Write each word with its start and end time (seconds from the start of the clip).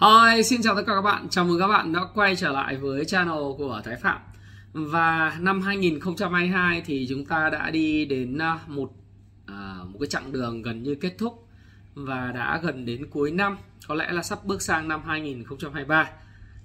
Hi, 0.00 0.42
xin 0.42 0.62
chào 0.62 0.74
tất 0.74 0.82
cả 0.86 0.94
các 0.94 1.00
bạn. 1.00 1.28
Chào 1.30 1.44
mừng 1.44 1.60
các 1.60 1.68
bạn 1.68 1.92
đã 1.92 2.00
quay 2.14 2.36
trở 2.36 2.52
lại 2.52 2.76
với 2.76 3.04
channel 3.04 3.38
của 3.58 3.80
Thái 3.84 3.96
Phạm. 3.96 4.20
Và 4.72 5.36
năm 5.40 5.60
2022 5.62 6.82
thì 6.86 7.06
chúng 7.08 7.24
ta 7.24 7.50
đã 7.50 7.70
đi 7.70 8.04
đến 8.04 8.38
à, 8.38 8.58
một 8.66 8.92
à, 9.46 9.78
một 9.92 9.98
cái 10.00 10.06
chặng 10.08 10.32
đường 10.32 10.62
gần 10.62 10.82
như 10.82 10.94
kết 10.94 11.14
thúc 11.18 11.48
và 11.94 12.32
đã 12.32 12.60
gần 12.62 12.84
đến 12.84 13.10
cuối 13.10 13.30
năm, 13.30 13.58
có 13.88 13.94
lẽ 13.94 14.12
là 14.12 14.22
sắp 14.22 14.44
bước 14.44 14.62
sang 14.62 14.88
năm 14.88 15.02
2023. 15.06 16.10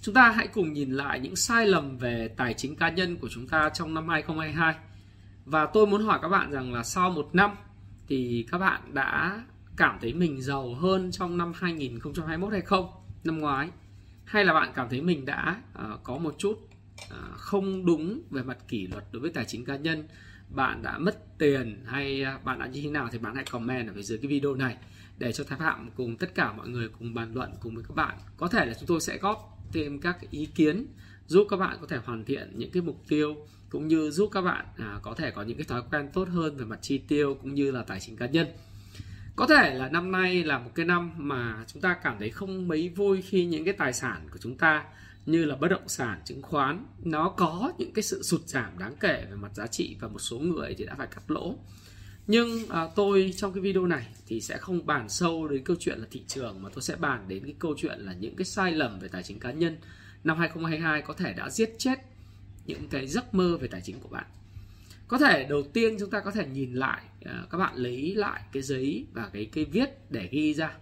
Chúng 0.02 0.16
ta 0.16 0.32
hãy 0.32 0.48
cùng 0.48 0.74
nhìn 0.74 0.92
lại 0.92 1.20
những 1.20 1.36
sai 1.36 1.68
lầm 1.68 1.98
về 1.98 2.30
tài 2.38 2.54
chính 2.54 2.76
cá 2.76 2.90
nhân 2.90 3.18
của 3.18 3.30
chúng 3.32 3.48
ta 3.48 3.70
trong 3.70 3.94
năm 3.94 4.08
2022. 4.10 4.76
Và 5.46 5.66
tôi 5.66 5.88
muốn 5.88 6.04
hỏi 6.06 6.20
các 6.22 6.30
bạn 6.30 6.52
rằng 6.52 6.74
là 6.74 6.84
sau 6.84 7.10
một 7.10 7.30
năm 7.34 7.52
thì 8.08 8.46
các 8.52 8.58
bạn 8.58 8.82
đã 8.94 9.42
cảm 9.78 9.98
thấy 10.02 10.14
mình 10.14 10.42
giàu 10.42 10.76
hơn 10.76 11.12
trong 11.12 11.38
năm 11.38 11.52
2021 11.56 12.52
hay 12.52 12.62
không? 12.62 13.01
Năm 13.24 13.40
ngoái? 13.40 13.70
Hay 14.26 14.46
là 14.46 14.54
bạn 14.54 14.72
cảm 14.76 14.90
thấy 14.90 15.02
mình 15.02 15.26
đã 15.26 15.62
uh, 15.80 16.04
có 16.04 16.18
một 16.18 16.36
chút 16.38 16.52
uh, 16.52 17.38
không 17.38 17.86
đúng 17.86 18.22
về 18.30 18.44
mặt 18.44 18.58
kỷ 18.68 18.88
luật 18.88 19.04
đối 19.12 19.22
với 19.22 19.32
tài 19.32 19.46
chính 19.46 19.66
cá 19.66 19.76
nhân? 19.76 20.08
Bạn 20.50 20.82
đã 20.84 20.98
mất 20.98 21.38
tiền 21.38 21.84
hay 21.86 22.26
uh, 22.36 22.44
bạn 22.44 22.60
đã 22.60 22.68
như 22.68 22.82
thế 22.82 22.90
nào 22.90 23.10
thì 23.12 23.18
bạn 23.18 23.36
hãy 23.36 23.44
comment 23.44 23.88
ở 23.88 23.94
phía 23.94 24.02
dưới 24.02 24.18
cái 24.18 24.28
video 24.28 24.56
này 24.56 24.78
để 25.18 25.32
cho 25.32 25.44
Thái 25.44 25.60
Phạm 25.60 25.90
cùng 25.96 26.18
tất 26.18 26.36
cả 26.36 26.54
mọi 26.54 26.70
người 26.70 26.90
cùng 27.00 27.14
bàn 27.14 27.34
luận 27.34 27.52
cùng 27.60 27.76
với 27.76 27.84
các 27.88 27.96
bạn. 27.96 28.18
Có 28.38 28.48
thể 28.48 28.66
là 28.66 28.74
chúng 28.74 28.88
tôi 28.88 29.02
sẽ 29.02 29.18
góp 29.18 29.58
thêm 29.74 30.00
các 30.00 30.18
ý 30.32 30.46
kiến 30.46 30.86
giúp 31.28 31.48
các 31.50 31.58
bạn 31.58 31.78
có 31.82 31.88
thể 31.88 31.98
hoàn 32.06 32.26
thiện 32.26 32.52
những 32.56 32.72
cái 32.72 32.84
mục 32.84 33.04
tiêu 33.08 33.36
cũng 33.70 33.88
như 33.88 34.12
giúp 34.12 34.30
các 34.32 34.42
bạn 34.42 34.66
à, 34.78 35.00
có 35.02 35.14
thể 35.14 35.32
có 35.32 35.42
những 35.42 35.58
cái 35.58 35.66
thói 35.66 35.82
quen 35.92 36.10
tốt 36.14 36.28
hơn 36.30 36.58
về 36.58 36.66
mặt 36.66 36.80
chi 36.82 36.98
tiêu 36.98 37.38
cũng 37.42 37.54
như 37.54 37.72
là 37.72 37.84
tài 37.84 38.00
chính 38.00 38.16
cá 38.16 38.26
nhân 38.26 38.48
có 39.36 39.48
thể 39.48 39.74
là 39.74 39.90
năm 39.90 40.12
nay 40.12 40.44
là 40.44 40.60
một 40.60 40.72
cái 40.76 40.86
năm 40.86 41.12
mà 41.18 41.66
chúng 41.68 41.82
ta 41.82 41.94
cảm 42.04 42.16
thấy 42.20 42.30
không 42.30 42.68
mấy 42.68 42.90
vui 42.90 43.22
khi 43.22 43.46
những 43.46 43.66
cái 43.66 43.74
tài 43.74 43.94
sản 43.94 44.28
của 44.32 44.38
chúng 44.42 44.58
ta 44.58 44.84
như 45.26 45.46
là 45.46 45.56
bất 45.56 45.68
động 45.68 45.88
sản 45.88 46.22
chứng 46.26 46.42
khoán 46.42 46.86
nó 47.04 47.30
có 47.30 47.74
những 47.78 47.94
cái 47.94 48.04
sự 48.04 48.24
sụt 48.24 48.42
giảm 48.46 48.80
đáng 48.80 48.96
kể 49.00 49.26
về 49.30 49.36
mặt 49.36 49.56
giá 49.56 49.68
trị 49.68 49.98
và 50.00 50.08
một 50.08 50.20
số 50.20 50.40
người 50.40 50.76
thì 50.78 50.86
đã 50.86 50.96
phải 50.98 51.08
cắt 51.08 51.32
lỗ. 51.32 51.56
Nhưng 52.28 52.68
à, 52.70 52.88
tôi 52.96 53.34
trong 53.38 53.54
cái 53.54 53.62
video 53.62 53.86
này 53.86 54.08
thì 54.28 54.42
sẽ 54.42 54.58
không 54.58 54.86
bàn 54.86 55.10
sâu 55.10 55.48
đến 55.48 55.64
câu 55.64 55.76
chuyện 55.80 56.00
là 56.00 56.06
thị 56.12 56.24
trường 56.28 56.62
mà 56.62 56.70
tôi 56.74 56.82
sẽ 56.82 56.96
bàn 56.96 57.26
đến 57.28 57.44
cái 57.44 57.56
câu 57.60 57.76
chuyện 57.78 58.00
là 58.00 58.14
những 58.14 58.36
cái 58.36 58.46
sai 58.46 58.72
lầm 58.72 59.00
về 59.00 59.08
tài 59.08 59.24
chính 59.24 59.40
cá 59.40 59.52
nhân. 59.52 59.78
Năm 60.24 60.38
2022 60.38 61.02
có 61.02 61.14
thể 61.14 61.34
đã 61.34 61.50
giết 61.50 61.76
chết 61.78 62.00
những 62.66 62.88
cái 62.88 63.08
giấc 63.08 63.34
mơ 63.34 63.58
về 63.62 63.68
tài 63.68 63.82
chính 63.82 64.00
của 64.00 64.10
bạn 64.10 64.26
có 65.12 65.18
thể 65.18 65.46
đầu 65.50 65.64
tiên 65.64 65.96
chúng 66.00 66.10
ta 66.10 66.20
có 66.20 66.32
thể 66.32 66.46
nhìn 66.54 66.74
lại 66.74 67.02
à, 67.26 67.44
các 67.50 67.58
bạn 67.58 67.76
lấy 67.76 68.16
lại 68.16 68.42
cái 68.54 68.64
giấy 68.64 69.06
và 69.14 69.30
cái 69.34 69.46
cây 69.46 69.66
viết 69.66 69.90
để 70.10 70.30
ghi 70.32 70.54
ra. 70.54 70.78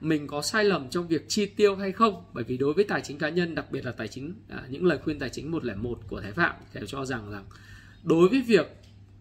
Mình 0.00 0.26
có 0.26 0.42
sai 0.42 0.64
lầm 0.64 0.90
trong 0.90 1.08
việc 1.08 1.28
chi 1.28 1.46
tiêu 1.46 1.76
hay 1.76 1.92
không? 1.92 2.24
Bởi 2.32 2.44
vì 2.44 2.56
đối 2.56 2.72
với 2.72 2.84
tài 2.84 3.00
chính 3.00 3.18
cá 3.18 3.28
nhân, 3.28 3.54
đặc 3.54 3.66
biệt 3.70 3.84
là 3.84 3.92
tài 3.92 4.08
chính 4.08 4.34
à, 4.48 4.62
những 4.68 4.84
lời 4.84 4.98
khuyên 5.04 5.18
tài 5.18 5.28
chính 5.28 5.50
101 5.50 5.98
của 6.08 6.20
Thái 6.20 6.32
Phạm 6.32 6.56
đều 6.74 6.86
cho 6.86 7.04
rằng 7.04 7.30
rằng 7.30 7.44
đối 8.02 8.28
với 8.28 8.42
việc 8.42 8.66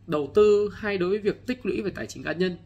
đầu 0.07 0.31
tư 0.35 0.69
hay 0.73 0.97
đối 0.97 1.09
với 1.09 1.19
việc 1.19 1.47
tích 1.47 1.65
lũy 1.65 1.81
về 1.81 1.91
tài 1.95 2.07
chính 2.07 2.23
cá 2.23 2.31
nhân 2.31 2.57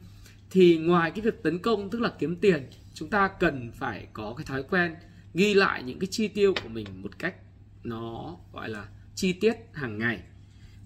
thì 0.49 0.77
ngoài 0.77 1.11
cái 1.11 1.21
việc 1.21 1.43
tấn 1.43 1.59
công, 1.59 1.89
tức 1.89 2.01
là 2.01 2.11
kiếm 2.19 2.35
tiền, 2.35 2.69
chúng 2.93 3.09
ta 3.09 3.27
cần 3.39 3.71
phải 3.71 4.07
có 4.13 4.33
cái 4.37 4.45
thói 4.45 4.63
quen 4.63 4.95
ghi 5.33 5.53
lại 5.53 5.83
những 5.83 5.99
cái 5.99 6.07
chi 6.11 6.27
tiêu 6.27 6.53
của 6.63 6.69
mình 6.69 6.85
một 7.01 7.19
cách 7.19 7.35
nó 7.83 8.37
gọi 8.53 8.69
là 8.69 8.87
chi 9.15 9.33
tiết 9.33 9.53
hàng 9.73 9.97
ngày 9.97 10.23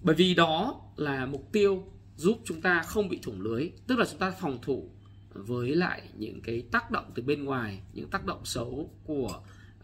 bởi 0.02 0.14
vì 0.14 0.34
đó 0.34 0.80
là 0.96 1.26
mục 1.26 1.48
tiêu 1.52 1.84
giúp 2.16 2.38
chúng 2.44 2.60
ta 2.60 2.82
không 2.82 3.08
bị 3.08 3.18
thủng 3.22 3.40
lưới, 3.40 3.70
tức 3.86 3.98
là 3.98 4.04
chúng 4.10 4.18
ta 4.18 4.30
phòng 4.30 4.58
thủ 4.62 4.90
với 5.32 5.76
lại 5.76 6.02
những 6.14 6.40
cái 6.40 6.62
tác 6.72 6.90
động 6.90 7.04
từ 7.14 7.22
bên 7.22 7.44
ngoài, 7.44 7.80
những 7.92 8.10
tác 8.10 8.26
động 8.26 8.44
xấu 8.44 8.90
của 9.04 9.40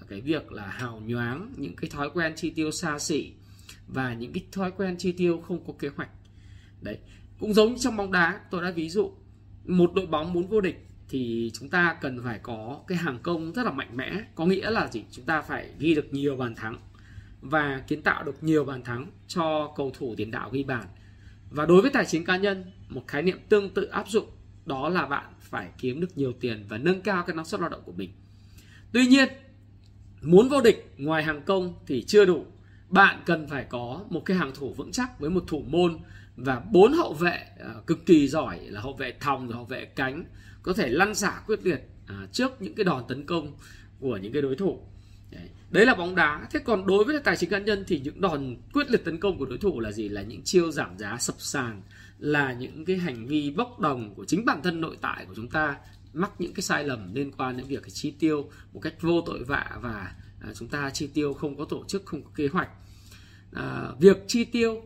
cái 0.08 0.20
việc 0.20 0.52
là 0.52 0.66
hào 0.66 1.00
nhoáng 1.00 1.52
những 1.56 1.76
cái 1.76 1.90
thói 1.90 2.10
quen 2.14 2.32
chi 2.36 2.50
tiêu 2.50 2.70
xa 2.70 2.98
xỉ 2.98 3.32
và 3.88 4.14
những 4.14 4.32
cái 4.32 4.44
thói 4.52 4.70
quen 4.70 4.96
chi 4.98 5.12
tiêu 5.12 5.42
không 5.48 5.66
có 5.66 5.72
kế 5.78 5.88
hoạch. 5.96 6.10
Đấy, 6.80 6.98
cũng 7.40 7.54
giống 7.54 7.72
như 7.72 7.78
trong 7.78 7.96
bóng 7.96 8.12
đá, 8.12 8.40
tôi 8.50 8.62
đã 8.62 8.70
ví 8.70 8.88
dụ, 8.88 9.12
một 9.64 9.92
đội 9.94 10.06
bóng 10.06 10.32
muốn 10.32 10.48
vô 10.48 10.60
địch 10.60 10.86
thì 11.08 11.50
chúng 11.54 11.68
ta 11.68 11.98
cần 12.00 12.20
phải 12.24 12.38
có 12.42 12.80
cái 12.86 12.98
hàng 12.98 13.18
công 13.22 13.52
rất 13.52 13.62
là 13.62 13.72
mạnh 13.72 13.96
mẽ, 13.96 14.12
có 14.34 14.46
nghĩa 14.46 14.70
là 14.70 14.88
gì? 14.88 15.04
Chúng 15.10 15.24
ta 15.24 15.42
phải 15.42 15.70
ghi 15.78 15.94
được 15.94 16.12
nhiều 16.12 16.36
bàn 16.36 16.54
thắng 16.54 16.78
và 17.40 17.82
kiến 17.88 18.02
tạo 18.02 18.24
được 18.24 18.42
nhiều 18.42 18.64
bàn 18.64 18.82
thắng 18.82 19.06
cho 19.28 19.72
cầu 19.76 19.90
thủ 19.98 20.14
tiền 20.16 20.30
đạo 20.30 20.50
ghi 20.52 20.64
bàn. 20.64 20.84
Và 21.50 21.66
đối 21.66 21.82
với 21.82 21.90
tài 21.90 22.04
chính 22.06 22.24
cá 22.24 22.36
nhân, 22.36 22.64
một 22.88 23.02
khái 23.06 23.22
niệm 23.22 23.38
tương 23.48 23.74
tự 23.74 23.84
áp 23.84 24.08
dụng 24.08 24.26
đó 24.66 24.88
là 24.88 25.06
bạn 25.06 25.24
phải 25.40 25.68
kiếm 25.78 26.00
được 26.00 26.18
nhiều 26.18 26.32
tiền 26.32 26.64
và 26.68 26.78
nâng 26.78 27.00
cao 27.00 27.24
cái 27.26 27.36
năng 27.36 27.44
suất 27.44 27.60
lao 27.60 27.70
động 27.70 27.82
của 27.84 27.92
mình. 27.92 28.10
Tuy 28.92 29.06
nhiên, 29.06 29.28
muốn 30.22 30.48
vô 30.48 30.60
địch 30.62 30.94
ngoài 30.96 31.22
hàng 31.22 31.42
công 31.42 31.74
thì 31.86 32.04
chưa 32.06 32.24
đủ. 32.24 32.46
Bạn 32.88 33.22
cần 33.26 33.46
phải 33.48 33.66
có 33.68 34.04
một 34.10 34.24
cái 34.24 34.36
hàng 34.36 34.52
thủ 34.54 34.74
vững 34.74 34.92
chắc 34.92 35.20
với 35.20 35.30
một 35.30 35.44
thủ 35.46 35.64
môn 35.68 35.98
và 36.36 36.62
bốn 36.72 36.92
hậu 36.92 37.12
vệ 37.12 37.38
à, 37.58 37.74
cực 37.86 38.06
kỳ 38.06 38.28
giỏi 38.28 38.60
là 38.60 38.80
hậu 38.80 38.92
vệ 38.92 39.12
thòng 39.20 39.48
và 39.48 39.56
hậu 39.56 39.64
vệ 39.64 39.84
cánh 39.84 40.24
có 40.62 40.72
thể 40.72 40.88
lăn 40.88 41.14
xả 41.14 41.42
quyết 41.46 41.66
liệt 41.66 41.80
à, 42.06 42.26
trước 42.32 42.62
những 42.62 42.74
cái 42.74 42.84
đòn 42.84 43.04
tấn 43.08 43.26
công 43.26 43.52
của 44.00 44.16
những 44.16 44.32
cái 44.32 44.42
đối 44.42 44.56
thủ 44.56 44.80
Đấy. 45.70 45.86
là 45.86 45.94
bóng 45.94 46.14
đá. 46.14 46.48
Thế 46.50 46.60
còn 46.64 46.86
đối 46.86 47.04
với 47.04 47.20
tài 47.24 47.36
chính 47.36 47.50
cá 47.50 47.58
nhân 47.58 47.84
thì 47.86 48.00
những 48.04 48.20
đòn 48.20 48.56
quyết 48.72 48.90
liệt 48.90 49.04
tấn 49.04 49.20
công 49.20 49.38
của 49.38 49.46
đối 49.46 49.58
thủ 49.58 49.80
là 49.80 49.92
gì? 49.92 50.08
Là 50.08 50.22
những 50.22 50.42
chiêu 50.42 50.70
giảm 50.70 50.98
giá 50.98 51.16
sập 51.18 51.36
sàn 51.38 51.82
là 52.18 52.52
những 52.52 52.84
cái 52.84 52.96
hành 52.96 53.26
vi 53.26 53.50
bốc 53.50 53.80
đồng 53.80 54.14
của 54.14 54.24
chính 54.24 54.44
bản 54.44 54.62
thân 54.62 54.80
nội 54.80 54.96
tại 55.00 55.24
của 55.28 55.34
chúng 55.34 55.48
ta 55.48 55.76
mắc 56.12 56.30
những 56.38 56.54
cái 56.54 56.62
sai 56.62 56.84
lầm 56.84 57.14
liên 57.14 57.32
quan 57.32 57.56
đến 57.56 57.66
việc 57.66 57.82
chi 57.88 58.10
tiêu 58.10 58.50
một 58.72 58.80
cách 58.80 58.94
vô 59.00 59.20
tội 59.20 59.44
vạ 59.44 59.78
và 59.80 60.14
à, 60.40 60.48
chúng 60.54 60.68
ta 60.68 60.90
chi 60.90 61.06
tiêu 61.14 61.34
không 61.34 61.56
có 61.56 61.64
tổ 61.64 61.84
chức 61.88 62.06
không 62.06 62.22
có 62.22 62.30
kế 62.34 62.48
hoạch. 62.48 62.68
À, 63.52 63.88
việc 64.00 64.24
chi 64.26 64.44
tiêu 64.44 64.82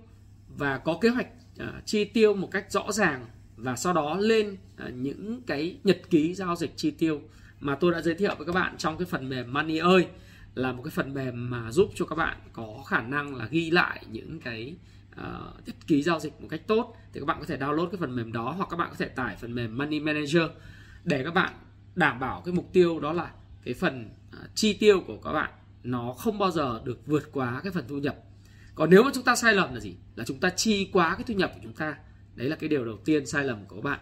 và 0.49 0.79
có 0.79 0.99
kế 1.01 1.09
hoạch 1.09 1.27
à, 1.59 1.83
chi 1.87 2.05
tiêu 2.05 2.35
một 2.35 2.49
cách 2.51 2.73
rõ 2.73 2.93
ràng 2.93 3.27
và 3.57 3.77
sau 3.77 3.93
đó 3.93 4.17
lên 4.21 4.57
à, 4.77 4.89
những 4.89 5.43
cái 5.47 5.77
nhật 5.85 6.01
ký 6.11 6.35
giao 6.35 6.57
dịch 6.57 6.73
chi 6.77 6.91
tiêu 6.91 7.23
mà 7.61 7.75
tôi 7.75 7.93
đã 7.93 8.01
giới 8.01 8.15
thiệu 8.15 8.35
với 8.39 8.47
các 8.47 8.53
bạn 8.53 8.77
trong 8.79 8.99
cái 8.99 9.07
phần 9.07 9.29
mềm 9.29 9.53
Money 9.53 9.79
ơi 9.79 10.07
là 10.55 10.73
một 10.73 10.83
cái 10.83 10.91
phần 10.91 11.15
mềm 11.15 11.51
mà 11.51 11.73
giúp 11.73 11.91
cho 11.95 12.07
các 12.07 12.17
bạn 12.17 12.39
có 12.53 12.85
khả 12.87 13.01
năng 13.01 13.35
là 13.35 13.49
ghi 13.51 13.71
lại 13.71 14.05
những 14.11 14.41
cái 14.41 14.77
uh, 15.21 15.67
thiết 15.67 15.73
ký 15.87 16.03
giao 16.03 16.21
dịch 16.21 16.41
một 16.41 16.49
cách 16.51 16.67
tốt. 16.67 16.97
Thì 17.13 17.21
các 17.21 17.27
bạn 17.27 17.37
có 17.41 17.47
thể 17.47 17.57
download 17.57 17.87
cái 17.87 17.99
phần 18.01 18.17
mềm 18.17 18.33
đó 18.33 18.55
hoặc 18.57 18.69
các 18.71 18.77
bạn 18.77 18.89
có 18.91 18.97
thể 18.99 19.09
tải 19.09 19.37
phần 19.37 19.55
mềm 19.55 19.79
Money 19.79 20.01
Manager 20.01 20.43
để 21.05 21.25
các 21.25 21.35
bạn 21.35 21.53
đảm 21.95 22.21
bảo 22.21 22.43
cái 22.45 22.55
mục 22.55 22.71
tiêu 22.73 23.01
đó 23.01 23.13
là 23.13 23.31
cái 23.65 23.75
phần 23.75 24.11
uh, 24.43 24.51
chi 24.55 24.73
tiêu 24.73 25.01
của 25.07 25.19
các 25.25 25.33
bạn 25.33 25.51
nó 25.83 26.13
không 26.13 26.39
bao 26.39 26.51
giờ 26.51 26.81
được 26.85 27.07
vượt 27.07 27.33
quá 27.33 27.61
cái 27.65 27.73
phần 27.73 27.85
thu 27.89 27.99
nhập. 27.99 28.17
Còn 28.75 28.91
nếu 28.91 29.03
mà 29.03 29.11
chúng 29.15 29.25
ta 29.25 29.37
sai 29.37 29.55
lầm 29.55 29.75
là 29.75 29.81
gì? 29.81 29.97
Là 30.17 30.25
chúng 30.25 30.41
ta 30.41 30.51
chi 30.51 30.91
quá 30.93 31.15
cái 31.15 31.25
thu 31.29 31.35
nhập 31.35 31.51
của 31.55 31.61
chúng 31.63 31.73
ta. 31.73 31.97
Đấy 32.35 32.49
là 32.49 32.57
cái 32.57 32.69
điều 32.69 32.85
đầu 32.85 32.99
tiên 33.05 33.27
sai 33.27 33.45
lầm 33.45 33.65
của 33.69 33.77
các 33.77 33.85
bạn 33.85 34.01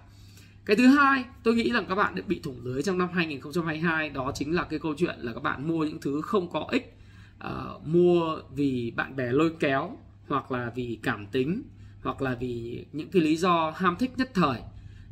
cái 0.69 0.77
thứ 0.77 0.87
hai 0.87 1.25
tôi 1.43 1.55
nghĩ 1.55 1.73
rằng 1.73 1.85
các 1.89 1.95
bạn 1.95 2.15
bị 2.27 2.41
thủng 2.43 2.61
lưới 2.65 2.83
trong 2.83 2.99
năm 2.99 3.09
2022 3.13 4.11
đó 4.11 4.33
chính 4.35 4.55
là 4.55 4.65
cái 4.65 4.79
câu 4.79 4.95
chuyện 4.99 5.19
là 5.19 5.33
các 5.33 5.43
bạn 5.43 5.69
mua 5.69 5.85
những 5.85 6.01
thứ 6.01 6.21
không 6.21 6.51
có 6.51 6.67
ích 6.71 6.99
uh, 7.45 7.87
mua 7.87 8.37
vì 8.55 8.93
bạn 8.97 9.17
bè 9.17 9.33
lôi 9.33 9.53
kéo 9.61 9.97
hoặc 10.27 10.53
là 10.53 10.73
vì 10.75 10.99
cảm 11.03 11.27
tính 11.27 11.63
hoặc 12.03 12.23
là 12.23 12.37
vì 12.41 12.85
những 12.93 13.11
cái 13.11 13.23
lý 13.23 13.37
do 13.37 13.71
ham 13.77 13.97
thích 13.99 14.11
nhất 14.17 14.31
thời. 14.35 14.61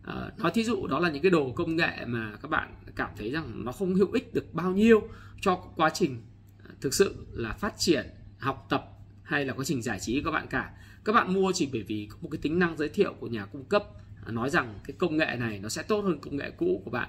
Uh, 0.09 0.39
nói 0.39 0.53
thí 0.55 0.65
dụ 0.65 0.87
đó 0.87 0.99
là 0.99 1.11
những 1.11 1.23
cái 1.23 1.31
đồ 1.31 1.51
công 1.51 1.77
nghệ 1.77 2.05
mà 2.07 2.33
các 2.43 2.51
bạn 2.51 2.75
cảm 2.97 3.11
thấy 3.17 3.31
rằng 3.31 3.65
nó 3.65 3.73
không 3.73 3.95
hữu 3.95 4.13
ích 4.13 4.35
được 4.35 4.55
bao 4.55 4.73
nhiêu 4.73 5.09
cho 5.41 5.57
quá 5.57 5.91
trình 5.95 6.23
ờ, 6.65 6.71
thực 6.81 6.95
sự 6.95 7.27
là 7.33 7.53
phát 7.53 7.75
triển 7.79 8.07
học 8.39 8.67
tập 8.71 8.89
hay 9.23 9.45
là 9.45 9.53
quá 9.53 9.65
trình 9.65 9.83
giải 9.83 10.01
trí 10.01 10.21
của 10.21 10.25
các 10.25 10.31
bạn 10.31 10.47
cả. 10.51 10.73
Các 11.05 11.13
bạn 11.13 11.35
mua 11.35 11.53
chỉ 11.55 11.69
bởi 11.73 11.83
vì 11.83 12.09
có 12.11 12.17
một 12.21 12.29
cái 12.33 12.39
tính 12.43 12.59
năng 12.59 12.77
giới 12.77 12.89
thiệu 12.89 13.15
của 13.21 13.27
nhà 13.27 13.47
cung 13.47 13.65
cấp 13.65 13.85
À, 14.27 14.33
nói 14.33 14.51
rằng 14.51 14.75
cái 14.85 14.97
công 14.99 15.17
nghệ 15.17 15.37
này 15.39 15.59
nó 15.59 15.69
sẽ 15.69 15.83
tốt 15.83 16.01
hơn 16.01 16.19
công 16.21 16.37
nghệ 16.37 16.51
cũ 16.51 16.83
của 16.85 16.91
bạn. 16.91 17.09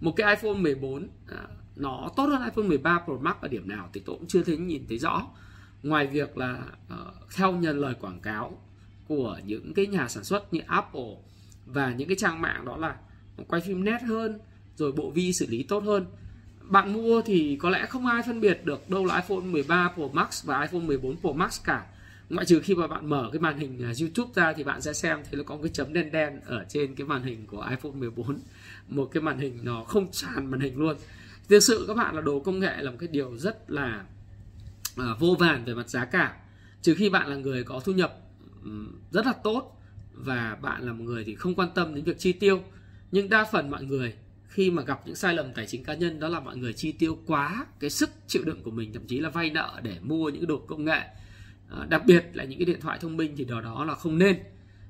Một 0.00 0.12
cái 0.16 0.36
iPhone 0.36 0.54
14 0.54 1.08
à, 1.28 1.42
nó 1.76 2.10
tốt 2.16 2.24
hơn 2.26 2.42
iPhone 2.44 2.68
13 2.68 3.00
Pro 3.04 3.14
Max 3.20 3.34
ở 3.40 3.48
điểm 3.48 3.68
nào 3.68 3.88
thì 3.92 4.02
tôi 4.06 4.16
cũng 4.18 4.28
chưa 4.28 4.42
thấy 4.42 4.56
nhìn 4.56 4.84
thấy 4.88 4.98
rõ. 4.98 5.26
Ngoài 5.82 6.06
việc 6.06 6.38
là 6.38 6.62
uh, 6.92 7.30
theo 7.36 7.52
nhân 7.52 7.78
lời 7.78 7.94
quảng 8.00 8.20
cáo 8.20 8.58
của 9.08 9.38
những 9.44 9.74
cái 9.74 9.86
nhà 9.86 10.08
sản 10.08 10.24
xuất 10.24 10.52
như 10.54 10.60
Apple 10.66 11.16
và 11.66 11.92
những 11.92 12.08
cái 12.08 12.16
trang 12.16 12.40
mạng 12.40 12.64
đó 12.64 12.76
là 12.76 12.96
quay 13.48 13.62
phim 13.62 13.84
nét 13.84 13.98
hơn 14.02 14.38
rồi 14.76 14.92
bộ 14.92 15.10
vi 15.10 15.32
xử 15.32 15.46
lý 15.46 15.62
tốt 15.62 15.84
hơn. 15.84 16.06
Bạn 16.60 16.92
mua 16.92 17.22
thì 17.22 17.56
có 17.60 17.70
lẽ 17.70 17.86
không 17.86 18.06
ai 18.06 18.22
phân 18.26 18.40
biệt 18.40 18.64
được 18.64 18.90
đâu 18.90 19.04
là 19.04 19.16
iPhone 19.16 19.46
13 19.46 19.92
Pro 19.94 20.08
Max 20.12 20.44
và 20.44 20.62
iPhone 20.62 20.80
14 20.80 21.16
Pro 21.16 21.32
Max 21.32 21.64
cả 21.64 21.86
ngoại 22.30 22.46
trừ 22.46 22.60
khi 22.60 22.74
mà 22.74 22.86
bạn 22.86 23.08
mở 23.08 23.28
cái 23.32 23.40
màn 23.40 23.58
hình 23.58 23.82
à, 23.82 23.92
YouTube 24.00 24.32
ra 24.34 24.52
thì 24.52 24.64
bạn 24.64 24.80
sẽ 24.80 24.92
xem 24.92 25.18
thấy 25.24 25.36
nó 25.36 25.42
có 25.42 25.58
cái 25.62 25.70
chấm 25.72 25.92
đen 25.92 26.12
đen 26.12 26.40
ở 26.46 26.64
trên 26.68 26.94
cái 26.94 27.06
màn 27.06 27.22
hình 27.22 27.46
của 27.46 27.66
iPhone 27.70 27.92
14 27.92 28.38
một 28.88 29.08
cái 29.12 29.22
màn 29.22 29.38
hình 29.38 29.58
nó 29.62 29.84
không 29.84 30.10
tràn 30.12 30.50
màn 30.50 30.60
hình 30.60 30.76
luôn. 30.78 30.96
Thực 31.48 31.60
sự 31.60 31.84
các 31.88 31.96
bạn 31.96 32.14
là 32.14 32.20
đồ 32.20 32.40
công 32.40 32.58
nghệ 32.58 32.76
là 32.78 32.90
một 32.90 32.96
cái 33.00 33.08
điều 33.12 33.38
rất 33.38 33.70
là 33.70 34.04
uh, 35.00 35.20
vô 35.20 35.36
vàn 35.38 35.64
về 35.64 35.74
mặt 35.74 35.88
giá 35.88 36.04
cả. 36.04 36.36
Trừ 36.82 36.94
khi 36.94 37.10
bạn 37.10 37.28
là 37.28 37.36
người 37.36 37.64
có 37.64 37.80
thu 37.84 37.92
nhập 37.92 38.18
um, 38.64 38.92
rất 39.10 39.26
là 39.26 39.32
tốt 39.32 39.82
và 40.12 40.58
bạn 40.62 40.82
là 40.82 40.92
một 40.92 41.04
người 41.04 41.24
thì 41.24 41.34
không 41.34 41.54
quan 41.54 41.68
tâm 41.74 41.94
đến 41.94 42.04
việc 42.04 42.18
chi 42.18 42.32
tiêu. 42.32 42.62
Nhưng 43.12 43.28
đa 43.28 43.44
phần 43.52 43.70
mọi 43.70 43.84
người 43.84 44.14
khi 44.48 44.70
mà 44.70 44.82
gặp 44.82 45.00
những 45.06 45.16
sai 45.16 45.34
lầm 45.34 45.52
tài 45.52 45.66
chính 45.66 45.84
cá 45.84 45.94
nhân 45.94 46.20
đó 46.20 46.28
là 46.28 46.40
mọi 46.40 46.56
người 46.56 46.72
chi 46.72 46.92
tiêu 46.92 47.18
quá 47.26 47.66
cái 47.80 47.90
sức 47.90 48.10
chịu 48.26 48.42
đựng 48.44 48.62
của 48.62 48.70
mình 48.70 48.92
thậm 48.92 49.06
chí 49.06 49.20
là 49.20 49.30
vay 49.30 49.50
nợ 49.50 49.80
để 49.82 49.96
mua 50.02 50.28
những 50.28 50.46
đồ 50.46 50.58
công 50.58 50.84
nghệ. 50.84 51.02
Ờ, 51.68 51.86
đặc 51.86 52.02
biệt 52.06 52.24
là 52.32 52.44
những 52.44 52.58
cái 52.58 52.66
điện 52.66 52.80
thoại 52.80 52.98
thông 53.00 53.16
minh 53.16 53.34
thì 53.36 53.44
đó 53.44 53.60
đó 53.60 53.84
là 53.84 53.94
không 53.94 54.18
nên. 54.18 54.36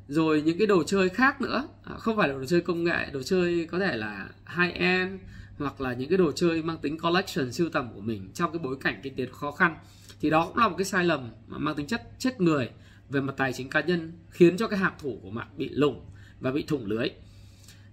Rồi 0.08 0.42
những 0.42 0.58
cái 0.58 0.66
đồ 0.66 0.84
chơi 0.84 1.08
khác 1.08 1.40
nữa 1.40 1.68
à, 1.84 1.94
không 1.98 2.16
phải 2.16 2.28
là 2.28 2.34
đồ 2.34 2.44
chơi 2.44 2.60
công 2.60 2.84
nghệ, 2.84 3.10
đồ 3.12 3.22
chơi 3.22 3.66
có 3.70 3.78
thể 3.78 3.96
là 3.96 4.28
high 4.56 4.74
end 4.74 5.20
hoặc 5.58 5.80
là 5.80 5.92
những 5.92 6.08
cái 6.08 6.18
đồ 6.18 6.32
chơi 6.32 6.62
mang 6.62 6.78
tính 6.78 6.98
collection 6.98 7.52
siêu 7.52 7.68
tầm 7.68 7.88
của 7.94 8.00
mình 8.00 8.30
trong 8.34 8.52
cái 8.52 8.58
bối 8.58 8.76
cảnh 8.80 9.00
kinh 9.02 9.16
tế 9.16 9.26
khó 9.32 9.50
khăn, 9.50 9.76
thì 10.20 10.30
đó 10.30 10.46
cũng 10.46 10.58
là 10.58 10.68
một 10.68 10.74
cái 10.78 10.84
sai 10.84 11.04
lầm 11.04 11.30
mà 11.46 11.58
mang 11.58 11.74
tính 11.74 11.86
chất 11.86 12.02
chết 12.18 12.40
người 12.40 12.70
về 13.10 13.20
mặt 13.20 13.34
tài 13.36 13.52
chính 13.52 13.70
cá 13.70 13.80
nhân, 13.80 14.12
khiến 14.30 14.56
cho 14.56 14.68
cái 14.68 14.78
hạc 14.78 14.98
thủ 14.98 15.18
của 15.22 15.30
bạn 15.30 15.46
bị 15.56 15.68
lủng 15.68 16.04
và 16.40 16.50
bị 16.50 16.62
thủng 16.62 16.86
lưới. 16.86 17.08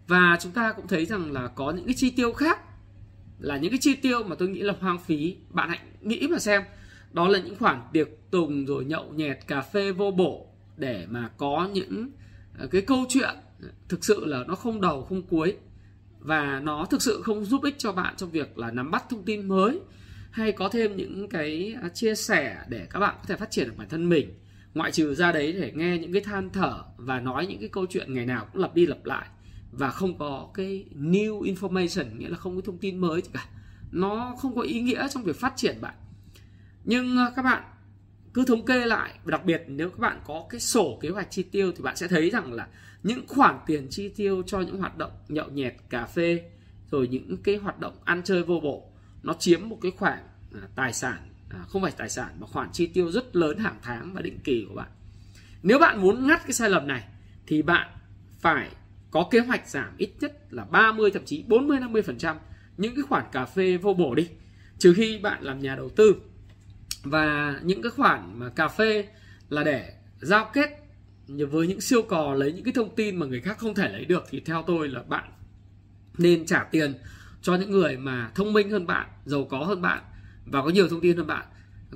Và 0.07 0.38
chúng 0.41 0.51
ta 0.51 0.71
cũng 0.71 0.88
thấy 0.88 1.06
rằng 1.06 1.31
là 1.31 1.47
có 1.47 1.71
những 1.71 1.86
cái 1.86 1.95
chi 1.97 2.09
tiêu 2.09 2.33
khác, 2.33 2.59
là 3.39 3.57
những 3.57 3.71
cái 3.71 3.79
chi 3.81 3.95
tiêu 3.95 4.24
mà 4.24 4.36
tôi 4.36 4.50
nghĩ 4.50 4.62
là 4.62 4.74
hoang 4.79 5.00
phí, 5.00 5.36
bạn 5.50 5.69
hãy 5.69 5.79
nghĩ 6.01 6.27
mà 6.31 6.39
xem 6.39 6.62
đó 7.13 7.27
là 7.27 7.39
những 7.39 7.56
khoản 7.56 7.81
tiệc 7.94 8.07
tùng 8.31 8.65
rồi 8.65 8.86
nhậu 8.86 9.13
nhẹt 9.13 9.38
cà 9.48 9.62
phê 9.62 9.92
vô 9.92 10.12
bổ 10.12 10.48
để 10.77 11.07
mà 11.10 11.30
có 11.38 11.69
những 11.74 12.10
à, 12.60 12.65
cái 12.71 12.81
câu 12.81 13.06
chuyện 13.10 13.36
thực 13.89 14.06
sự 14.06 14.25
là 14.25 14.44
nó 14.48 14.56
không 14.56 14.81
đầu, 14.81 15.04
không 15.04 15.21
cuối. 15.21 15.57
Và 16.19 16.60
nó 16.63 16.86
thực 16.86 17.01
sự 17.01 17.21
không 17.21 17.45
giúp 17.45 17.63
ích 17.63 17.75
cho 17.77 17.92
bạn 17.92 18.13
trong 18.18 18.31
việc 18.31 18.57
là 18.57 18.71
nắm 18.71 18.92
bắt 18.92 19.04
thông 19.10 19.24
tin 19.24 19.48
mới, 19.48 19.80
hay 20.31 20.51
có 20.51 20.69
thêm 20.69 20.95
những 20.95 21.30
cái 21.30 21.75
à, 21.81 21.89
chia 21.89 22.15
sẻ 22.15 22.57
để 22.68 22.88
các 22.89 23.00
bạn 23.00 23.15
có 23.18 23.24
thể 23.27 23.36
phát 23.36 23.51
triển 23.51 23.68
được 23.68 23.74
bản 23.77 23.89
thân 23.89 24.10
mình. 24.10 24.33
Ngoại 24.74 24.92
trừ 24.92 25.15
ra 25.15 25.31
đấy 25.31 25.54
để 25.54 25.71
nghe 25.75 25.98
những 25.98 26.13
cái 26.13 26.21
than 26.21 26.50
thở 26.50 26.83
và 26.98 27.19
nói 27.19 27.48
những 27.48 27.60
cái 27.60 27.69
câu 27.69 27.86
chuyện 27.89 28.13
ngày 28.13 28.25
nào 28.25 28.48
cũng 28.54 28.62
lặp 28.62 28.75
đi 28.75 28.86
lặp 28.86 29.06
lại 29.06 29.27
và 29.71 29.89
không 29.89 30.18
có 30.18 30.50
cái 30.54 30.86
new 30.95 31.42
information, 31.42 32.18
nghĩa 32.18 32.30
là 32.30 32.38
không 32.38 32.56
có 32.56 32.62
thông 32.65 32.77
tin 32.77 32.98
mới 32.98 33.21
gì 33.21 33.30
cả. 33.33 33.45
Nó 33.92 34.36
không 34.39 34.56
có 34.56 34.62
ý 34.62 34.81
nghĩa 34.81 35.07
trong 35.07 35.24
việc 35.24 35.36
phát 35.36 35.54
triển 35.56 35.81
bạn 35.81 35.94
nhưng 36.83 37.18
ờ, 37.18 37.33
các 37.35 37.41
bạn 37.41 37.63
cứ 38.33 38.45
thống 38.45 38.65
kê 38.65 38.85
lại 38.85 39.13
đặc 39.25 39.45
biệt 39.45 39.63
nếu 39.68 39.89
các 39.89 40.00
bạn 40.00 40.21
có 40.25 40.45
cái 40.50 40.59
sổ 40.59 41.00
kế 41.01 41.09
hoạch 41.09 41.31
chi 41.31 41.44
tiêu 41.44 41.71
thì 41.71 41.83
bạn 41.83 41.95
sẽ 41.95 42.07
thấy 42.07 42.30
rằng 42.30 42.53
là 42.53 42.68
những 43.03 43.27
khoản 43.27 43.59
tiền 43.65 43.88
chi 43.89 44.09
tiêu 44.09 44.44
cho 44.47 44.62
những 44.62 44.80
hoạt 44.80 44.97
động 44.97 45.12
nhậu 45.27 45.50
nhẹt 45.50 45.74
cà 45.89 46.06
phê 46.06 46.44
rồi 46.91 47.07
những 47.07 47.38
cái 47.44 47.56
hoạt 47.56 47.80
động 47.80 47.94
ăn 48.03 48.21
chơi 48.24 48.44
vô 48.44 48.59
bổ 48.59 48.89
nó 49.24 49.33
chiếm 49.39 49.69
một 49.69 49.77
cái 49.81 49.91
khoản 49.91 50.19
à, 50.53 50.62
tài 50.75 50.94
sản 50.94 51.18
à, 51.50 51.59
không 51.68 51.81
phải 51.81 51.91
tài 51.97 52.09
sản 52.09 52.30
mà 52.39 52.47
khoản 52.47 52.69
chi 52.74 52.88
tiêu 52.88 53.12
rất 53.12 53.36
lớn 53.36 53.57
hàng 53.57 53.79
tháng 53.81 54.13
và 54.13 54.21
định 54.21 54.39
kỳ 54.44 54.65
của 54.69 54.75
bạn. 54.75 54.89
Nếu 55.63 55.79
bạn 55.79 56.01
muốn 56.01 56.27
ngắt 56.27 56.41
cái 56.44 56.53
sai 56.53 56.69
lầm 56.69 56.88
này 56.88 57.03
thì 57.47 57.62
bạn 57.62 57.89
phải 58.39 58.69
có 59.12 59.27
kế 59.31 59.39
hoạch 59.39 59.69
giảm 59.69 59.97
ít 59.97 60.09
nhất 60.19 60.38
là 60.50 60.65
30 60.65 61.12
thậm 61.12 61.25
chí 61.25 61.44
40 61.47 61.79
50% 61.79 62.36
những 62.77 62.95
cái 62.95 63.03
khoản 63.03 63.25
cà 63.31 63.45
phê 63.45 63.77
vô 63.77 63.94
bổ 63.94 64.15
đi 64.15 64.29
trừ 64.79 64.94
khi 64.97 65.18
bạn 65.18 65.44
làm 65.44 65.59
nhà 65.59 65.75
đầu 65.75 65.89
tư 65.89 66.15
và 67.03 67.59
những 67.63 67.81
cái 67.81 67.91
khoản 67.91 68.39
mà 68.39 68.50
cà 68.50 68.67
phê 68.67 69.07
là 69.50 69.63
để 69.63 69.94
giao 70.21 70.51
kết 70.53 70.69
với 71.27 71.67
những 71.67 71.81
siêu 71.81 72.01
cò, 72.01 72.33
lấy 72.33 72.53
những 72.53 72.63
cái 72.63 72.73
thông 72.73 72.95
tin 72.95 73.15
mà 73.15 73.25
người 73.25 73.41
khác 73.41 73.57
không 73.57 73.75
thể 73.75 73.89
lấy 73.89 74.05
được 74.05 74.23
thì 74.29 74.39
theo 74.39 74.63
tôi 74.67 74.88
là 74.88 75.03
bạn 75.03 75.31
nên 76.17 76.45
trả 76.45 76.63
tiền 76.63 76.94
cho 77.41 77.55
những 77.55 77.71
người 77.71 77.97
mà 77.97 78.31
thông 78.35 78.53
minh 78.53 78.69
hơn 78.69 78.88
bạn, 78.88 79.09
giàu 79.25 79.47
có 79.50 79.57
hơn 79.57 79.81
bạn 79.81 80.03
và 80.45 80.61
có 80.61 80.69
nhiều 80.69 80.88
thông 80.89 81.01
tin 81.01 81.17
hơn 81.17 81.27
bạn. 81.27 81.45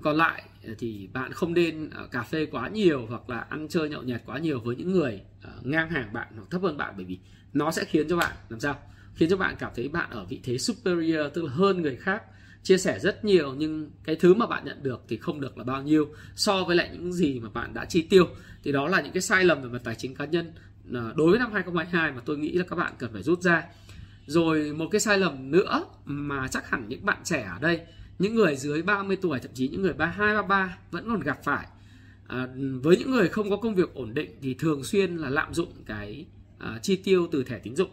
Còn 0.01 0.17
lại 0.17 0.43
thì 0.79 1.09
bạn 1.13 1.31
không 1.31 1.53
nên 1.53 1.89
ờ, 1.89 2.07
cà 2.11 2.23
phê 2.23 2.45
quá 2.45 2.69
nhiều 2.69 3.05
hoặc 3.09 3.29
là 3.29 3.39
ăn 3.39 3.67
chơi 3.67 3.89
nhậu 3.89 4.03
nhẹt 4.03 4.21
quá 4.25 4.37
nhiều 4.37 4.59
với 4.59 4.75
những 4.75 4.91
người 4.91 5.21
ờ, 5.43 5.51
ngang 5.63 5.89
hàng 5.89 6.13
bạn 6.13 6.27
hoặc 6.35 6.47
thấp 6.51 6.61
hơn 6.61 6.77
bạn 6.77 6.93
bởi 6.97 7.05
vì 7.05 7.19
nó 7.53 7.71
sẽ 7.71 7.85
khiến 7.85 8.07
cho 8.09 8.17
bạn, 8.17 8.35
làm 8.49 8.59
sao? 8.59 8.79
Khiến 9.15 9.29
cho 9.29 9.37
bạn 9.37 9.55
cảm 9.59 9.71
thấy 9.75 9.87
bạn 9.89 10.09
ở 10.09 10.25
vị 10.25 10.39
thế 10.43 10.57
superior, 10.57 11.33
tức 11.33 11.43
là 11.43 11.51
hơn 11.51 11.81
người 11.81 11.95
khác 11.95 12.23
chia 12.63 12.77
sẻ 12.77 12.99
rất 12.99 13.25
nhiều 13.25 13.53
nhưng 13.57 13.91
cái 14.03 14.15
thứ 14.15 14.33
mà 14.33 14.45
bạn 14.45 14.65
nhận 14.65 14.83
được 14.83 15.03
thì 15.07 15.17
không 15.17 15.41
được 15.41 15.57
là 15.57 15.63
bao 15.63 15.83
nhiêu 15.83 16.07
so 16.35 16.63
với 16.63 16.75
lại 16.75 16.89
những 16.93 17.13
gì 17.13 17.39
mà 17.39 17.49
bạn 17.49 17.73
đã 17.73 17.85
chi 17.85 18.01
tiêu. 18.01 18.27
Thì 18.63 18.71
đó 18.71 18.87
là 18.87 19.01
những 19.01 19.11
cái 19.11 19.21
sai 19.21 19.43
lầm 19.43 19.61
về 19.61 19.69
mặt 19.69 19.81
tài 19.83 19.95
chính 19.95 20.15
cá 20.15 20.25
nhân 20.25 20.51
à, 20.93 21.13
đối 21.15 21.29
với 21.29 21.39
năm 21.39 21.53
2022 21.53 22.11
mà 22.11 22.21
tôi 22.25 22.37
nghĩ 22.37 22.51
là 22.51 22.65
các 22.69 22.75
bạn 22.75 22.93
cần 22.97 23.13
phải 23.13 23.23
rút 23.23 23.41
ra. 23.41 23.63
Rồi 24.25 24.73
một 24.73 24.87
cái 24.91 25.01
sai 25.01 25.17
lầm 25.17 25.51
nữa 25.51 25.85
mà 26.05 26.47
chắc 26.47 26.69
hẳn 26.69 26.85
những 26.89 27.05
bạn 27.05 27.17
trẻ 27.23 27.49
ở 27.53 27.59
đây 27.61 27.81
những 28.19 28.35
người 28.35 28.55
dưới 28.55 28.81
30 28.81 29.15
tuổi 29.15 29.39
thậm 29.39 29.51
chí 29.53 29.67
những 29.67 29.81
người 29.81 29.93
32 29.93 30.35
33 30.35 30.77
vẫn 30.91 31.09
còn 31.09 31.19
gặp 31.19 31.39
phải. 31.43 31.67
À, 32.27 32.47
với 32.81 32.97
những 32.97 33.11
người 33.11 33.29
không 33.29 33.49
có 33.49 33.57
công 33.57 33.75
việc 33.75 33.93
ổn 33.93 34.13
định 34.13 34.31
thì 34.41 34.53
thường 34.53 34.83
xuyên 34.83 35.17
là 35.17 35.29
lạm 35.29 35.53
dụng 35.53 35.71
cái 35.85 36.25
à, 36.59 36.79
chi 36.81 36.95
tiêu 36.95 37.27
từ 37.31 37.43
thẻ 37.43 37.59
tín 37.59 37.75
dụng. 37.75 37.89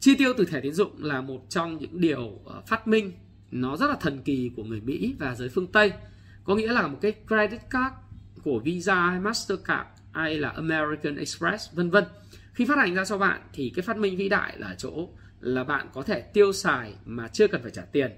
Chi 0.00 0.14
tiêu 0.14 0.32
từ 0.36 0.44
thẻ 0.44 0.60
tín 0.60 0.72
dụng 0.72 1.04
là 1.04 1.20
một 1.20 1.46
trong 1.48 1.78
những 1.78 2.00
điều 2.00 2.22
uh, 2.22 2.66
phát 2.66 2.88
minh 2.88 3.12
nó 3.50 3.76
rất 3.76 3.86
là 3.86 3.96
thần 4.00 4.22
kỳ 4.22 4.50
của 4.56 4.64
người 4.64 4.80
Mỹ 4.80 5.14
và 5.18 5.34
giới 5.34 5.48
phương 5.48 5.66
Tây. 5.66 5.92
Có 6.44 6.54
nghĩa 6.54 6.72
là 6.72 6.86
một 6.86 6.98
cái 7.00 7.12
credit 7.28 7.60
card 7.70 7.94
của 8.42 8.58
Visa 8.58 9.10
hay 9.10 9.20
Mastercard 9.20 9.88
hay 10.12 10.38
là 10.38 10.48
American 10.48 11.16
Express, 11.16 11.72
vân 11.72 11.90
vân. 11.90 12.04
Khi 12.52 12.64
phát 12.64 12.78
hành 12.78 12.94
ra 12.94 13.04
cho 13.04 13.18
bạn 13.18 13.40
thì 13.52 13.72
cái 13.76 13.82
phát 13.82 13.96
minh 13.96 14.16
vĩ 14.16 14.28
đại 14.28 14.58
là 14.58 14.74
chỗ 14.78 15.08
là 15.40 15.64
bạn 15.64 15.88
có 15.92 16.02
thể 16.02 16.20
tiêu 16.20 16.52
xài 16.52 16.94
mà 17.04 17.28
chưa 17.28 17.48
cần 17.48 17.62
phải 17.62 17.70
trả 17.70 17.82
tiền. 17.82 18.10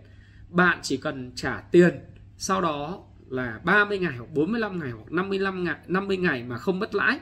Bạn 0.49 0.79
chỉ 0.83 0.97
cần 0.97 1.33
trả 1.35 1.61
tiền, 1.61 2.01
sau 2.39 2.61
đó 2.61 3.05
là 3.29 3.61
30 3.65 3.99
ngày 3.99 4.17
hoặc 4.17 4.35
45 4.35 4.79
ngày 4.79 4.91
hoặc 4.91 5.13
55 5.13 5.65
ngày 5.65 5.77
50 5.87 6.17
ngày 6.17 6.43
mà 6.43 6.59
không 6.59 6.79
mất 6.79 6.95
lãi. 6.95 7.19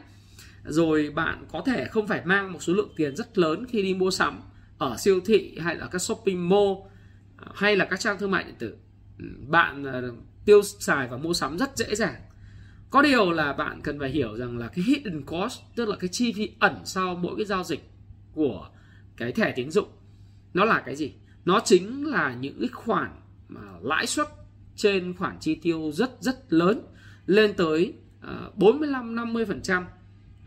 Rồi 0.64 1.10
bạn 1.14 1.44
có 1.52 1.62
thể 1.66 1.84
không 1.84 2.06
phải 2.06 2.22
mang 2.24 2.52
một 2.52 2.62
số 2.62 2.72
lượng 2.72 2.92
tiền 2.96 3.16
rất 3.16 3.38
lớn 3.38 3.66
khi 3.68 3.82
đi 3.82 3.94
mua 3.94 4.10
sắm 4.10 4.40
ở 4.78 4.96
siêu 4.98 5.20
thị 5.26 5.58
hay 5.60 5.76
là 5.76 5.86
các 5.86 5.98
shopping 5.98 6.48
mall 6.48 6.89
hay 7.54 7.76
là 7.76 7.84
các 7.84 8.00
trang 8.00 8.18
thương 8.18 8.30
mại 8.30 8.44
điện 8.44 8.54
tử. 8.58 8.76
Ừ, 9.18 9.24
bạn 9.48 9.84
ờ, 9.84 10.14
tiêu 10.44 10.62
xài 10.62 11.08
và 11.08 11.16
mua 11.16 11.32
sắm 11.32 11.58
rất 11.58 11.76
dễ 11.76 11.94
dàng. 11.94 12.20
Có 12.90 13.02
điều 13.02 13.32
là 13.32 13.52
bạn 13.52 13.80
cần 13.82 13.98
phải 13.98 14.10
hiểu 14.10 14.36
rằng 14.36 14.58
là 14.58 14.68
cái 14.68 14.84
hidden 14.84 15.22
cost, 15.24 15.60
tức 15.76 15.88
là 15.88 15.96
cái 15.96 16.08
chi 16.08 16.32
phí 16.32 16.50
ẩn 16.58 16.76
sau 16.84 17.14
mỗi 17.14 17.36
cái 17.36 17.46
giao 17.46 17.64
dịch 17.64 17.90
của 18.32 18.68
cái 19.16 19.32
thẻ 19.32 19.52
tín 19.56 19.70
dụng, 19.70 19.88
nó 20.54 20.64
là 20.64 20.82
cái 20.86 20.96
gì? 20.96 21.12
Nó 21.44 21.60
chính 21.64 22.06
là 22.06 22.34
những 22.40 22.60
cái 22.60 22.68
khoản 22.68 23.10
mà 23.48 23.60
lãi 23.82 24.06
suất 24.06 24.26
trên 24.76 25.16
khoản 25.16 25.36
chi 25.40 25.54
tiêu 25.54 25.92
rất 25.92 26.10
rất 26.20 26.52
lớn, 26.52 26.80
lên 27.26 27.54
tới 27.56 27.94
ờ, 28.20 28.50
45 28.56 29.14
50 29.14 29.44
phần 29.44 29.62
trăm. 29.62 29.86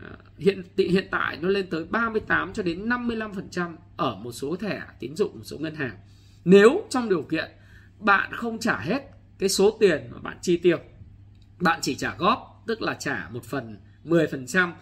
Ờ, 0.00 0.16
hiện 0.38 0.62
hiện 0.76 1.08
tại 1.10 1.38
nó 1.40 1.48
lên 1.48 1.66
tới 1.70 1.84
38 1.84 2.52
cho 2.52 2.62
đến 2.62 2.88
55 2.88 3.34
phần 3.34 3.48
trăm 3.50 3.76
ở 3.96 4.16
một 4.16 4.32
số 4.32 4.56
thẻ 4.56 4.82
tín 5.00 5.16
dụng, 5.16 5.34
một 5.34 5.44
số 5.44 5.58
ngân 5.58 5.74
hàng 5.74 5.96
nếu 6.44 6.86
trong 6.90 7.08
điều 7.08 7.22
kiện 7.22 7.50
bạn 7.98 8.32
không 8.34 8.58
trả 8.58 8.78
hết 8.78 9.02
cái 9.38 9.48
số 9.48 9.76
tiền 9.80 10.08
mà 10.10 10.18
bạn 10.18 10.38
chi 10.42 10.56
tiêu, 10.56 10.78
bạn 11.60 11.78
chỉ 11.82 11.94
trả 11.94 12.16
góp, 12.16 12.62
tức 12.66 12.82
là 12.82 12.94
trả 12.94 13.28
một 13.32 13.44
phần 13.44 13.76
10% 14.04 14.72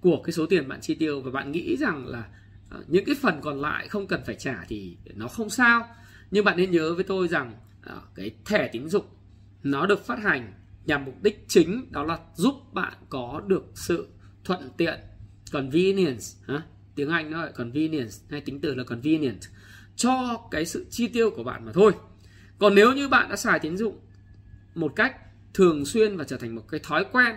của 0.00 0.22
cái 0.22 0.32
số 0.32 0.46
tiền 0.46 0.68
bạn 0.68 0.80
chi 0.80 0.94
tiêu 0.94 1.20
và 1.20 1.30
bạn 1.30 1.52
nghĩ 1.52 1.76
rằng 1.76 2.06
là 2.06 2.28
ờ, 2.70 2.84
những 2.88 3.04
cái 3.04 3.14
phần 3.20 3.40
còn 3.42 3.60
lại 3.60 3.88
không 3.88 4.06
cần 4.06 4.20
phải 4.26 4.34
trả 4.34 4.64
thì 4.68 4.96
nó 5.14 5.28
không 5.28 5.50
sao. 5.50 5.88
Nhưng 6.30 6.44
bạn 6.44 6.56
nên 6.56 6.70
nhớ 6.70 6.94
với 6.94 7.04
tôi 7.04 7.28
rằng 7.28 7.54
ờ, 7.82 8.02
cái 8.14 8.30
thẻ 8.44 8.68
tín 8.72 8.88
dụng 8.88 9.04
nó 9.62 9.86
được 9.86 10.06
phát 10.06 10.18
hành 10.18 10.52
nhằm 10.84 11.04
mục 11.04 11.22
đích 11.22 11.44
chính 11.48 11.92
đó 11.92 12.04
là 12.04 12.18
giúp 12.34 12.54
bạn 12.72 12.92
có 13.08 13.42
được 13.46 13.64
sự 13.74 14.08
thuận 14.44 14.70
tiện, 14.76 15.00
convenience 15.52 16.24
tiếng 16.98 17.08
Anh 17.08 17.30
nó 17.30 17.38
gọi 17.38 17.52
convenience, 17.52 18.12
hay 18.30 18.40
tính 18.40 18.60
từ 18.60 18.74
là 18.74 18.84
convenient 18.84 19.38
cho 19.98 20.40
cái 20.50 20.66
sự 20.66 20.86
chi 20.90 21.08
tiêu 21.08 21.30
của 21.30 21.44
bạn 21.44 21.64
mà 21.64 21.72
thôi. 21.72 21.92
Còn 22.58 22.74
nếu 22.74 22.92
như 22.92 23.08
bạn 23.08 23.28
đã 23.28 23.36
xài 23.36 23.58
tín 23.58 23.76
dụng 23.76 23.98
một 24.74 24.92
cách 24.96 25.16
thường 25.54 25.84
xuyên 25.84 26.16
và 26.16 26.24
trở 26.24 26.36
thành 26.36 26.54
một 26.54 26.62
cái 26.68 26.80
thói 26.82 27.04
quen 27.12 27.36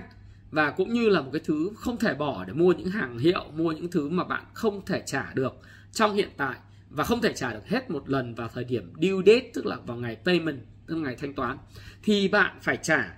và 0.51 0.71
cũng 0.71 0.93
như 0.93 1.09
là 1.09 1.21
một 1.21 1.29
cái 1.33 1.41
thứ 1.45 1.71
không 1.75 1.97
thể 1.97 2.13
bỏ 2.13 2.45
để 2.45 2.53
mua 2.53 2.73
những 2.73 2.87
hàng 2.87 3.17
hiệu, 3.17 3.43
mua 3.55 3.71
những 3.71 3.91
thứ 3.91 4.09
mà 4.09 4.23
bạn 4.23 4.43
không 4.53 4.85
thể 4.85 5.03
trả 5.05 5.31
được 5.33 5.53
trong 5.91 6.13
hiện 6.13 6.29
tại 6.37 6.57
và 6.89 7.03
không 7.03 7.21
thể 7.21 7.33
trả 7.33 7.53
được 7.53 7.67
hết 7.67 7.91
một 7.91 8.09
lần 8.09 8.35
vào 8.35 8.47
thời 8.53 8.63
điểm 8.63 8.93
due 9.01 9.23
date, 9.25 9.51
tức 9.53 9.65
là 9.65 9.77
vào 9.85 9.97
ngày 9.97 10.17
payment, 10.25 10.59
tức 10.87 10.95
là 10.95 11.01
ngày 11.01 11.15
thanh 11.15 11.33
toán, 11.33 11.57
thì 12.03 12.27
bạn 12.27 12.57
phải 12.61 12.77
trả 12.81 13.13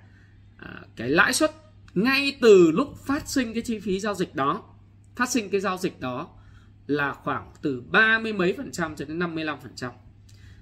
à, 0.58 0.82
cái 0.96 1.10
lãi 1.10 1.34
suất 1.34 1.52
ngay 1.94 2.38
từ 2.42 2.72
lúc 2.72 2.96
phát 3.06 3.30
sinh 3.30 3.54
cái 3.54 3.64
chi 3.64 3.80
phí 3.80 4.00
giao 4.00 4.14
dịch 4.14 4.36
đó. 4.36 4.64
Phát 5.16 5.30
sinh 5.30 5.50
cái 5.50 5.62
giao 5.62 5.78
dịch 5.78 6.00
đó 6.00 6.30
là 6.88 7.14
khoảng 7.14 7.52
từ 7.62 7.84
ba 7.92 8.20
mươi 8.20 8.34
mấy 8.34 8.54
phần 8.58 8.72
trăm 8.72 8.96
cho 8.96 9.06
đến 9.06 9.20
55 9.20 9.58
phần 9.64 9.72
trăm. 9.76 9.92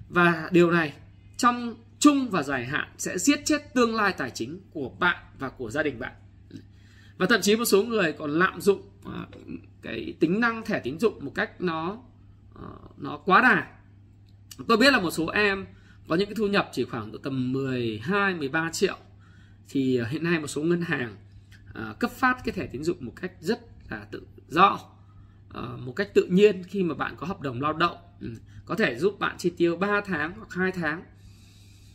Và 0.08 0.48
điều 0.52 0.70
này 0.70 0.92
trong 1.36 1.74
chung 1.98 2.28
và 2.30 2.42
dài 2.42 2.66
hạn 2.66 2.88
sẽ 2.98 3.18
giết 3.18 3.40
chết 3.44 3.74
tương 3.74 3.94
lai 3.94 4.14
tài 4.18 4.30
chính 4.30 4.60
của 4.70 4.88
bạn 4.88 5.16
và 5.38 5.48
của 5.48 5.70
gia 5.70 5.82
đình 5.82 5.98
bạn. 5.98 6.12
Và 7.18 7.26
thậm 7.26 7.40
chí 7.40 7.56
một 7.56 7.64
số 7.64 7.82
người 7.82 8.12
còn 8.12 8.30
lạm 8.30 8.60
dụng 8.60 8.82
à, 9.04 9.26
cái 9.82 10.14
tính 10.20 10.40
năng 10.40 10.64
thẻ 10.64 10.80
tín 10.80 10.98
dụng 10.98 11.24
một 11.24 11.32
cách 11.34 11.60
nó 11.60 11.98
à, 12.54 12.68
nó 12.96 13.16
quá 13.16 13.40
đà. 13.40 13.66
Tôi 14.68 14.78
biết 14.78 14.92
là 14.92 15.00
một 15.00 15.10
số 15.10 15.26
em 15.26 15.66
có 16.08 16.14
những 16.16 16.28
cái 16.28 16.34
thu 16.34 16.46
nhập 16.46 16.68
chỉ 16.72 16.84
khoảng 16.84 17.12
tầm 17.22 17.52
12 17.52 18.34
13 18.34 18.70
triệu. 18.72 18.96
Thì 19.68 19.98
à, 19.98 20.08
hiện 20.08 20.24
nay 20.24 20.40
một 20.40 20.46
số 20.46 20.62
ngân 20.62 20.82
hàng 20.82 21.16
cấp 21.98 22.10
phát 22.10 22.44
cái 22.44 22.52
thẻ 22.52 22.66
tín 22.66 22.84
dụng 22.84 22.96
một 23.00 23.12
cách 23.16 23.32
rất 23.40 23.60
là 23.90 24.06
tự 24.10 24.26
do. 24.48 24.78
Ờ, 25.52 25.78
một 25.80 25.92
cách 25.92 26.14
tự 26.14 26.24
nhiên 26.24 26.62
khi 26.64 26.82
mà 26.82 26.94
bạn 26.94 27.14
có 27.16 27.26
hợp 27.26 27.40
đồng 27.40 27.62
lao 27.62 27.72
động. 27.72 27.96
Ừ, 28.20 28.28
có 28.64 28.74
thể 28.74 28.98
giúp 28.98 29.18
bạn 29.18 29.36
chi 29.38 29.50
tiêu 29.56 29.76
3 29.76 30.00
tháng 30.00 30.32
hoặc 30.36 30.52
2 30.52 30.72
tháng. 30.72 31.02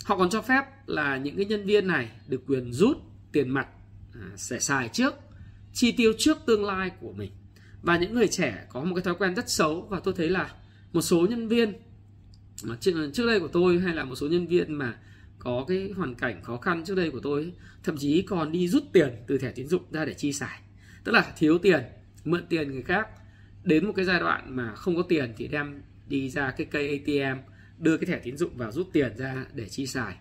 Họ 0.05 0.17
còn 0.17 0.29
cho 0.29 0.41
phép 0.41 0.63
là 0.85 1.17
những 1.17 1.35
cái 1.35 1.45
nhân 1.45 1.65
viên 1.65 1.87
này 1.87 2.11
được 2.27 2.41
quyền 2.47 2.73
rút 2.73 2.97
tiền 3.31 3.49
mặt 3.49 3.67
à, 4.13 4.31
sẽ 4.35 4.59
xài 4.59 4.89
trước 4.89 5.13
chi 5.73 5.91
tiêu 5.91 6.13
trước 6.17 6.37
tương 6.45 6.65
lai 6.65 6.91
của 7.01 7.13
mình. 7.13 7.31
Và 7.81 7.97
những 7.97 8.13
người 8.13 8.27
trẻ 8.27 8.67
có 8.69 8.83
một 8.83 8.95
cái 8.95 9.03
thói 9.03 9.15
quen 9.15 9.35
rất 9.35 9.49
xấu 9.49 9.81
và 9.81 9.99
tôi 9.99 10.13
thấy 10.17 10.29
là 10.29 10.53
một 10.93 11.01
số 11.01 11.27
nhân 11.29 11.47
viên 11.47 11.73
trước, 12.79 13.09
trước 13.13 13.27
đây 13.27 13.39
của 13.39 13.47
tôi 13.47 13.79
hay 13.79 13.95
là 13.95 14.03
một 14.03 14.15
số 14.15 14.27
nhân 14.27 14.47
viên 14.47 14.73
mà 14.73 14.97
có 15.39 15.65
cái 15.67 15.91
hoàn 15.95 16.15
cảnh 16.15 16.43
khó 16.43 16.57
khăn 16.57 16.83
trước 16.85 16.95
đây 16.95 17.11
của 17.11 17.19
tôi 17.19 17.53
thậm 17.83 17.97
chí 17.97 18.21
còn 18.21 18.51
đi 18.51 18.67
rút 18.67 18.83
tiền 18.93 19.09
từ 19.27 19.37
thẻ 19.37 19.51
tín 19.51 19.67
dụng 19.67 19.83
ra 19.91 20.05
để 20.05 20.13
chi 20.13 20.33
xài. 20.33 20.59
Tức 21.03 21.11
là 21.11 21.33
thiếu 21.37 21.57
tiền 21.57 21.81
mượn 22.25 22.45
tiền 22.49 22.71
người 22.71 22.81
khác 22.81 23.07
đến 23.67 23.85
một 23.85 23.93
cái 23.95 24.05
giai 24.05 24.19
đoạn 24.19 24.55
mà 24.55 24.75
không 24.75 24.95
có 24.95 25.01
tiền 25.01 25.33
thì 25.37 25.47
đem 25.47 25.81
đi 26.07 26.29
ra 26.29 26.51
cái 26.51 26.67
cây 26.71 26.89
ATM 26.89 27.39
đưa 27.79 27.97
cái 27.97 28.05
thẻ 28.05 28.19
tín 28.23 28.37
dụng 28.37 28.57
vào 28.57 28.71
rút 28.71 28.89
tiền 28.93 29.17
ra 29.17 29.45
để 29.53 29.69
chi 29.69 29.87
xài. 29.87 30.17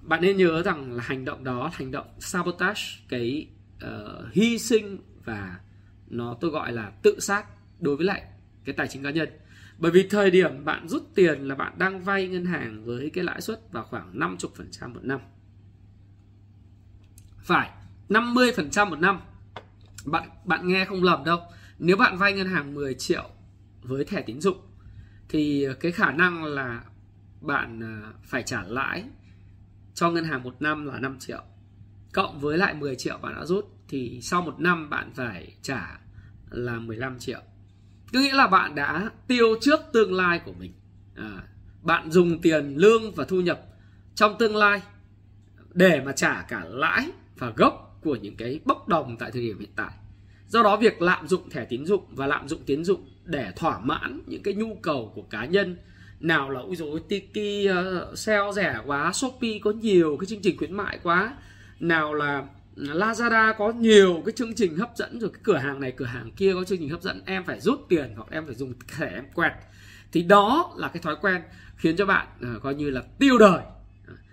Bạn 0.00 0.20
nên 0.20 0.36
nhớ 0.36 0.62
rằng 0.62 0.92
là 0.92 1.02
hành 1.02 1.24
động 1.24 1.44
đó 1.44 1.64
là 1.64 1.70
hành 1.72 1.90
động 1.90 2.06
sabotage 2.18 2.80
cái 3.08 3.48
uh, 3.84 4.32
hy 4.32 4.58
sinh 4.58 4.98
và 5.24 5.58
nó 6.10 6.36
tôi 6.40 6.50
gọi 6.50 6.72
là 6.72 6.92
tự 7.02 7.20
sát 7.20 7.44
đối 7.80 7.96
với 7.96 8.06
lại 8.06 8.22
cái 8.64 8.74
tài 8.74 8.88
chính 8.88 9.02
cá 9.02 9.10
nhân. 9.10 9.28
Bởi 9.78 9.92
vì 9.92 10.08
thời 10.08 10.30
điểm 10.30 10.64
bạn 10.64 10.88
rút 10.88 11.02
tiền 11.14 11.48
là 11.48 11.54
bạn 11.54 11.72
đang 11.78 12.04
vay 12.04 12.28
ngân 12.28 12.44
hàng 12.44 12.84
với 12.84 13.10
cái 13.10 13.24
lãi 13.24 13.40
suất 13.40 13.72
vào 13.72 13.84
khoảng 13.84 14.18
50% 14.18 14.94
một 14.94 15.04
năm. 15.04 15.20
Phải 17.38 17.70
50% 18.08 18.90
một 18.90 18.98
năm. 18.98 19.20
Bạn 20.04 20.28
bạn 20.44 20.68
nghe 20.68 20.84
không 20.84 21.02
lầm 21.02 21.24
đâu 21.24 21.40
nếu 21.84 21.96
bạn 21.96 22.16
vay 22.16 22.32
ngân 22.32 22.46
hàng 22.46 22.74
10 22.74 22.94
triệu 22.94 23.28
với 23.82 24.04
thẻ 24.04 24.22
tín 24.22 24.40
dụng 24.40 24.56
thì 25.28 25.66
cái 25.80 25.92
khả 25.92 26.12
năng 26.12 26.44
là 26.44 26.84
bạn 27.40 27.80
à, 27.82 28.12
phải 28.24 28.42
trả 28.42 28.62
lãi 28.62 29.04
cho 29.94 30.10
ngân 30.10 30.24
hàng 30.24 30.42
một 30.42 30.62
năm 30.62 30.86
là 30.86 30.98
5 30.98 31.16
triệu. 31.18 31.42
Cộng 32.12 32.40
với 32.40 32.58
lại 32.58 32.74
10 32.74 32.96
triệu 32.96 33.18
bạn 33.18 33.34
đã 33.34 33.44
rút 33.44 33.64
thì 33.88 34.20
sau 34.22 34.42
một 34.42 34.60
năm 34.60 34.90
bạn 34.90 35.12
phải 35.14 35.56
trả 35.62 36.00
là 36.50 36.78
15 36.78 37.18
triệu. 37.18 37.40
Có 38.12 38.20
nghĩa 38.20 38.34
là 38.34 38.46
bạn 38.46 38.74
đã 38.74 39.10
tiêu 39.26 39.46
trước 39.60 39.80
tương 39.92 40.12
lai 40.12 40.40
của 40.44 40.52
mình. 40.52 40.72
À, 41.16 41.42
bạn 41.82 42.10
dùng 42.10 42.40
tiền 42.42 42.76
lương 42.76 43.12
và 43.14 43.24
thu 43.24 43.40
nhập 43.40 43.60
trong 44.14 44.36
tương 44.38 44.56
lai 44.56 44.82
để 45.72 46.02
mà 46.04 46.12
trả 46.12 46.42
cả 46.42 46.64
lãi 46.64 47.10
và 47.38 47.50
gốc 47.56 47.98
của 48.02 48.16
những 48.16 48.36
cái 48.36 48.60
bốc 48.64 48.88
đồng 48.88 49.16
tại 49.18 49.30
thời 49.30 49.42
điểm 49.42 49.58
hiện 49.58 49.72
tại 49.76 49.92
do 50.52 50.62
đó 50.62 50.76
việc 50.76 51.02
lạm 51.02 51.28
dụng 51.28 51.50
thẻ 51.50 51.64
tín 51.64 51.86
dụng 51.86 52.04
và 52.10 52.26
lạm 52.26 52.48
dụng 52.48 52.60
tín 52.66 52.84
dụng 52.84 53.08
để 53.24 53.52
thỏa 53.56 53.78
mãn 53.78 54.22
những 54.26 54.42
cái 54.42 54.54
nhu 54.54 54.74
cầu 54.82 55.12
của 55.14 55.22
cá 55.22 55.44
nhân 55.44 55.76
nào 56.20 56.50
là 56.50 56.60
ui 56.60 56.76
dồi 56.76 57.00
tiki 57.08 57.70
uh, 57.70 58.18
sale 58.18 58.52
rẻ 58.52 58.80
quá 58.86 59.12
shopee 59.12 59.58
có 59.62 59.70
nhiều 59.70 60.16
cái 60.20 60.26
chương 60.26 60.40
trình 60.42 60.56
khuyến 60.56 60.72
mại 60.72 60.98
quá 61.02 61.34
nào 61.80 62.14
là 62.14 62.44
Lazada 62.76 63.54
có 63.58 63.72
nhiều 63.72 64.22
cái 64.26 64.32
chương 64.32 64.54
trình 64.54 64.76
hấp 64.76 64.90
dẫn 64.96 65.20
rồi 65.20 65.30
cái 65.32 65.40
cửa 65.42 65.56
hàng 65.56 65.80
này 65.80 65.92
cửa 65.96 66.04
hàng 66.04 66.30
kia 66.36 66.54
có 66.54 66.64
chương 66.64 66.78
trình 66.78 66.88
hấp 66.88 67.02
dẫn 67.02 67.22
em 67.26 67.44
phải 67.44 67.60
rút 67.60 67.86
tiền 67.88 68.12
hoặc 68.16 68.28
em 68.30 68.46
phải 68.46 68.54
dùng 68.54 68.74
thẻ 68.98 69.10
em 69.14 69.24
quẹt. 69.34 69.52
Thì 70.12 70.22
đó 70.22 70.74
là 70.76 70.88
cái 70.88 71.02
thói 71.02 71.16
quen 71.20 71.42
khiến 71.76 71.96
cho 71.96 72.06
bạn 72.06 72.26
uh, 72.56 72.62
coi 72.62 72.74
như 72.74 72.90
là 72.90 73.02
tiêu 73.18 73.38
đời. 73.38 73.62